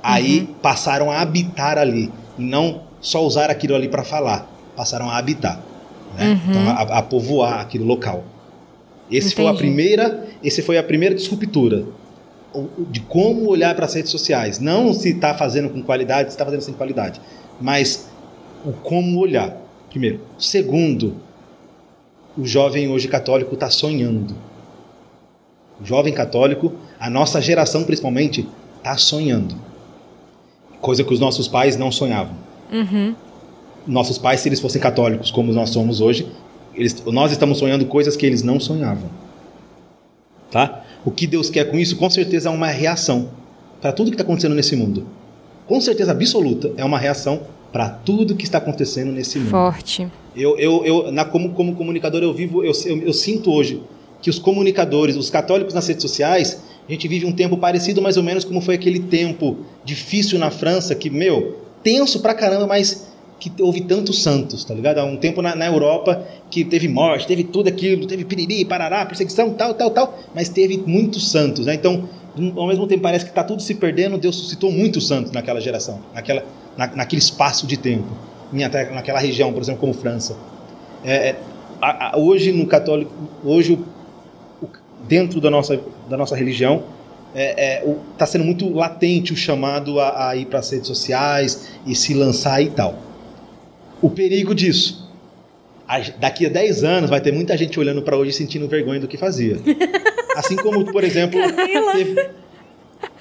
[0.03, 5.17] aí passaram a habitar ali e não só usar aquilo ali para falar, passaram a
[5.17, 5.59] habitar,
[6.17, 6.30] né?
[6.30, 6.51] uhum.
[6.51, 8.23] então, a, a, povoar aquele local.
[9.09, 11.85] Esse foi a primeira, esse foi a primeira disruptura.
[12.89, 14.59] de como olhar para as redes sociais.
[14.59, 17.22] Não se está fazendo com qualidade, se está fazendo sem qualidade.
[17.61, 18.09] Mas
[18.65, 19.55] o como olhar,
[19.91, 20.22] primeiro.
[20.39, 21.17] Segundo,
[22.38, 24.36] o jovem hoje católico está sonhando.
[25.82, 28.48] O jovem católico, a nossa geração principalmente,
[28.78, 29.56] está sonhando.
[30.82, 32.36] Coisa que os nossos pais não sonhavam.
[32.72, 33.16] Uhum.
[33.88, 36.28] Nossos pais, se eles fossem católicos como nós somos hoje,
[36.74, 39.10] eles, nós estamos sonhando coisas que eles não sonhavam.
[40.52, 40.84] Tá?
[41.03, 43.30] O que Deus quer com isso, com certeza, é uma reação
[43.82, 45.06] para tudo que está acontecendo nesse mundo.
[45.68, 47.41] Com certeza absoluta, é uma reação
[47.72, 49.52] para tudo que está acontecendo nesse mundo.
[49.52, 50.07] Forte.
[50.36, 53.82] Eu, eu, eu na, como, como comunicador, eu vivo, eu, eu, eu sinto hoje
[54.22, 58.18] que os comunicadores, os católicos nas redes sociais, a gente vive um tempo parecido mais
[58.18, 63.07] ou menos como foi aquele tempo difícil na França, que, meu, tenso pra caramba, mas
[63.40, 64.99] que houve tantos santos, tá ligado?
[64.99, 69.06] Há um tempo na, na, Europa que teve morte, teve tudo aquilo, teve piriri, parará,
[69.06, 71.76] perseguição, tal, tal, tal, mas teve muitos santos, né?
[71.76, 72.07] Então,
[72.56, 75.99] ao mesmo tempo parece que está tudo se perdendo, Deus suscitou muitos santos naquela geração,
[76.14, 76.44] naquela,
[76.78, 78.07] na, naquele espaço de tempo,
[78.51, 80.35] naquela região, por exemplo, como França.
[81.03, 81.35] É, é,
[81.81, 83.11] a, a, hoje no católico,
[83.43, 84.69] hoje o, o,
[85.07, 86.84] dentro da nossa, da nossa religião,
[87.34, 90.88] está é, é, tá sendo muito latente o chamado a, a ir para as redes
[90.88, 93.05] sociais e se lançar e tal
[94.05, 95.09] o perigo disso.
[96.19, 99.17] Daqui a 10 anos vai ter muita gente olhando para hoje sentindo vergonha do que
[99.17, 99.57] fazia.
[100.35, 101.39] Assim como, por exemplo,
[101.93, 102.30] teve,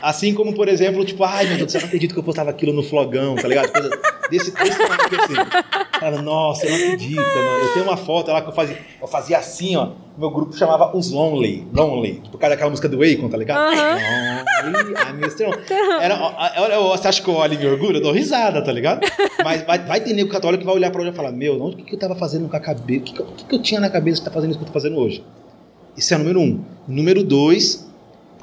[0.04, 2.72] assim como, por exemplo, tipo, ai meu Deus, você não acredita que eu postava aquilo
[2.72, 3.72] no flogão, tá ligado?
[3.72, 3.90] Coisa
[4.30, 5.34] desse, desse assim.
[5.98, 7.58] Cara, nossa, eu não acredito, mano.
[7.62, 9.92] Eu tenho uma foto lá que eu fazia, eu fazia assim, ó.
[10.16, 11.66] Meu grupo chamava Os Lonely.
[11.72, 12.14] Lonely.
[12.14, 13.72] Tipo, por causa daquela música do Akon, tá ligado?
[13.72, 14.64] Uh -huh.
[14.64, 15.46] Lonely, Mr.
[16.00, 16.20] Era,
[16.60, 17.96] olha, você acha que eu olho em orgulho?
[17.96, 19.00] Eu dou risada, tá ligado?
[19.42, 21.76] Mas vai, vai ter nego católico que vai olhar pra hoje e falar: Meu, o
[21.76, 23.00] que, que eu tava fazendo com a cabeça?
[23.00, 24.72] O que, que, que, eu tinha na cabeça de tá fazendo isso que eu tô
[24.72, 25.24] fazendo hoje?
[25.96, 26.60] Isso é número um.
[26.86, 27.88] Número dois,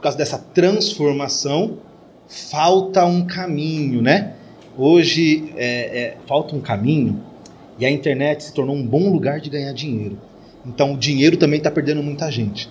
[0.02, 1.78] por causa dessa transformação,
[2.28, 4.34] falta um caminho, né?
[4.76, 5.66] Hoje é,
[6.00, 7.22] é, falta um caminho
[7.78, 10.18] e a internet se tornou um bom lugar de ganhar dinheiro.
[10.66, 12.68] Então o dinheiro também está perdendo muita gente.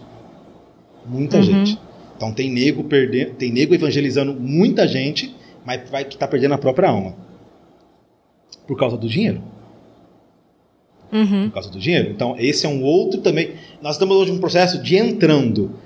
[1.06, 1.42] Muita uhum.
[1.44, 1.78] gente.
[2.16, 5.32] Então tem nego perdendo, tem nego evangelizando muita gente,
[5.64, 7.14] mas vai que está perdendo a própria alma.
[8.66, 9.40] Por causa do dinheiro.
[11.12, 11.44] Uhum.
[11.44, 12.10] Por causa do dinheiro.
[12.10, 13.52] Então esse é um outro também.
[13.80, 15.78] Nós estamos hoje num processo de entrando.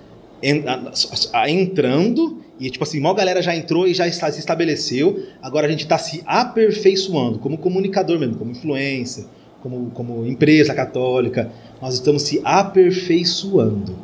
[1.47, 5.25] Entrando e, tipo assim, mal galera já entrou e já está, se estabeleceu.
[5.43, 9.27] Agora a gente está se aperfeiçoando como comunicador mesmo, como influência,
[9.61, 11.51] como, como empresa católica.
[11.81, 13.97] Nós estamos se aperfeiçoando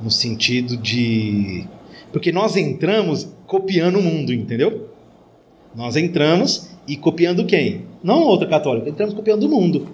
[0.00, 1.66] no sentido de.
[2.12, 4.88] Porque nós entramos copiando o mundo, entendeu?
[5.74, 7.84] Nós entramos e copiando quem?
[8.02, 9.88] Não outra católica, entramos copiando o mundo.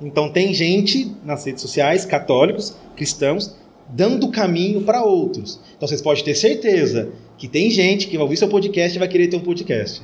[0.00, 3.54] Então tem gente nas redes sociais, católicos, cristãos,
[3.88, 5.60] dando caminho para outros.
[5.76, 9.08] Então vocês podem ter certeza que tem gente que vai ouvir seu podcast e vai
[9.08, 10.02] querer ter um podcast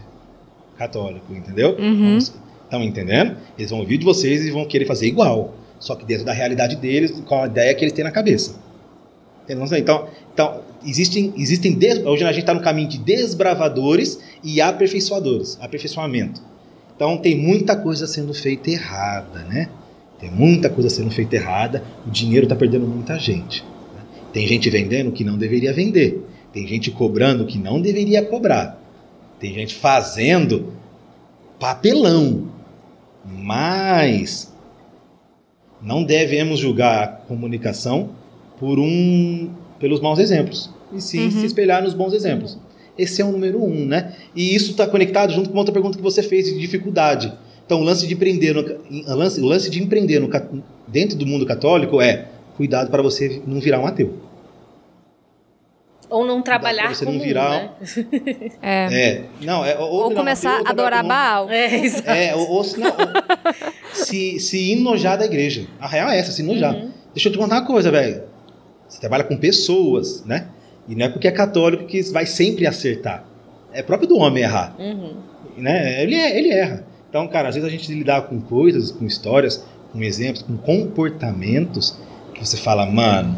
[0.77, 1.77] católico, entendeu?
[1.79, 2.19] Uhum.
[2.19, 3.37] Estão entendendo?
[3.59, 5.55] Eles vão ouvir de vocês e vão querer fazer igual.
[5.79, 8.57] Só que dentro da realidade deles, com a ideia que eles têm na cabeça.
[9.49, 12.05] Então, então existem, existem des...
[12.05, 16.43] hoje a gente está no caminho de desbravadores e aperfeiçoadores, aperfeiçoamento.
[16.95, 19.71] Então tem muita coisa sendo feita errada, né?
[20.19, 23.62] Tem muita coisa sendo feita errada, o dinheiro está perdendo muita gente.
[23.62, 24.01] Né?
[24.32, 26.24] Tem gente vendendo que não deveria vender.
[26.53, 28.82] Tem gente cobrando que não deveria cobrar.
[29.39, 30.73] Tem gente fazendo
[31.59, 32.49] papelão.
[33.24, 34.53] Mas
[35.82, 38.11] não devemos julgar a comunicação
[38.59, 41.31] por um pelos maus exemplos e sim uhum.
[41.31, 42.59] se espelhar nos bons exemplos.
[42.97, 44.15] Esse é o número um, né?
[44.35, 47.32] E isso está conectado junto com outra pergunta que você fez de dificuldade.
[47.69, 50.31] Então, o lance de empreender, no, o, lance, o lance de empreender no,
[50.86, 52.24] dentro do mundo católico é
[52.57, 54.15] cuidado para você não virar um ateu.
[56.09, 57.70] Ou não trabalhar você não virar, né?
[58.62, 59.03] é.
[59.03, 59.24] é.
[59.43, 61.51] Não, é, ou, ou começar a adorar Baal.
[61.51, 62.09] É, exato.
[62.09, 63.55] É, ou, ou, não, ou
[63.93, 65.66] se, se enojar da igreja.
[65.78, 66.74] A real é essa, se enojar.
[66.74, 66.90] Uhum.
[67.12, 68.23] Deixa eu te contar uma coisa, velho.
[68.89, 70.49] Você trabalha com pessoas, né?
[70.89, 73.27] E não é porque é católico que vai sempre acertar.
[73.74, 74.74] É próprio do homem errar.
[74.78, 75.16] Uhum.
[75.59, 76.03] Né?
[76.03, 76.88] Ele, é, ele erra.
[77.09, 81.99] Então, cara, às vezes a gente lidar com coisas, com histórias, com exemplos, com comportamentos
[82.35, 83.37] que você fala, mano,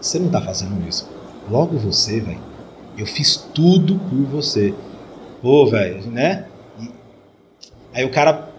[0.00, 1.08] você não tá fazendo isso.
[1.50, 2.40] Logo você, velho.
[2.98, 4.74] Eu fiz tudo por você.
[5.40, 6.46] Pô, velho, né?
[6.80, 6.90] E,
[7.94, 8.50] aí o cara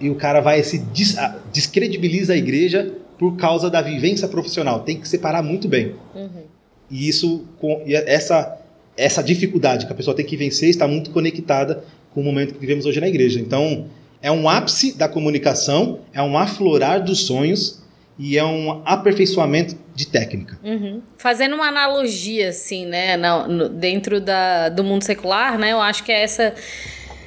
[0.00, 4.80] e o cara vai se des, a, descredibiliza a igreja por causa da vivência profissional.
[4.80, 5.94] Tem que separar muito bem.
[6.14, 6.44] Uhum.
[6.90, 8.58] E isso, com, e essa
[8.96, 11.82] essa dificuldade que a pessoa tem que vencer está muito conectada
[12.14, 13.40] com o momento que vivemos hoje na igreja.
[13.40, 13.86] Então,
[14.22, 17.80] é um ápice da comunicação, é um aflorar dos sonhos
[18.18, 20.58] e é um aperfeiçoamento de técnica.
[20.62, 21.00] Uhum.
[21.16, 26.04] Fazendo uma analogia, assim, né, no, no, dentro da, do mundo secular, né, eu acho
[26.04, 26.54] que é essa.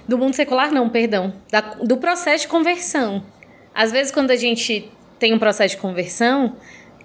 [0.08, 1.34] Do mundo secular, não, perdão.
[1.50, 3.24] Da, do processo de conversão.
[3.74, 6.58] Às vezes, quando a gente tem um processo de conversão,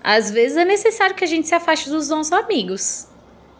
[0.03, 3.07] às vezes é necessário que a gente se afaste dos nossos amigos.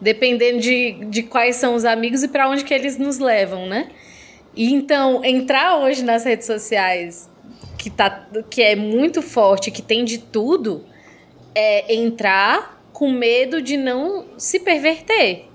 [0.01, 3.89] Dependendo de, de quais são os amigos e para onde que eles nos levam, né?
[4.59, 7.29] E então, entrar hoje nas redes sociais,
[7.77, 10.83] que, tá, que é muito forte, que tem de tudo,
[11.55, 15.45] é entrar com medo de não se perverter.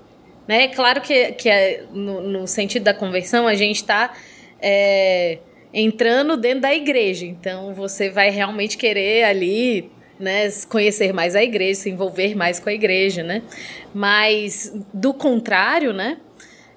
[0.47, 0.69] Né?
[0.69, 4.11] Claro que, que é, no, no sentido da conversão, a gente está
[4.59, 5.37] é,
[5.71, 7.27] entrando dentro da igreja.
[7.27, 12.69] Então, você vai realmente querer ali né, conhecer mais a igreja, se envolver mais com
[12.69, 13.43] a igreja, né?
[13.93, 16.17] Mas, do contrário, né?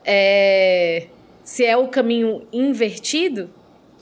[0.04, 1.06] É,
[1.48, 3.48] se é o caminho invertido,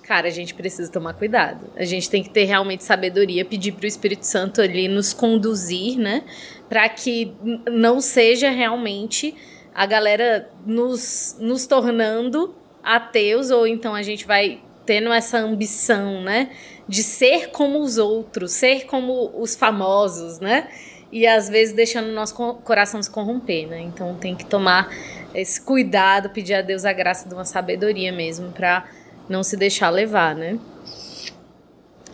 [0.02, 1.70] cara, a gente precisa tomar cuidado.
[1.76, 5.96] A gente tem que ter realmente sabedoria, pedir para o Espírito Santo ali nos conduzir,
[5.96, 6.24] né?
[6.68, 7.32] Para que
[7.70, 9.32] não seja realmente
[9.72, 12.52] a galera nos, nos tornando
[12.82, 16.50] ateus, ou então a gente vai tendo essa ambição, né?
[16.88, 20.68] De ser como os outros, ser como os famosos, né?
[21.12, 23.82] E às vezes deixando o nosso coração se corromper, né?
[23.82, 24.90] Então tem que tomar
[25.34, 28.86] esse cuidado, pedir a Deus a graça de uma sabedoria mesmo, para
[29.28, 30.58] não se deixar levar, né?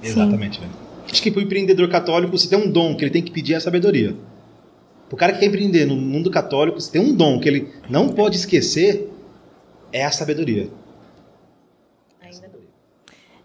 [0.02, 0.60] Exatamente.
[0.60, 0.68] Né?
[1.10, 3.54] Acho que para o empreendedor católico, você tem um dom que ele tem que pedir
[3.54, 4.16] a sabedoria.
[5.10, 8.08] O cara que quer empreender no mundo católico, você tem um dom que ele não
[8.08, 9.10] pode esquecer,
[9.92, 10.70] é a sabedoria.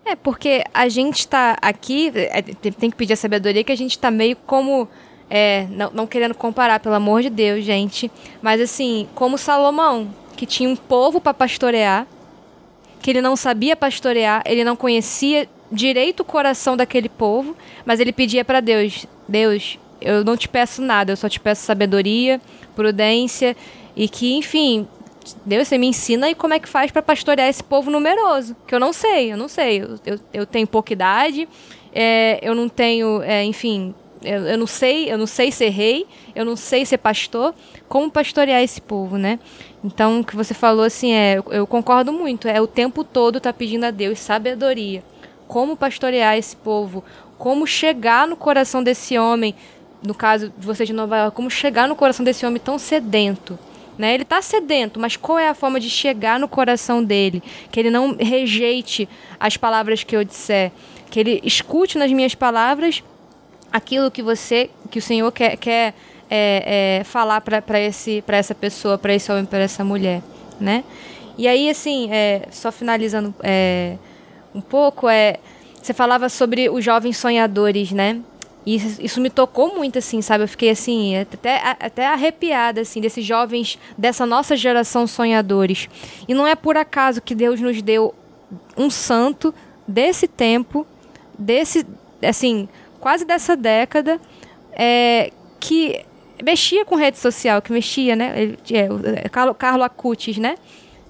[0.06, 3.92] É, porque a gente está aqui, é, tem que pedir a sabedoria, que a gente
[3.92, 4.88] está meio como.
[5.30, 8.10] É, não, não querendo comparar, pelo amor de Deus, gente.
[8.42, 12.08] Mas assim, como Salomão, que tinha um povo para pastorear,
[13.02, 17.56] que ele não sabia pastorear, ele não conhecia direito o coração daquele povo,
[17.86, 21.64] mas ele pedia para Deus: Deus, eu não te peço nada, eu só te peço
[21.64, 22.40] sabedoria,
[22.76, 23.56] prudência
[23.96, 24.88] e que, enfim,
[25.46, 28.74] Deus, você me ensina e como é que faz para pastorear esse povo numeroso, que
[28.74, 31.48] eu não sei, eu não sei, eu, eu, eu tenho pouca idade,
[31.94, 36.06] é, eu não tenho, é, enfim, eu, eu, não sei, eu não sei ser rei,
[36.36, 37.54] eu não sei ser pastor,
[37.88, 39.40] como pastorear esse povo, né?
[39.84, 43.54] Então, o que você falou, assim, é, eu, concordo muito, é o tempo todo tá
[43.54, 45.04] pedindo a Deus sabedoria,
[45.48, 47.04] como pastorear esse povo,
[47.38, 49.54] como chegar no coração desse homem,
[50.02, 53.58] no caso de você de Nova York, como chegar no coração desse homem tão sedento,
[53.98, 54.14] né?
[54.14, 57.42] Ele está sedento, mas qual é a forma de chegar no coração dele?
[57.72, 59.08] Que ele não rejeite
[59.40, 60.72] as palavras que eu disser,
[61.10, 63.04] que ele escute nas minhas palavras
[63.72, 65.94] aquilo que você, que o Senhor quer, quer
[66.30, 70.22] é, é, falar para esse, para essa pessoa, para esse homem, para essa mulher,
[70.60, 70.84] né?
[71.38, 73.96] E aí, assim, é, só finalizando é,
[74.54, 75.38] um pouco, é,
[75.82, 78.20] você falava sobre os jovens sonhadores, né?
[78.66, 80.44] E isso, isso, me tocou muito, assim, sabe?
[80.44, 85.88] Eu fiquei, assim, até, até arrepiada, assim, desses jovens, dessa nossa geração sonhadores.
[86.28, 88.14] E não é por acaso que Deus nos deu
[88.76, 89.54] um santo
[89.88, 90.86] desse tempo,
[91.40, 91.86] desse,
[92.22, 92.68] assim,
[93.08, 94.20] quase dessa década,
[94.74, 95.32] é,
[95.62, 96.04] que
[96.44, 98.34] mexia com rede social, que mexia, né?
[98.36, 100.56] Ele, é, é Carlo, Carlo Acutis, né?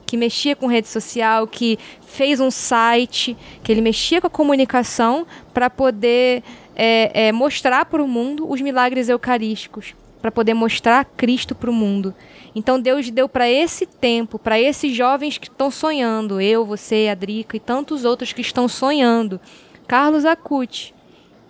[0.06, 5.26] Que mexia com rede social, que fez um site, que ele mexia com a comunicação
[5.56, 6.44] para poder
[6.76, 11.74] é, é, mostrar para o mundo os milagres eucarísticos, para poder mostrar Cristo para o
[11.74, 12.14] mundo.
[12.54, 17.16] Então Deus deu para esse tempo, para esses jovens que estão sonhando, eu, você, a
[17.16, 19.42] Drica e tantos outros que estão sonhando.
[19.88, 20.96] Carlos Acuti.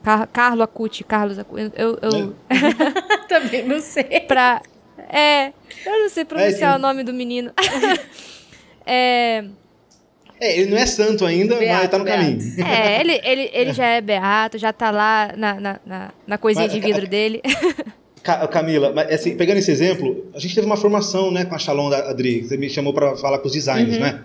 [0.07, 1.69] Car Carlo Acuti, Carlos Acuti.
[1.75, 2.34] Eu, eu...
[3.27, 4.21] Também não sei.
[4.25, 4.61] pra...
[5.09, 5.47] É,
[5.85, 7.51] eu não sei pronunciar é, o nome do menino.
[8.85, 9.43] é,
[10.39, 12.21] é, ele não é santo ainda, beato, mas está no beato.
[12.21, 12.65] caminho.
[12.65, 16.67] É, ele, ele, ele já é beato, já está lá na, na, na, na coisinha
[16.67, 17.41] mas, de vidro dele.
[18.23, 21.89] Camila, mas, assim, pegando esse exemplo, a gente teve uma formação né, com a Shalom
[21.89, 24.03] da Adri, você me chamou para falar com os designers, uhum.
[24.03, 24.23] né?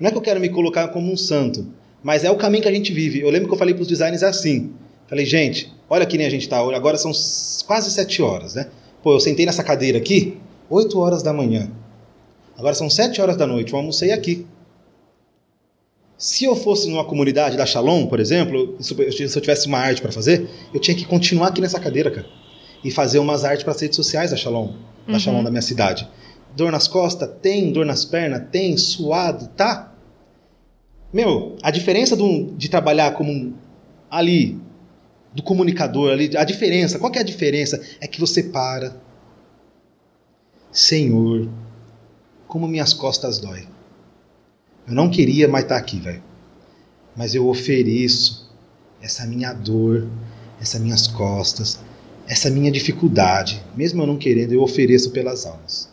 [0.00, 1.66] Não é que eu quero me colocar como um santo,
[2.02, 3.20] mas é o caminho que a gente vive.
[3.20, 4.72] Eu lembro que eu falei para os designers assim,
[5.06, 7.12] falei, gente, olha que nem a gente está, agora são
[7.66, 8.68] quase sete horas, né?
[9.02, 10.38] Pô, eu sentei nessa cadeira aqui,
[10.68, 11.70] oito horas da manhã.
[12.56, 14.46] Agora são sete horas da noite, eu almocei aqui.
[16.16, 20.12] Se eu fosse numa comunidade da Shalom, por exemplo, se eu tivesse uma arte para
[20.12, 22.26] fazer, eu tinha que continuar aqui nessa cadeira, cara.
[22.84, 24.72] E fazer umas artes para as redes sociais da Shalom,
[25.06, 25.18] da uhum.
[25.18, 26.08] Shalom da minha cidade.
[26.54, 27.28] Dor nas costas?
[27.40, 27.72] Tem.
[27.72, 28.44] Dor nas pernas?
[28.50, 28.76] Tem.
[28.76, 29.48] Suado?
[29.56, 29.91] Tá.
[31.12, 32.16] Meu, a diferença
[32.56, 33.54] de trabalhar como um,
[34.10, 34.58] ali,
[35.34, 37.80] do comunicador ali, a diferença, qual que é a diferença?
[38.00, 38.96] É que você para.
[40.70, 41.50] Senhor,
[42.46, 43.66] como minhas costas dói.
[44.86, 46.22] Eu não queria mais estar aqui, velho.
[47.14, 48.50] Mas eu ofereço
[49.00, 50.08] essa minha dor,
[50.60, 51.78] essas minhas costas,
[52.26, 55.90] essa minha dificuldade, mesmo eu não querendo, eu ofereço pelas almas.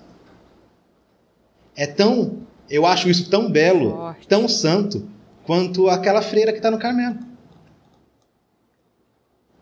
[1.76, 2.38] É tão,
[2.70, 4.28] eu acho isso tão belo, Forte.
[4.28, 5.08] tão santo,
[5.44, 7.18] quanto aquela freira que está no Carmelo.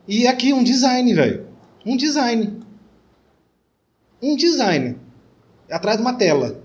[0.08, 1.48] E aqui um design, velho.
[1.86, 2.60] Um design.
[4.22, 4.98] Um design.
[5.70, 6.62] Atrás de uma tela.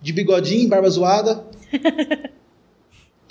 [0.00, 1.44] De bigodinho, barba zoada.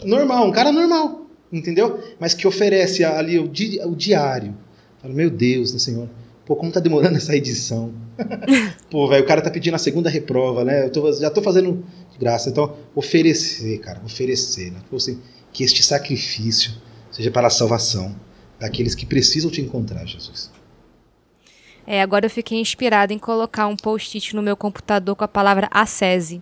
[0.04, 1.28] normal, um cara normal.
[1.52, 2.04] Entendeu?
[2.20, 4.56] Mas que oferece ali o, di o diário.
[5.00, 6.10] Fala, meu Deus, né, Senhor?
[6.48, 7.94] Pô, como tá demorando essa edição?
[8.90, 10.86] Pô, velho, o cara tá pedindo a segunda reprova, né?
[10.86, 12.50] Eu tô, já tô fazendo de graça.
[12.50, 14.72] Então, oferecer, cara, oferecer.
[14.72, 14.80] Né?
[14.80, 15.22] Tipo assim,
[15.52, 16.72] que este sacrifício
[17.12, 18.16] seja para a salvação
[18.58, 20.50] daqueles que precisam te encontrar, Jesus.
[21.86, 25.68] É, agora eu fiquei inspirada em colocar um post-it no meu computador com a palavra
[25.70, 26.42] acese.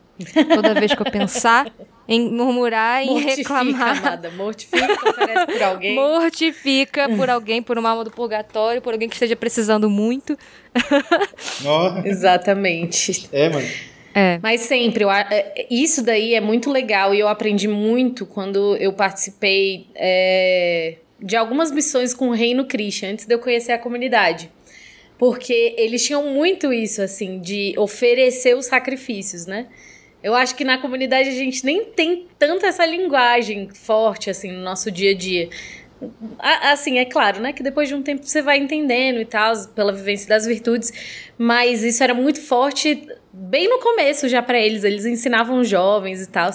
[0.53, 1.73] Toda vez que eu pensar
[2.07, 3.98] em murmurar, em Mortifica, reclamar.
[3.98, 4.32] amada.
[4.32, 5.95] Mortifica, oferece por alguém.
[5.95, 10.38] Mortifica por alguém, por uma alma do purgatório, por alguém que esteja precisando muito.
[12.06, 13.27] Exatamente.
[13.32, 13.68] é, mano.
[14.18, 14.40] É.
[14.41, 18.94] Mas sempre, eu é, isso daí é muito legal e eu aprendi muito quando eu
[18.94, 24.49] participei é, de algumas missões com o Reino Christian, antes de eu conhecer a comunidade.
[25.18, 29.68] Porque eles tinham muito isso, assim, de oferecer os sacrifícios, né?
[30.26, 34.60] Eu acho que na comunidade a gente nem tem tanto essa linguagem forte, assim, no
[34.60, 35.50] nosso dia a dia.
[36.40, 37.54] Assim, é claro, né?
[37.54, 40.92] Que depois de um tempo você vai entendendo e tal, pela vivência das virtudes.
[41.38, 44.84] Mas isso era muito forte bem no começo já pra eles.
[44.84, 46.50] Eles ensinavam jovens e tal.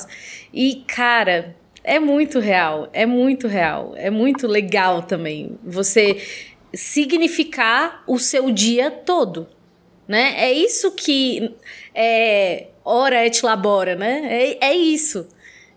[0.53, 2.89] E, cara, é muito real.
[2.93, 3.95] É muito real.
[3.95, 5.57] É muito legal também.
[5.63, 6.21] Você
[6.75, 9.47] significar o seu dia todo.
[10.11, 10.35] Né?
[10.39, 11.55] É isso que
[11.95, 14.27] é ora et labora, né?
[14.29, 15.29] É, é isso.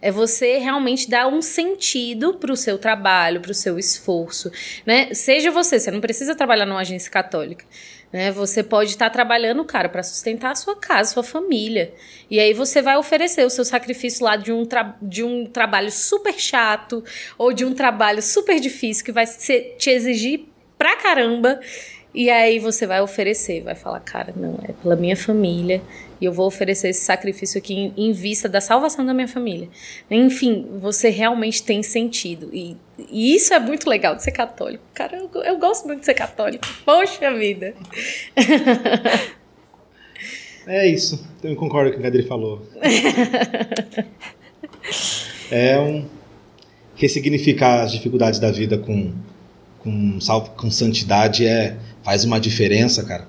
[0.01, 4.51] É você realmente dar um sentido pro seu trabalho, pro seu esforço,
[4.87, 5.13] né?
[5.13, 7.63] Seja você, você não precisa trabalhar numa agência católica,
[8.11, 8.31] né?
[8.31, 11.93] Você pode estar trabalhando, cara, para sustentar a sua casa, sua família.
[12.27, 14.67] E aí você vai oferecer o seu sacrifício lá de um,
[14.99, 17.03] de um trabalho super chato
[17.37, 20.45] ou de um trabalho super difícil que vai te exigir
[20.75, 21.59] pra caramba.
[22.13, 25.81] E aí você vai oferecer, vai falar, cara, não, é pela minha família
[26.21, 29.67] e eu vou oferecer esse sacrifício aqui em, em vista da salvação da minha família.
[30.11, 32.51] Enfim, você realmente tem sentido.
[32.53, 32.77] E,
[33.09, 34.83] e isso é muito legal de ser católico.
[34.93, 36.65] Cara, eu, eu gosto muito de ser católico.
[36.85, 37.73] Poxa vida.
[40.65, 41.21] É isso.
[41.43, 42.65] Eu concordo com o que a Adri falou.
[45.51, 46.05] é um
[46.95, 49.11] ressignificar as dificuldades da vida com
[49.83, 50.17] com,
[50.55, 53.27] com santidade é faz uma diferença, cara.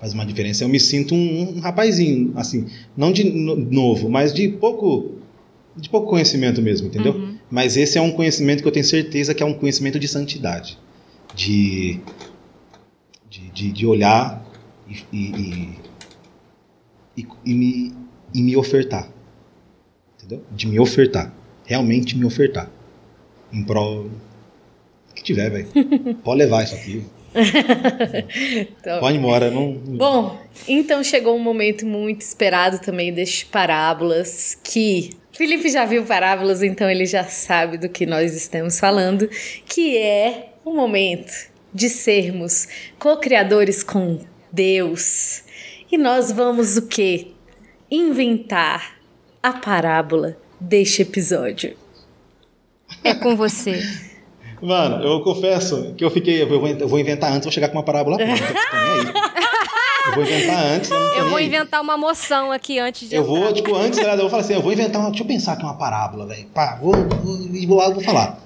[0.00, 0.62] Faz uma diferença.
[0.64, 2.66] Eu me sinto um, um rapazinho, assim,
[2.96, 5.12] não de no- novo, mas de pouco
[5.76, 7.12] de pouco conhecimento mesmo, entendeu?
[7.50, 10.78] Mas esse é um conhecimento que eu tenho certeza que é um conhecimento de santidade,
[11.34, 12.00] de
[13.28, 14.42] de, de, de olhar
[14.88, 15.18] e, e,
[17.16, 17.92] e, e, e me,
[18.34, 19.10] e me ofertar.
[20.18, 20.42] Entendeu?
[20.50, 21.32] De me ofertar.
[21.66, 22.70] Realmente me ofertar.
[23.52, 24.10] Em prol.
[25.14, 25.68] que tiver, velho.
[26.24, 27.04] Pode levar isso aqui.
[28.78, 29.50] Então, Pode ir embora.
[29.50, 36.02] Não, Bom, então chegou um momento muito esperado também destes parábolas que Felipe já viu
[36.04, 39.28] parábolas, então ele já sabe do que nós estamos falando,
[39.66, 42.66] que é o momento de sermos
[42.98, 44.18] co-criadores com
[44.50, 45.42] Deus.
[45.92, 47.32] E nós vamos o quê?
[47.90, 48.96] Inventar
[49.42, 51.76] a parábola deste episódio.
[53.04, 53.78] É com você.
[54.62, 56.42] Mano, eu confesso que eu fiquei.
[56.42, 58.42] Eu vou, eu vou inventar antes, vou chegar com uma parábola pronta.
[60.06, 60.90] Eu vou inventar antes.
[60.90, 63.52] Eu, não Eu vou inventar uma moção aqui antes de Eu vou, entrar.
[63.52, 65.10] tipo, antes, eu vou falar assim, eu vou inventar uma.
[65.10, 66.46] Deixa eu pensar aqui uma parábola, velho.
[66.54, 68.40] Pá, vou, vou, vou lá, vou falar.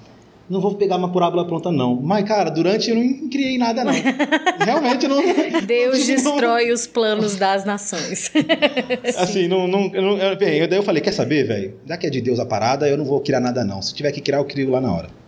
[0.49, 1.95] Não vou pegar uma parábola pronta, não.
[1.95, 3.93] Mas, cara, durante eu não criei nada, não.
[4.59, 5.23] Realmente não.
[5.65, 8.32] Deus não- destrói os planos das nações.
[9.16, 9.69] Assim, não.
[9.69, 11.74] não, não eu, bem, eu, daí eu falei, quer saber, velho?
[11.87, 13.81] Já que é de Deus a parada, eu não vou criar nada, não.
[13.81, 15.19] Se tiver que criar, eu crio lá na hora.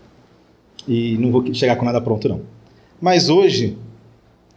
[0.86, 2.42] E não vou chegar com nada pronto, não.
[3.00, 3.76] Mas hoje,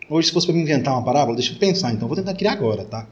[0.10, 2.08] hoje, se fosse pra me inventar uma parábola, deixa eu pensar, então.
[2.08, 3.08] Vou tentar criar agora, tá?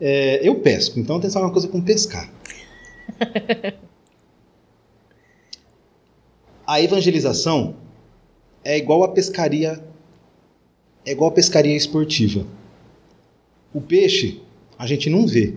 [0.00, 2.30] É, eu pesco, então eu que pensar uma coisa com pescar.
[6.68, 7.76] A evangelização
[8.62, 9.82] é igual a pescaria,
[11.06, 12.46] é igual a pescaria esportiva.
[13.72, 14.42] O peixe
[14.78, 15.54] a gente não vê.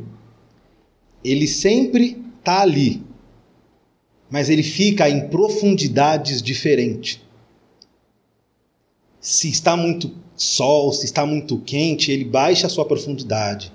[1.22, 3.03] Ele sempre tá ali,
[4.32, 7.20] mas ele fica em profundidades diferentes.
[9.20, 13.72] Se está muito sol, se está muito quente, ele baixa a sua profundidade.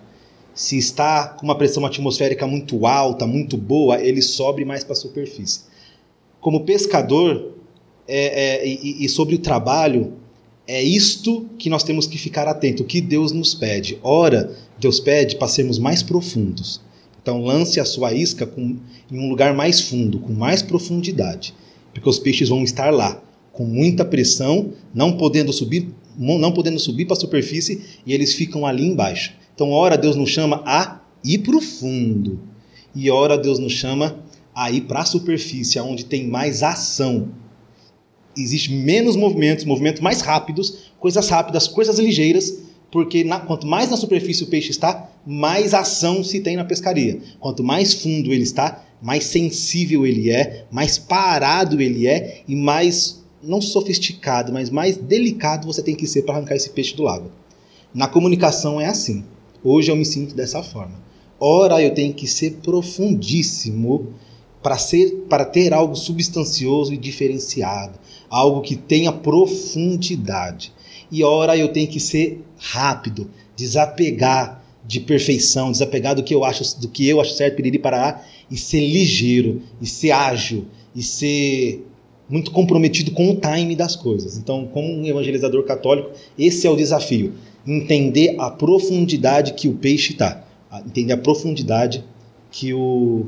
[0.54, 4.96] Se está com uma pressão atmosférica muito alta, muito boa, ele sobe mais para a
[4.96, 5.60] superfície.
[6.40, 7.52] Como pescador,
[8.08, 10.14] é, é, e, e sobre o trabalho,
[10.66, 13.98] é isto que nós temos que ficar atento, o que Deus nos pede.
[14.02, 16.80] Ora, Deus pede para sermos mais profundos.
[17.26, 18.76] Então lance a sua isca com,
[19.10, 21.52] em um lugar mais fundo, com mais profundidade,
[21.92, 23.20] porque os peixes vão estar lá,
[23.50, 28.64] com muita pressão, não podendo subir, não podendo subir para a superfície e eles ficam
[28.64, 29.34] ali embaixo.
[29.52, 32.38] Então, ora Deus nos chama a ir para o fundo
[32.94, 34.20] e ora Deus nos chama
[34.54, 37.30] a ir para a superfície, onde tem mais ação,
[38.36, 42.65] existe menos movimentos, movimentos mais rápidos, coisas rápidas, coisas ligeiras,
[42.96, 47.20] porque na, quanto mais na superfície o peixe está, mais ação se tem na pescaria.
[47.38, 53.22] Quanto mais fundo ele está, mais sensível ele é, mais parado ele é e mais,
[53.42, 57.30] não sofisticado, mas mais delicado você tem que ser para arrancar esse peixe do lago.
[57.92, 59.24] Na comunicação é assim.
[59.62, 60.94] Hoje eu me sinto dessa forma.
[61.38, 64.14] Ora, eu tenho que ser profundíssimo
[64.62, 67.98] para ser para ter algo substancioso e diferenciado,
[68.30, 70.72] algo que tenha profundidade.
[71.10, 76.80] E ora eu tenho que ser rápido, desapegar de perfeição, desapegar do que eu acho,
[76.80, 81.84] do que eu acho certo, piriri parará, e ser ligeiro, e ser ágil, e ser
[82.28, 84.36] muito comprometido com o time das coisas.
[84.36, 87.34] Então, como um evangelizador católico, esse é o desafio:
[87.66, 90.44] entender a profundidade que o peixe está,
[90.86, 92.04] entender a profundidade
[92.50, 93.26] que o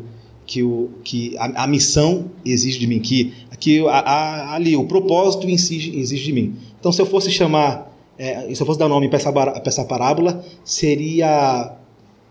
[0.49, 4.85] que, o, que a, a missão exige de mim, que, que a, a, ali o
[4.85, 6.57] propósito exige, exige de mim.
[6.79, 9.85] Então, se eu fosse chamar, é, se eu fosse dar nome para essa, para essa
[9.85, 11.77] parábola, seria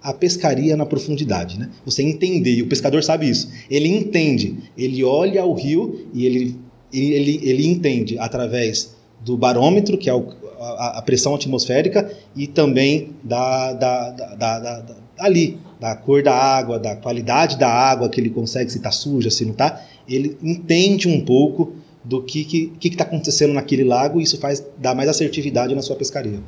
[0.02, 1.60] a pescaria na profundidade.
[1.60, 1.69] Né?
[1.86, 3.49] Você entender, e o pescador sabe isso.
[3.69, 6.56] Ele entende, ele olha o rio e ele,
[6.94, 10.30] ele, ele entende através do barômetro, que é o,
[10.60, 16.80] a, a, pressão atmosférica, e também da, da, da, da, ali, da cor da água,
[16.80, 21.07] da qualidade da água que ele consegue, se está suja, se não está, ele entende
[21.07, 21.74] um pouco
[22.07, 25.75] do que está que, que tá acontecendo naquele lago e isso faz dar mais assertividade
[25.75, 26.39] na sua pescaria.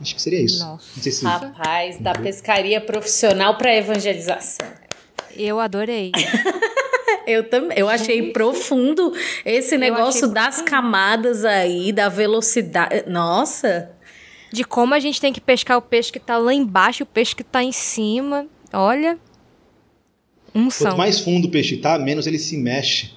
[0.00, 0.64] Acho que seria isso.
[0.64, 1.10] Nossa.
[1.10, 1.24] Se...
[1.24, 4.66] Rapaz, da pescaria profissional para evangelização.
[5.36, 6.10] Eu adorei.
[7.26, 7.78] eu também.
[7.78, 9.12] Eu achei profundo
[9.44, 10.70] esse negócio das profundo.
[10.70, 13.04] camadas aí, da velocidade.
[13.06, 13.90] Nossa!
[14.52, 17.34] de como a gente tem que pescar o peixe que está lá embaixo, o peixe
[17.34, 18.46] que está em cima.
[18.72, 19.18] Olha.
[20.54, 23.12] Um Quanto mais fundo o peixe está, menos ele se mexe.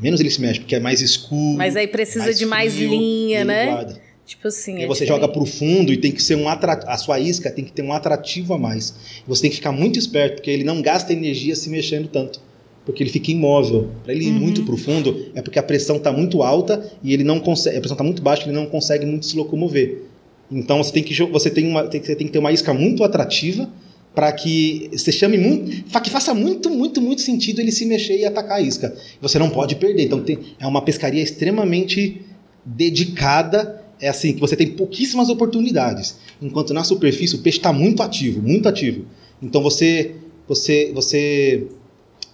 [0.00, 1.58] Menos ele se mexe, porque é mais escuro.
[1.58, 3.66] Mas aí precisa mais de mais frio, linha, né?
[3.66, 4.00] Guarda.
[4.24, 4.82] Tipo assim.
[4.82, 5.08] É você diferente.
[5.08, 6.90] joga pro fundo e tem que ser um atrativo.
[6.90, 8.94] A sua isca tem que ter um atrativo a mais.
[9.26, 12.40] Você tem que ficar muito esperto, porque ele não gasta energia se mexendo tanto.
[12.86, 13.90] Porque ele fica imóvel.
[14.04, 14.38] Para ele ir uhum.
[14.38, 17.76] muito pro fundo, é porque a pressão está muito alta e ele não consegue.
[17.76, 20.02] A pressão está muito baixa e ele não consegue muito se locomover.
[20.50, 23.04] Então você tem que, você tem uma, tem, você tem que ter uma isca muito
[23.04, 23.68] atrativa
[24.14, 28.24] para que você chame muito, que faça muito, muito, muito sentido ele se mexer e
[28.24, 28.94] atacar a isca.
[29.20, 30.04] Você não pode perder.
[30.04, 32.22] Então tem, é uma pescaria extremamente
[32.64, 33.82] dedicada.
[34.00, 38.42] É assim que você tem pouquíssimas oportunidades, enquanto na superfície o peixe está muito ativo,
[38.42, 39.04] muito ativo.
[39.42, 40.16] Então você,
[40.48, 41.68] você, você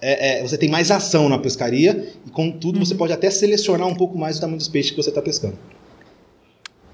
[0.01, 2.85] é, é, você tem mais ação na pescaria e, contudo, uhum.
[2.85, 5.59] você pode até selecionar um pouco mais o tamanho dos peixes que você está pescando.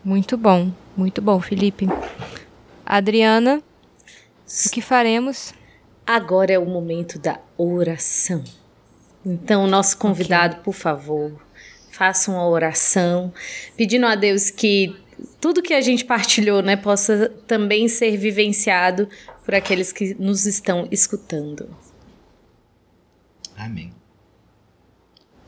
[0.05, 1.89] Muito bom, muito bom, Felipe.
[2.85, 3.63] Adriana,
[4.67, 5.55] o que faremos?
[6.07, 8.45] Agora é o momento da oração.
[9.25, 10.65] Então, nosso convidado, okay.
[10.65, 11.41] por favor,
[11.91, 13.33] faça uma oração,
[13.77, 14.95] pedindo a Deus que
[15.41, 19.09] tudo que a gente partilhou, né, possa também ser vivenciado
[19.45, 21.69] por aqueles que nos estão escutando.
[23.57, 23.93] Amém.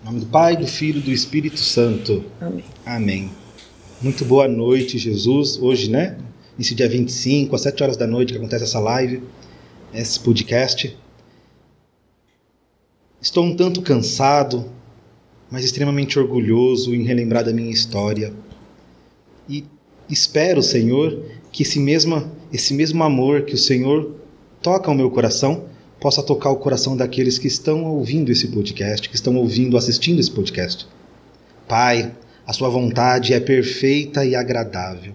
[0.01, 2.24] Em nome do Pai, do Filho e do Espírito Santo.
[2.40, 2.64] Amém.
[2.86, 3.31] Amém.
[4.01, 5.59] Muito boa noite, Jesus.
[5.59, 6.16] Hoje, né?
[6.56, 9.22] Nesse dia 25, às 7 horas da noite, que acontece essa live,
[9.93, 10.97] esse podcast.
[13.20, 14.70] Estou um tanto cansado,
[15.51, 18.32] mas extremamente orgulhoso em relembrar da minha história.
[19.48, 19.64] E
[20.09, 24.14] espero, Senhor, que esse mesmo, esse mesmo amor que o Senhor
[24.62, 25.64] toca o meu coração
[26.01, 30.31] possa tocar o coração daqueles que estão ouvindo esse podcast, que estão ouvindo, assistindo esse
[30.31, 30.86] podcast.
[31.66, 32.14] Pai,
[32.47, 35.14] a sua vontade é perfeita e agradável.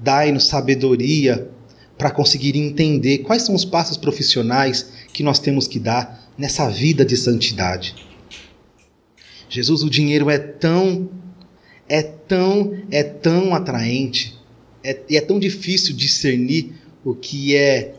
[0.00, 1.50] Dai-nos sabedoria
[1.96, 7.04] para conseguir entender quais são os passos profissionais que nós temos que dar nessa vida
[7.04, 7.94] de santidade.
[9.50, 11.10] Jesus, o dinheiro é tão,
[11.88, 14.38] é tão, é tão atraente,
[14.84, 17.94] é, e é tão difícil discernir o que é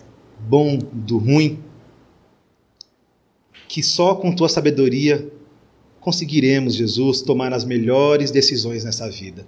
[0.47, 1.59] bom do ruim,
[3.67, 5.29] que só com tua sabedoria
[5.99, 9.45] conseguiremos, Jesus, tomar as melhores decisões nessa vida.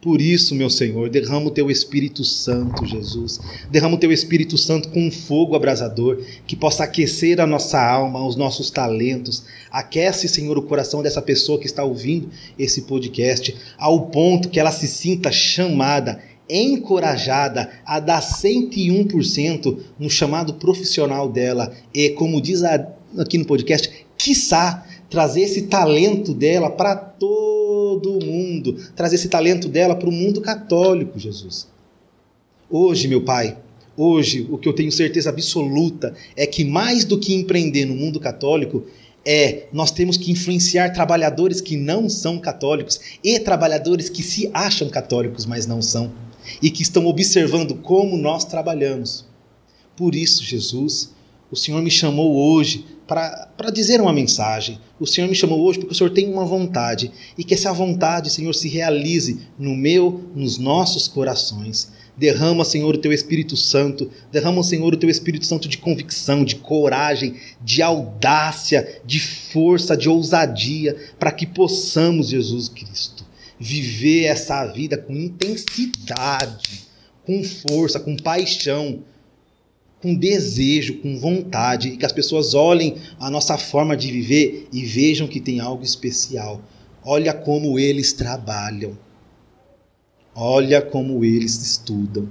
[0.00, 3.38] Por isso, meu Senhor, derrama o teu Espírito Santo, Jesus.
[3.70, 8.26] Derrama o teu Espírito Santo com um fogo abrasador que possa aquecer a nossa alma,
[8.26, 9.44] os nossos talentos.
[9.70, 14.72] Aquece, Senhor, o coração dessa pessoa que está ouvindo esse podcast, ao ponto que ela
[14.72, 16.18] se sinta chamada,
[16.48, 21.74] encorajada a dar 101% no chamado profissional dela.
[21.92, 26.96] E, como diz aqui no podcast, quiçá trazer esse talento dela para
[27.98, 31.66] todo mundo, trazer esse talento dela para o mundo católico, Jesus.
[32.70, 33.58] Hoje, meu Pai,
[33.96, 38.20] hoje o que eu tenho certeza absoluta é que mais do que empreender no mundo
[38.20, 38.84] católico,
[39.26, 44.88] é nós temos que influenciar trabalhadores que não são católicos e trabalhadores que se acham
[44.88, 46.12] católicos, mas não são,
[46.62, 49.26] e que estão observando como nós trabalhamos.
[49.96, 51.12] Por isso, Jesus,
[51.50, 54.78] o Senhor me chamou hoje para dizer uma mensagem.
[55.00, 58.30] O Senhor me chamou hoje porque o Senhor tem uma vontade e que essa vontade,
[58.30, 61.90] Senhor, se realize no meu, nos nossos corações.
[62.16, 64.08] Derrama, Senhor, o teu Espírito Santo.
[64.30, 70.08] Derrama, Senhor, o teu Espírito Santo de convicção, de coragem, de audácia, de força, de
[70.08, 73.24] ousadia, para que possamos, Jesus Cristo,
[73.58, 76.82] viver essa vida com intensidade,
[77.26, 79.02] com força, com paixão,
[80.00, 84.84] com desejo, com vontade, e que as pessoas olhem a nossa forma de viver e
[84.84, 86.62] vejam que tem algo especial.
[87.04, 88.96] Olha como eles trabalham.
[90.34, 92.30] Olha como eles estudam.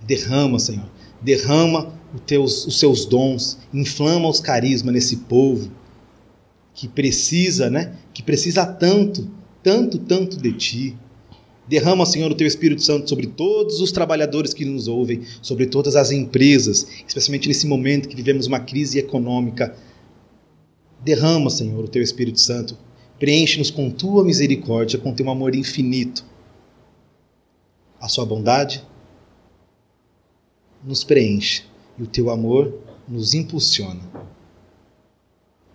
[0.00, 0.88] Derrama, Senhor,
[1.20, 5.70] derrama os, teus, os seus dons, inflama os carismas nesse povo
[6.76, 7.96] que precisa, né?
[8.12, 9.28] Que precisa tanto,
[9.62, 10.96] tanto, tanto de ti.
[11.68, 15.96] Derrama, Senhor, o teu Espírito Santo sobre todos os trabalhadores que nos ouvem, sobre todas
[15.96, 19.76] as empresas, especialmente nesse momento que vivemos uma crise econômica.
[21.02, 22.78] Derrama, Senhor, o teu Espírito Santo.
[23.18, 26.24] Preenche-nos com tua misericórdia, com teu amor infinito.
[28.00, 28.84] A sua bondade
[30.84, 31.64] nos preenche
[31.98, 32.78] e o teu amor
[33.08, 34.02] nos impulsiona.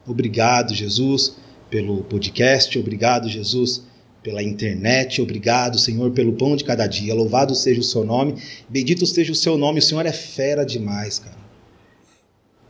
[0.08, 1.36] Obrigado, Jesus,
[1.70, 2.78] pelo podcast.
[2.80, 3.91] Obrigado, Jesus
[4.24, 5.22] pela internet.
[5.22, 7.14] Obrigado, Senhor, pelo pão de cada dia.
[7.14, 8.36] Louvado seja o seu nome.
[8.70, 9.80] Bendito seja o seu nome.
[9.80, 11.38] O Senhor é fera demais, cara.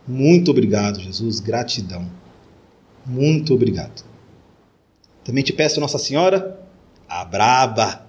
[0.07, 1.39] Muito obrigado, Jesus.
[1.39, 2.09] Gratidão.
[3.05, 4.03] Muito obrigado.
[5.23, 6.59] Também te peço, Nossa Senhora,
[7.07, 8.07] a braba,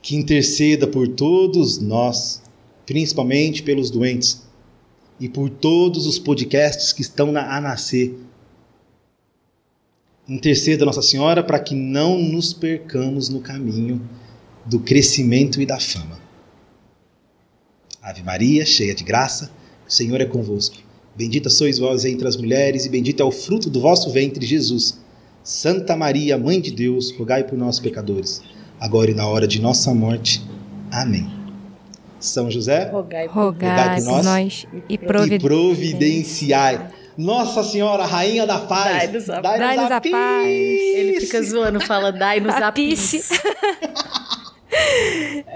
[0.00, 2.42] que interceda por todos nós,
[2.84, 4.46] principalmente pelos doentes
[5.18, 8.14] e por todos os podcasts que estão na, nascer
[10.28, 14.00] Interceda Nossa Senhora para que não nos percamos no caminho
[14.64, 16.18] do crescimento e da fama.
[18.02, 19.52] Ave Maria, cheia de graça,
[19.88, 20.78] o Senhor é convosco.
[21.16, 24.98] Bendita sois vós entre as mulheres, e bendito é o fruto do vosso ventre, Jesus.
[25.44, 28.42] Santa Maria, Mãe de Deus, rogai por nós, pecadores,
[28.80, 30.42] agora e na hora de nossa morte.
[30.90, 31.30] Amém.
[32.18, 36.90] São José, Rogai por, Rogai por nós, e e providenciai.
[37.16, 40.46] Nossa Senhora, Rainha da Paz, Dai-nos a- dai-nos Dai-nos a paz.
[40.46, 43.18] Ele fica zoando, fala, dai-nos a, A pisse.
[43.18, 43.40] pisse.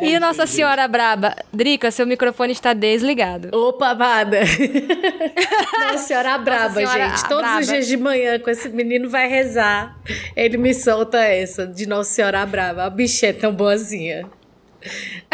[0.00, 3.50] E Nossa Senhora Braba, Drica, seu microfone está desligado.
[3.52, 4.38] Opa, amada!
[5.78, 7.28] Nossa Senhora braba, Senhora gente.
[7.28, 7.60] Todos braba.
[7.60, 9.98] os dias de manhã, com esse menino vai rezar,
[10.34, 12.84] ele me solta essa de Nossa Senhora braba.
[12.84, 14.26] A bicha é tão boazinha.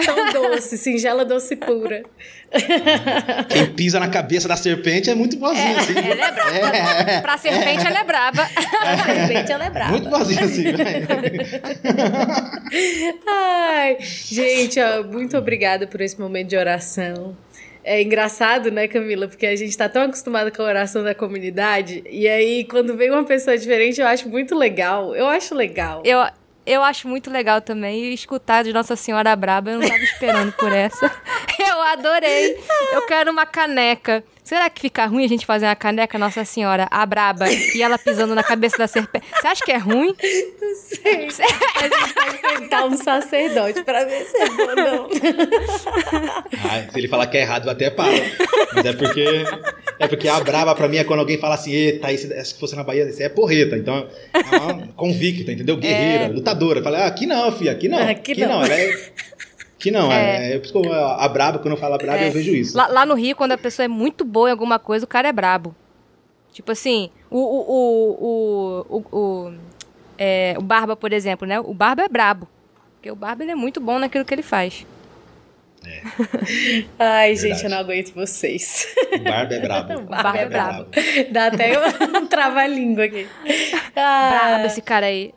[0.05, 2.03] Tão doce, singela, doce pura.
[3.49, 5.95] Quem pisa na cabeça da serpente é muito boazinho, assim.
[5.99, 7.11] Ela é braba.
[7.11, 8.43] É, Pra serpente, ela é braba.
[8.83, 9.91] A serpente, ela é braba.
[9.91, 10.63] Muito boazinho, assim.
[10.73, 11.07] velho.
[13.27, 17.37] Ai, gente, ó, muito obrigada por esse momento de oração.
[17.85, 19.29] É engraçado, né, Camila?
[19.29, 22.03] Porque a gente tá tão acostumado com a oração da comunidade.
[22.11, 25.15] E aí, quando vem uma pessoa diferente, eu acho muito legal.
[25.15, 26.03] Eu acho legal.
[26.05, 26.19] Eu,
[26.67, 29.71] eu acho muito legal também escutar de Nossa Senhora Braba.
[29.71, 31.11] Eu não tava esperando por essa.
[31.59, 32.59] Eu adorei.
[32.93, 34.25] Eu quero uma caneca.
[34.47, 37.99] Será que fica ruim a gente fazer uma caneca Nossa Senhora a Braba e ela
[37.99, 39.27] pisando na cabeça da serpente?
[39.41, 40.15] Você acha que é ruim?
[40.77, 41.27] Sei.
[41.77, 45.09] A gente pode perguntar um sacerdote pra ver se é bom ou não.
[46.71, 48.13] Ai, se ele falar que é errado, eu até paro.
[48.73, 49.25] Mas é porque.
[49.99, 52.77] É porque a braba pra mim é quando alguém fala assim, eita, esse, se fosse
[52.77, 53.77] na Bahia, isso aí é porreta.
[53.77, 55.77] Então, é uma convicta, entendeu?
[55.77, 56.83] Guerreira, lutadora.
[56.83, 57.99] Fala, ah, aqui não, filha, aqui não.
[57.99, 58.63] Aqui não.
[58.63, 58.95] Ela é.
[59.89, 60.55] Aqui não, é.
[60.55, 62.29] é, que eu- a braba, quando eu falo braba, É.
[62.29, 62.77] eu vejo isso.
[62.77, 65.29] Lá, lá no Rio, quando a pessoa é muito boa em alguma coisa, o cara
[65.29, 65.75] é brabo.
[66.53, 67.39] Tipo assim, o.
[67.39, 69.55] O, o, o, o, o,
[70.19, 71.61] é, o Barba, por exemplo, né?
[71.61, 72.49] O Barba é brabo.
[72.95, 74.87] Porque o Barba é muito bom naquilo que ele faz.
[76.99, 77.55] Ai, Verdade.
[77.55, 78.87] gente, eu não aguento vocês.
[79.13, 79.93] O Barba é brabo.
[80.01, 80.87] O Barba é brabo.
[81.31, 81.73] Dá até
[82.19, 83.27] um trava-língua aqui.
[83.95, 85.33] Ah, Brabo esse cara aí.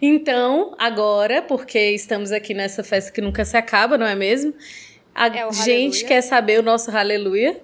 [0.00, 4.54] então, agora, porque estamos aqui nessa festa que nunca se acaba, não é mesmo?
[5.14, 7.60] A É gente quer saber o nosso aleluia.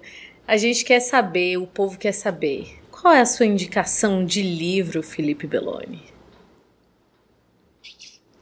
[0.47, 2.67] A gente quer saber, o povo quer saber.
[2.91, 6.01] Qual é a sua indicação de livro, Felipe Belloni?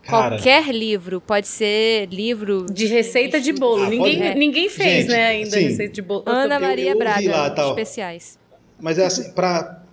[0.10, 3.84] Cara, Qualquer livro, pode ser livro De receita de bolo.
[3.84, 5.60] Ah, ninguém, pode- ninguém fez, Gente, né, ainda sim.
[5.66, 6.24] receita de bolo.
[6.26, 6.60] Eu Ana.
[6.60, 7.70] Maria eu ouvi Braga, lá, tal.
[7.70, 8.38] especiais.
[8.82, 9.84] mas é assim, pra...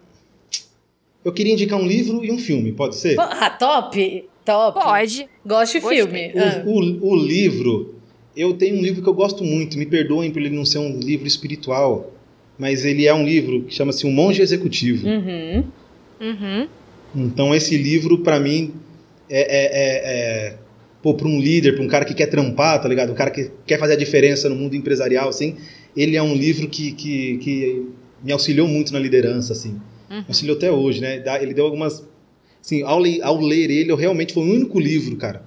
[1.25, 3.17] Eu queria indicar um livro e um filme, pode ser?
[3.19, 4.29] Ah, top!
[4.45, 4.81] Top!
[4.81, 5.27] Pode.
[5.45, 6.33] Gosto de filme.
[6.37, 6.63] Ah.
[6.65, 7.97] O, o- o livro,
[8.37, 11.01] eu tenho um livro que eu gosto muito, me perdoem por ele não ser um
[11.01, 12.13] livro espiritual,
[12.57, 15.07] mas ele é um livro que chama-se Um Monge Executivo.
[15.09, 15.65] Uhum.
[16.21, 16.69] Uhum.
[17.15, 18.73] Então esse livro, pra mim,
[19.29, 20.59] é, é, é, é
[21.03, 23.13] pô, pra um líder, pra um cara que quer trampar, tá ligado?
[23.13, 25.57] Um cara que quer fazer a diferença no mundo empresarial, assim,
[25.97, 27.87] ele é um livro que, que, que
[28.23, 29.81] me auxiliou muito na liderança, assim.
[30.11, 30.25] Uhum.
[30.29, 31.23] Auxiliou até hoje, né?
[31.41, 32.05] Ele deu algumas...
[32.61, 35.43] Assim, ao, le- ao ler ele, eu realmente foi o único livro, cara.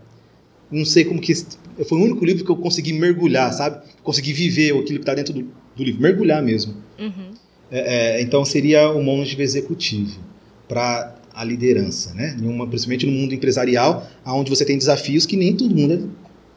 [0.72, 1.34] Não sei como que...
[1.35, 3.85] Foi o único livro que eu consegui mergulhar, sabe?
[4.03, 5.41] Consegui viver aquilo que tá dentro do,
[5.76, 6.01] do livro.
[6.01, 6.76] Mergulhar mesmo.
[6.97, 7.31] Uhum.
[7.72, 10.19] É, é, então seria o monge executivo
[10.68, 12.36] para a liderança, né?
[12.38, 16.02] Numa, principalmente no mundo empresarial, onde você tem desafios que nem todo mundo é-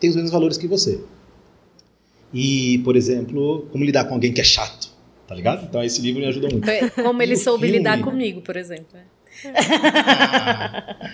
[0.00, 0.98] tem os mesmos valores que você.
[2.34, 4.90] E, por exemplo, como lidar com alguém que é chato,
[5.28, 5.64] tá ligado?
[5.68, 6.66] Então esse livro me ajuda muito.
[7.02, 7.78] Como ele E soube filme?
[7.78, 8.98] lidar comigo, por exemplo.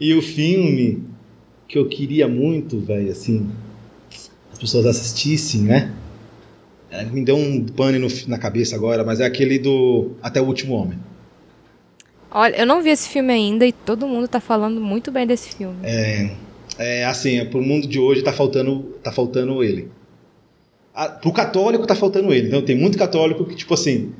[0.00, 1.02] e o filme
[1.68, 3.48] que eu queria muito, velho, assim,
[4.52, 5.92] as pessoas assistissem, né?
[6.90, 10.44] É, Me deu um pane no- na cabeça agora, mas é aquele do Até o
[10.46, 10.98] Último Homem.
[12.34, 15.54] Olha, eu não vi esse filme ainda e todo mundo tá falando muito bem desse
[15.54, 15.76] filme.
[16.78, 19.90] É assim, pro mundo de hoje tá faltando, tá faltando ele.
[20.94, 22.48] Ah, pro católico tá faltando ele.
[22.48, 24.12] Então tem muito católico que, tipo assim,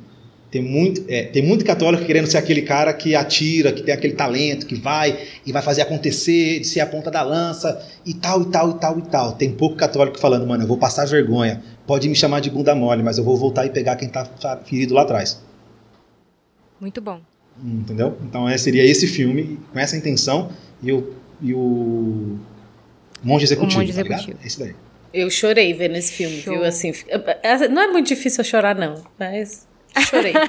[0.51, 4.13] tem muito, é, tem muito católico querendo ser aquele cara que atira, que tem aquele
[4.13, 8.43] talento, que vai e vai fazer acontecer, de ser a ponta da lança e tal,
[8.43, 9.31] e tal, e tal, e tal.
[9.31, 11.63] Tem pouco católico falando, mano, eu vou passar vergonha.
[11.87, 14.25] Pode me chamar de bunda mole, mas eu vou voltar e pegar quem tá
[14.63, 15.43] ferido lá atrás.
[16.79, 17.19] Muito bom.
[17.61, 18.17] Entendeu?
[18.23, 20.51] Então é, seria esse filme, com essa intenção,
[20.81, 22.37] e o, e o
[23.23, 23.81] Monge Executivo.
[23.81, 24.19] Monge tá ligado?
[24.19, 24.39] Executivo.
[24.43, 24.75] É esse daí.
[25.13, 26.53] Eu chorei vendo esse filme, Show.
[26.55, 26.63] viu?
[26.63, 29.67] Assim, é- não é muito difícil eu chorar, não, mas
[30.09, 30.33] chorei.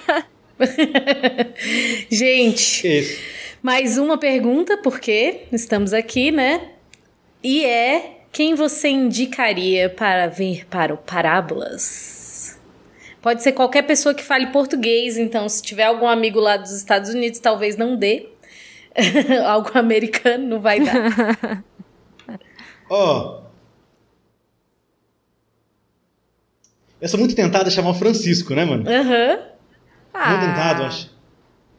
[2.10, 3.18] Gente, Esse.
[3.62, 6.68] mais uma pergunta, porque estamos aqui, né?
[7.43, 12.24] E é quem você indicaria para vir para o Parábolas?
[13.25, 17.09] Pode ser qualquer pessoa que fale português, então se tiver algum amigo lá dos Estados
[17.09, 18.29] Unidos, talvez não dê.
[19.47, 21.65] Algo americano não vai dar.
[22.91, 23.41] Ó.
[27.01, 28.85] Eu sou muito tentado a chamar o Francisco, né, mano?
[28.87, 29.39] Aham.
[30.29, 31.11] Muito tentado, acho.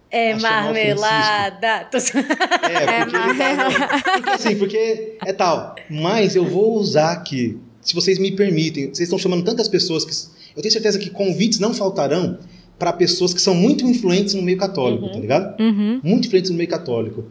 [0.09, 1.87] É A marmelada.
[1.91, 3.71] Tô- É, porque tá, não,
[4.13, 5.75] porque assim, porque é tal.
[5.91, 8.85] Mas eu vou usar aqui, se vocês me permitem.
[8.87, 10.34] Vocês estão chamando tantas pessoas que.
[10.55, 12.37] Eu tenho certeza que convites não faltarão
[12.79, 15.11] para pessoas que são muito influentes no meio católico, Uhum.
[15.11, 15.59] tá ligado?
[15.61, 15.99] Uhum.
[16.03, 17.25] muito influentes no meio católico.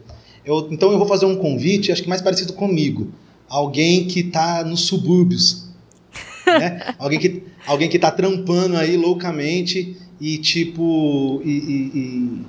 [0.45, 3.11] Eu- então eu vou fazer um convite, acho que mais parecido comigo.
[3.47, 5.65] Alguém que está nos subúrbios.
[6.47, 6.93] né?
[6.99, 11.41] alguém, que, alguém que tá trampando aí loucamente e tipo.
[11.43, 12.41] E, e- e-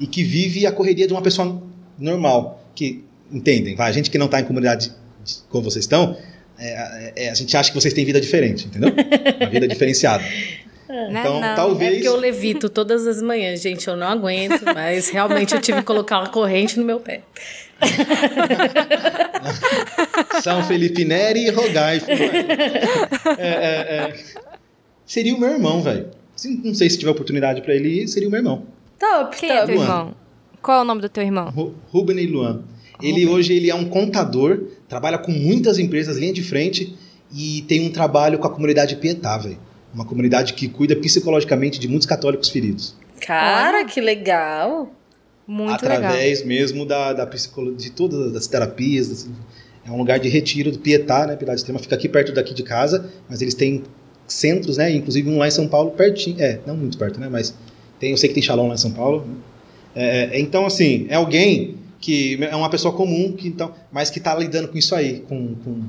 [0.00, 1.60] e que vive a correria de uma pessoa
[1.98, 2.64] normal.
[2.74, 4.92] Que entendem, vai, a gente que não está em comunidade
[5.24, 6.16] de- como vocês estão.
[6.60, 8.92] É- é- a gente acha que vocês têm vida diferente, entendeu?
[9.40, 10.22] Uma vida diferenciada.
[10.22, 10.58] Né,
[11.20, 11.44] Então, não.
[11.48, 11.92] É talvez.
[11.94, 13.86] porque eu levito todas as manhãs, gente.
[13.86, 17.20] Eu não aguento, mas realmente eu tive que colocar uma corrente no meu pé.
[20.42, 22.00] São Felipe Neri e Rogai.
[23.38, 24.14] É, é, é.
[25.06, 26.08] Seria o meu irmão, velho.
[26.64, 28.64] Não sei se tiver oportunidade pra ele ir, seria o meu irmão.
[28.98, 30.14] Top, Quem é teu irmão?
[30.62, 31.50] Qual é o nome do teu irmão?
[31.50, 32.62] Ru- Ruben e Luan.
[33.02, 36.94] Ele hoje ele é um contador, trabalha com muitas empresas, linha de frente,
[37.34, 39.58] e tem um trabalho com a comunidade Pietá, velho.
[39.94, 42.94] Uma comunidade que cuida psicologicamente de muitos católicos feridos.
[43.20, 44.92] Cara, que legal.
[45.46, 45.96] Muito legal.
[45.98, 49.08] através mesmo da, da psicologia, de todas as terapias.
[49.08, 49.28] das-
[49.84, 51.34] é um lugar de retiro do Pietá, né?
[51.36, 53.82] Piedade Extrema fica aqui perto daqui de casa, mas eles têm
[54.28, 54.92] centros, né?
[54.94, 56.36] Inclusive um lá em São Paulo, pertinho.
[56.40, 57.28] É, não muito perto, né?
[57.28, 57.52] Mas
[57.98, 59.24] tem, eu sei que tem Shalom lá em São Paulo.
[59.26, 59.34] né?
[59.96, 64.18] É, é, então, assim, é alguém que é uma pessoa comum, que, então, mas que
[64.18, 65.82] está lidando com isso aí, com, com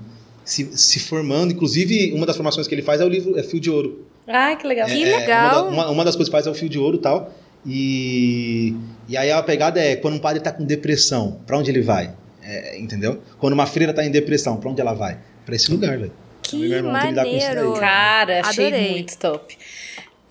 [0.44, 1.52] se, se formando.
[1.54, 4.06] Inclusive, uma das formações que ele faz é o livro é Fio de Ouro.
[4.28, 4.88] Ai, que legal.
[4.88, 5.46] Que É, legal.
[5.46, 7.34] Uma, da- uma- uma das coisas que faz é o fio de ouro e tal.
[7.66, 8.76] E,
[9.08, 12.14] e aí a pegada é quando um padre tá com depressão, para onde ele vai?
[12.44, 13.20] É, entendeu?
[13.40, 15.18] Quando uma freira tá em depressão, para onde ela vai?
[15.46, 16.12] pra esse lugar, velho.
[16.44, 17.74] Que que maneiro.
[17.74, 18.92] Cara, achei Adorei.
[18.92, 19.58] muito top.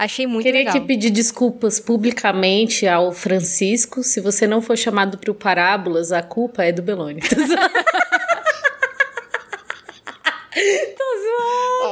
[0.01, 0.75] Achei muito Queria legal.
[0.75, 4.03] aqui pedir desculpas publicamente ao Francisco.
[4.03, 7.21] Se você não for chamado para o Parábolas, a culpa é do Belone.
[7.29, 7.61] Tô zoando.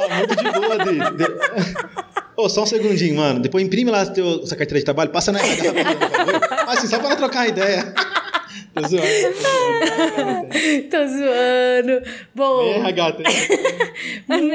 [0.09, 0.97] Ah, muito de boa, Adri.
[1.17, 1.25] De...
[2.35, 3.39] Ô, só um segundinho, mano.
[3.39, 6.41] Depois imprime lá teu, sua carteira de trabalho, passa na RH por favor.
[6.49, 7.93] Ah, assim, só para trocar ideia.
[8.73, 10.47] Tô zoando.
[10.89, 12.01] Tô zoando.
[12.35, 13.25] Bom, RH, tem-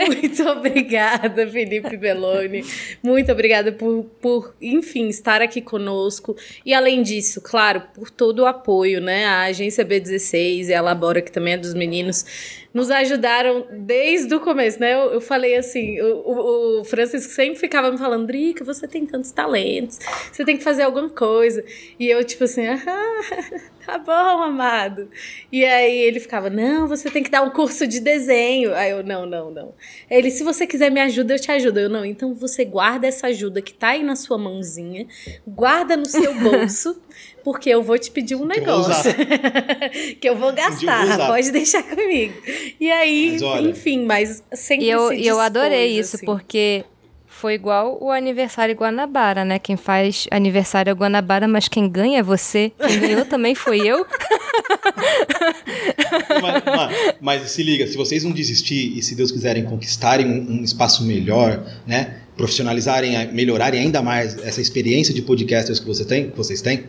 [0.06, 2.64] muito obrigada, Felipe Belloni.
[3.02, 6.36] Muito obrigada por, por, enfim, estar aqui conosco.
[6.64, 9.24] E além disso, claro, por todo o apoio, né?
[9.26, 12.24] A agência B16 e a Labora, que também é dos meninos,
[12.72, 14.94] nos ajudaram desde o começo, né?
[14.94, 19.04] Eu, eu falei assim, o, o, o Francisco sempre ficava me falando, Drica, você tem
[19.06, 19.98] tantos talentos,
[20.32, 21.64] você tem que fazer alguma coisa.
[21.98, 22.80] E eu, tipo assim, ah,
[23.86, 25.08] tá bom, amado.
[25.52, 28.74] E aí ele ficava, não, você tem que dar um curso de desenho.
[28.74, 29.74] Aí eu, não, não, não.
[30.10, 31.80] Ele, se você quiser me ajuda, eu te ajudo.
[31.80, 35.06] Eu, não, então você guarda essa ajuda que tá aí na sua mãozinha,
[35.46, 37.00] guarda no seu bolso,
[37.42, 39.12] porque eu vou te pedir um negócio.
[40.20, 42.34] que eu vou dia eu vou gastar, pode deixar comigo.
[42.80, 46.26] E aí, Mas enfim, mas sempre E eu, se e eu adorei dispôs, isso, assim.
[46.26, 46.84] porque
[47.44, 49.58] foi igual o aniversário Guanabara, né?
[49.58, 52.72] Quem faz aniversário é Guanabara, mas quem ganha é você.
[52.78, 54.06] Quem ganhou também foi eu.
[56.40, 60.60] mas, mas- mas se liga, se vocês não desistir e se Deus quiserem conquistarem um,
[60.60, 62.20] um espaço melhor, né?
[62.34, 66.84] Profissionalizarem, melhorarem ainda mais essa experiência de podcasters que você tem, que vocês têm,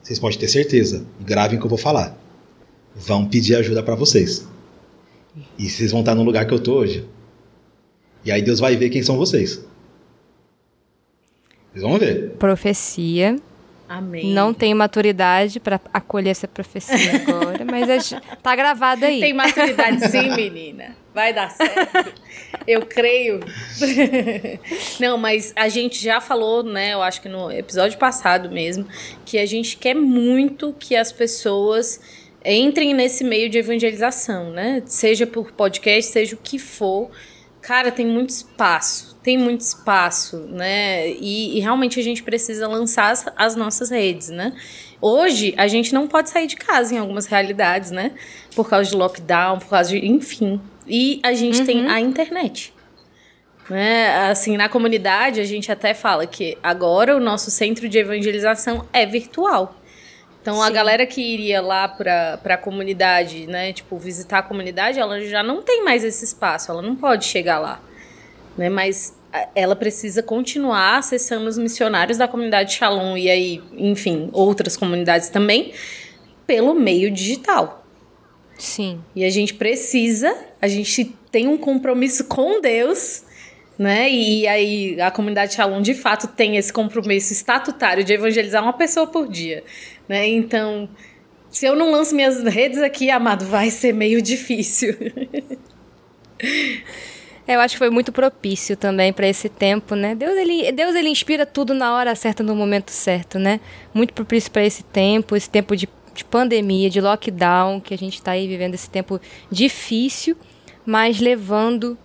[0.00, 1.04] vocês podem ter certeza.
[1.20, 2.16] Gravem o que eu vou falar.
[2.94, 4.46] Vão pedir ajuda pra vocês.
[5.58, 7.04] E vocês vão estar no lugar que eu tô hoje.
[8.24, 9.64] E aí Deus vai ver quem são vocês.
[11.72, 12.30] Vocês vão ver.
[12.38, 13.36] Profecia.
[13.88, 14.26] Amém.
[14.34, 19.18] Não tenho maturidade pra acolher essa profecia agora, mas a gente- tá gravado aí.
[19.20, 20.94] Tem maturidade sim, menina.
[21.14, 22.12] Vai dar certo.
[22.66, 23.40] Eu creio.
[25.00, 26.92] Não, mas a gente já falou, né?
[26.92, 28.86] Eu acho que no episódio passado mesmo,
[29.24, 31.98] que a gente quer muito que as pessoas
[32.44, 34.82] entrem nesse meio de evangelização, né?
[34.86, 37.10] Seja por podcast, seja o que for.
[37.68, 41.06] Cara, tem muito espaço, tem muito espaço, né?
[41.10, 44.54] E, e realmente a gente precisa lançar as, as nossas redes, né?
[45.02, 48.12] Hoje a gente não pode sair de casa em algumas realidades, né?
[48.56, 49.98] Por causa de lockdown, por causa de.
[50.06, 50.58] enfim.
[50.86, 52.72] E a gente tem a internet.
[53.68, 54.30] Né?
[54.30, 59.04] Assim, na comunidade a gente até fala que agora o nosso centro de evangelização é
[59.04, 59.77] virtual.
[60.48, 60.72] Então a Sim.
[60.72, 65.60] galera que iria lá pra, pra comunidade, né, tipo, visitar a comunidade, ela já não
[65.60, 67.82] tem mais esse espaço, ela não pode chegar lá.
[68.56, 68.70] Né?
[68.70, 74.74] Mas a- ela precisa continuar acessando os missionários da comunidade Shalom e aí, enfim, outras
[74.74, 75.74] comunidades também,
[76.46, 77.84] pelo meio digital.
[78.56, 79.02] Sim.
[79.14, 83.22] E a gente precisa, a gente tem um compromisso com Deus,
[83.78, 84.10] né?
[84.10, 89.06] E aí a comunidade Shalom de fato tem esse compromisso estatutário de evangelizar uma pessoa
[89.06, 89.62] por dia,
[90.08, 90.26] né?
[90.26, 90.88] Então,
[91.50, 94.96] se eu não lanço minhas redes aqui, amado, vai ser meio difícil.
[97.48, 100.14] Eu acho que foi muito propício também para esse tempo, né?
[100.14, 103.58] Deus ele, Deus ele inspira tudo na hora certa, no momento certo, né?
[103.94, 108.16] Muito propício para esse tempo, esse tempo de, de pandemia, de lockdown, que a gente
[108.16, 109.18] está aí vivendo esse tempo
[109.50, 110.36] difícil,
[110.84, 111.96] mas levando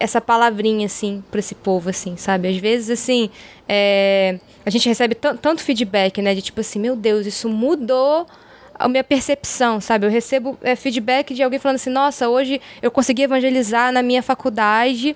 [0.00, 2.48] essa palavrinha assim para esse povo assim, sabe?
[2.48, 3.30] Às vezes assim,
[3.68, 8.26] é, a gente recebe tan- tanto feedback, né, de tipo assim, meu Deus, isso mudou
[8.74, 10.06] a minha percepção, sabe?
[10.06, 14.22] Eu recebo é, feedback de alguém falando assim, nossa, hoje eu consegui evangelizar na minha
[14.22, 15.14] faculdade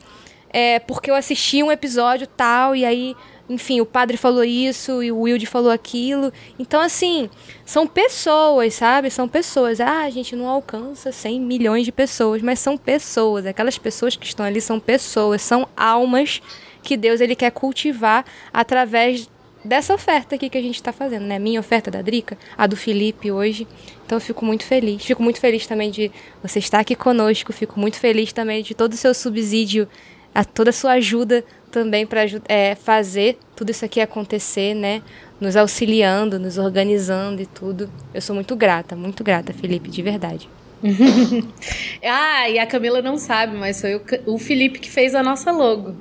[0.50, 3.16] é, porque eu assisti um episódio tal e aí,
[3.48, 6.32] enfim, o padre falou isso e o Wilde falou aquilo.
[6.58, 7.28] Então, assim,
[7.64, 9.10] são pessoas, sabe?
[9.10, 9.80] São pessoas.
[9.80, 13.44] Ah, a gente não alcança 100 milhões de pessoas, mas são pessoas.
[13.44, 16.40] Aquelas pessoas que estão ali são pessoas, são almas
[16.82, 19.28] que Deus ele quer cultivar através
[19.64, 21.38] dessa oferta aqui que a gente está fazendo, né?
[21.38, 23.66] Minha oferta da Drica, a do Felipe hoje.
[24.04, 25.02] Então eu fico muito feliz.
[25.04, 26.12] Fico muito feliz também de
[26.42, 27.52] você estar aqui conosco.
[27.52, 29.88] Fico muito feliz também de todo o seu subsídio,
[30.34, 35.02] a toda a sua ajuda também para é, fazer tudo isso aqui acontecer, né?
[35.40, 37.90] Nos auxiliando, nos organizando e tudo.
[38.12, 40.48] Eu sou muito grata, muito grata, Felipe, de verdade.
[42.04, 45.50] ah, e a Camila não sabe, mas foi o, o Felipe que fez a nossa
[45.50, 45.94] logo.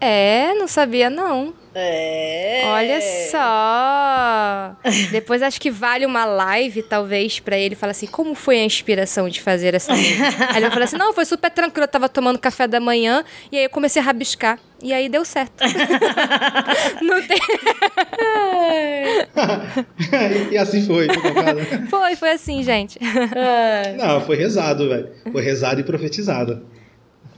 [0.00, 1.54] É, não sabia não.
[1.74, 2.62] É.
[2.66, 4.76] Olha só.
[5.12, 9.28] Depois acho que vale uma live, talvez, pra ele falar assim: como foi a inspiração
[9.28, 10.24] de fazer essa música?
[10.50, 13.24] aí ele vai falar assim: não, foi super tranquilo, eu tava tomando café da manhã
[13.52, 14.58] e aí eu comecei a rabiscar.
[14.82, 15.62] E aí deu certo.
[17.02, 17.38] não tem.
[20.50, 21.06] e assim foi.
[21.90, 22.98] Foi, foi assim, gente.
[23.98, 25.10] Não, foi rezado, velho.
[25.30, 26.62] Foi rezado e profetizado.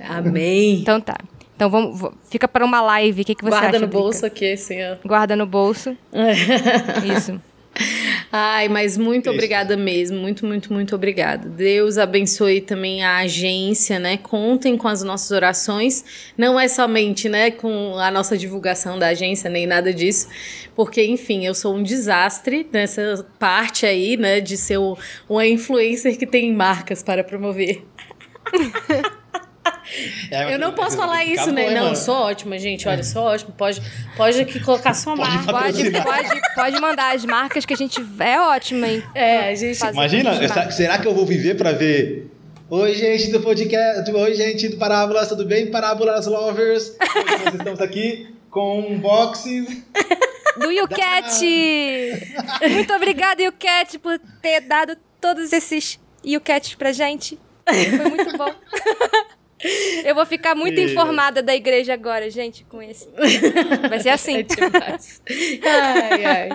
[0.08, 0.80] Amém.
[0.80, 1.16] Então tá.
[1.56, 3.22] Então vamos, fica para uma live.
[3.22, 3.78] O que, que você Guarda acha?
[3.80, 4.02] no Drica?
[4.02, 4.96] bolso aqui, assim, ó.
[5.06, 5.96] Guarda no bolso.
[7.16, 7.40] Isso.
[8.30, 9.34] Ai, mas muito Isso.
[9.34, 10.18] obrigada mesmo.
[10.18, 11.48] Muito, muito, muito obrigada.
[11.48, 14.16] Deus abençoe também a agência, né?
[14.18, 16.04] Contem com as nossas orações.
[16.36, 20.28] Não é somente, né, com a nossa divulgação da agência, nem nada disso.
[20.74, 24.96] Porque, enfim, eu sou um desastre nessa parte aí, né, de ser o-
[25.28, 27.82] uma influencer que tem marcas para promover.
[30.30, 31.68] É, Eu não posso falar isso, né?
[31.68, 31.96] hein, Não, mano?
[31.96, 32.88] sou ótima, gente.
[32.88, 33.52] Olha, sou ótima.
[33.56, 33.80] Pode,
[34.16, 35.52] pode aqui colocar sua Pode marca.
[35.52, 39.02] Pode, pode, pode mandar as marcas que a gente é ótima, hein?
[39.14, 39.78] É, a gente.
[39.86, 42.30] Imagina, essa- será que eu vou viver pra ver?
[42.70, 44.10] Oi, gente do podcast.
[44.10, 45.70] Oi, gente do Parábolas, tudo bem?
[45.70, 46.96] Parábolas Lovers.
[46.98, 49.84] Hoje nós estamos aqui com um unboxing.
[50.58, 51.40] Do Yucat!
[52.70, 57.38] Muito obrigada, Yucat, por ter dado todos esses Yucats pra gente.
[57.68, 58.52] Foi muito bom.
[60.04, 63.08] Eu vou ficar muito E- informada da igreja agora, gente, com esse.
[63.88, 64.42] Vai ser É assim.
[64.44, 65.22] demais.
[65.62, 66.48] Ai, ai.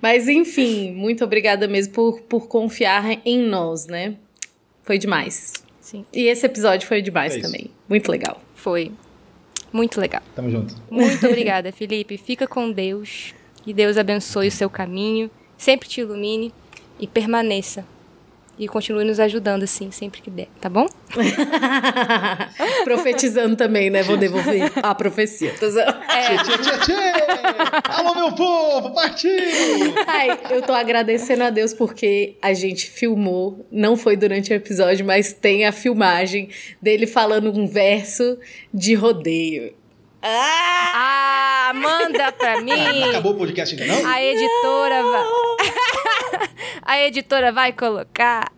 [0.00, 4.16] Mas enfim, muito obrigada mesmo por, por confiar em nós, né?
[4.82, 5.52] Foi demais.
[5.80, 7.70] Sim, E esse episódio foi demais É também.
[7.88, 8.40] Muito legal.
[8.54, 8.90] foi
[9.72, 10.22] muito legal.
[10.34, 10.74] Tamo junto.
[10.90, 12.16] Muito obrigada, Felipe.
[12.16, 13.34] Fica com Deus.
[13.62, 15.30] Que Deus abençoe o seu caminho.
[15.58, 16.52] Sempre te ilumine
[17.00, 17.84] e permaneça.
[18.56, 20.86] E continue nos ajudando, assim, sempre que der, tá bom?
[22.84, 24.02] Profetizando também, né?
[24.02, 25.50] Vou devolver a profecia.
[25.50, 26.92] Tchê, tchê, tchê, tchê!
[27.88, 29.30] Alô, meu povo, partiu!
[30.06, 35.04] Ai, eu tô agradecendo a Deus porque a gente filmou, não foi durante o episódio,
[35.04, 36.48] mas tem a filmagem
[36.80, 38.38] dele falando um verso
[38.72, 39.74] de rodeio.
[40.22, 41.44] Ah!
[41.66, 42.70] Ah, manda pra mim!
[43.00, 44.06] Não acabou o podcast ainda não?
[44.06, 45.24] A editora vai.
[46.82, 48.52] A editora vai colocar.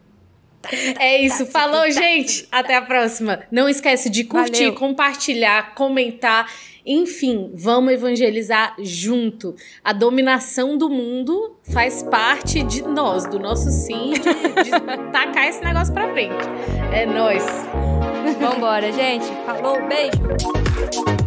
[0.98, 2.46] É isso, falou, gente.
[2.50, 3.40] Até a próxima.
[3.50, 4.74] Não esquece de curtir, Valeu.
[4.74, 6.50] compartilhar, comentar.
[6.84, 9.54] Enfim, vamos evangelizar junto.
[9.82, 14.70] A dominação do mundo faz parte de nós, do nosso sim, de, de
[15.12, 16.44] tacar esse negócio pra frente.
[16.92, 17.44] É nós.
[18.38, 19.26] Vambora, gente.
[19.44, 21.25] Falou, beijo.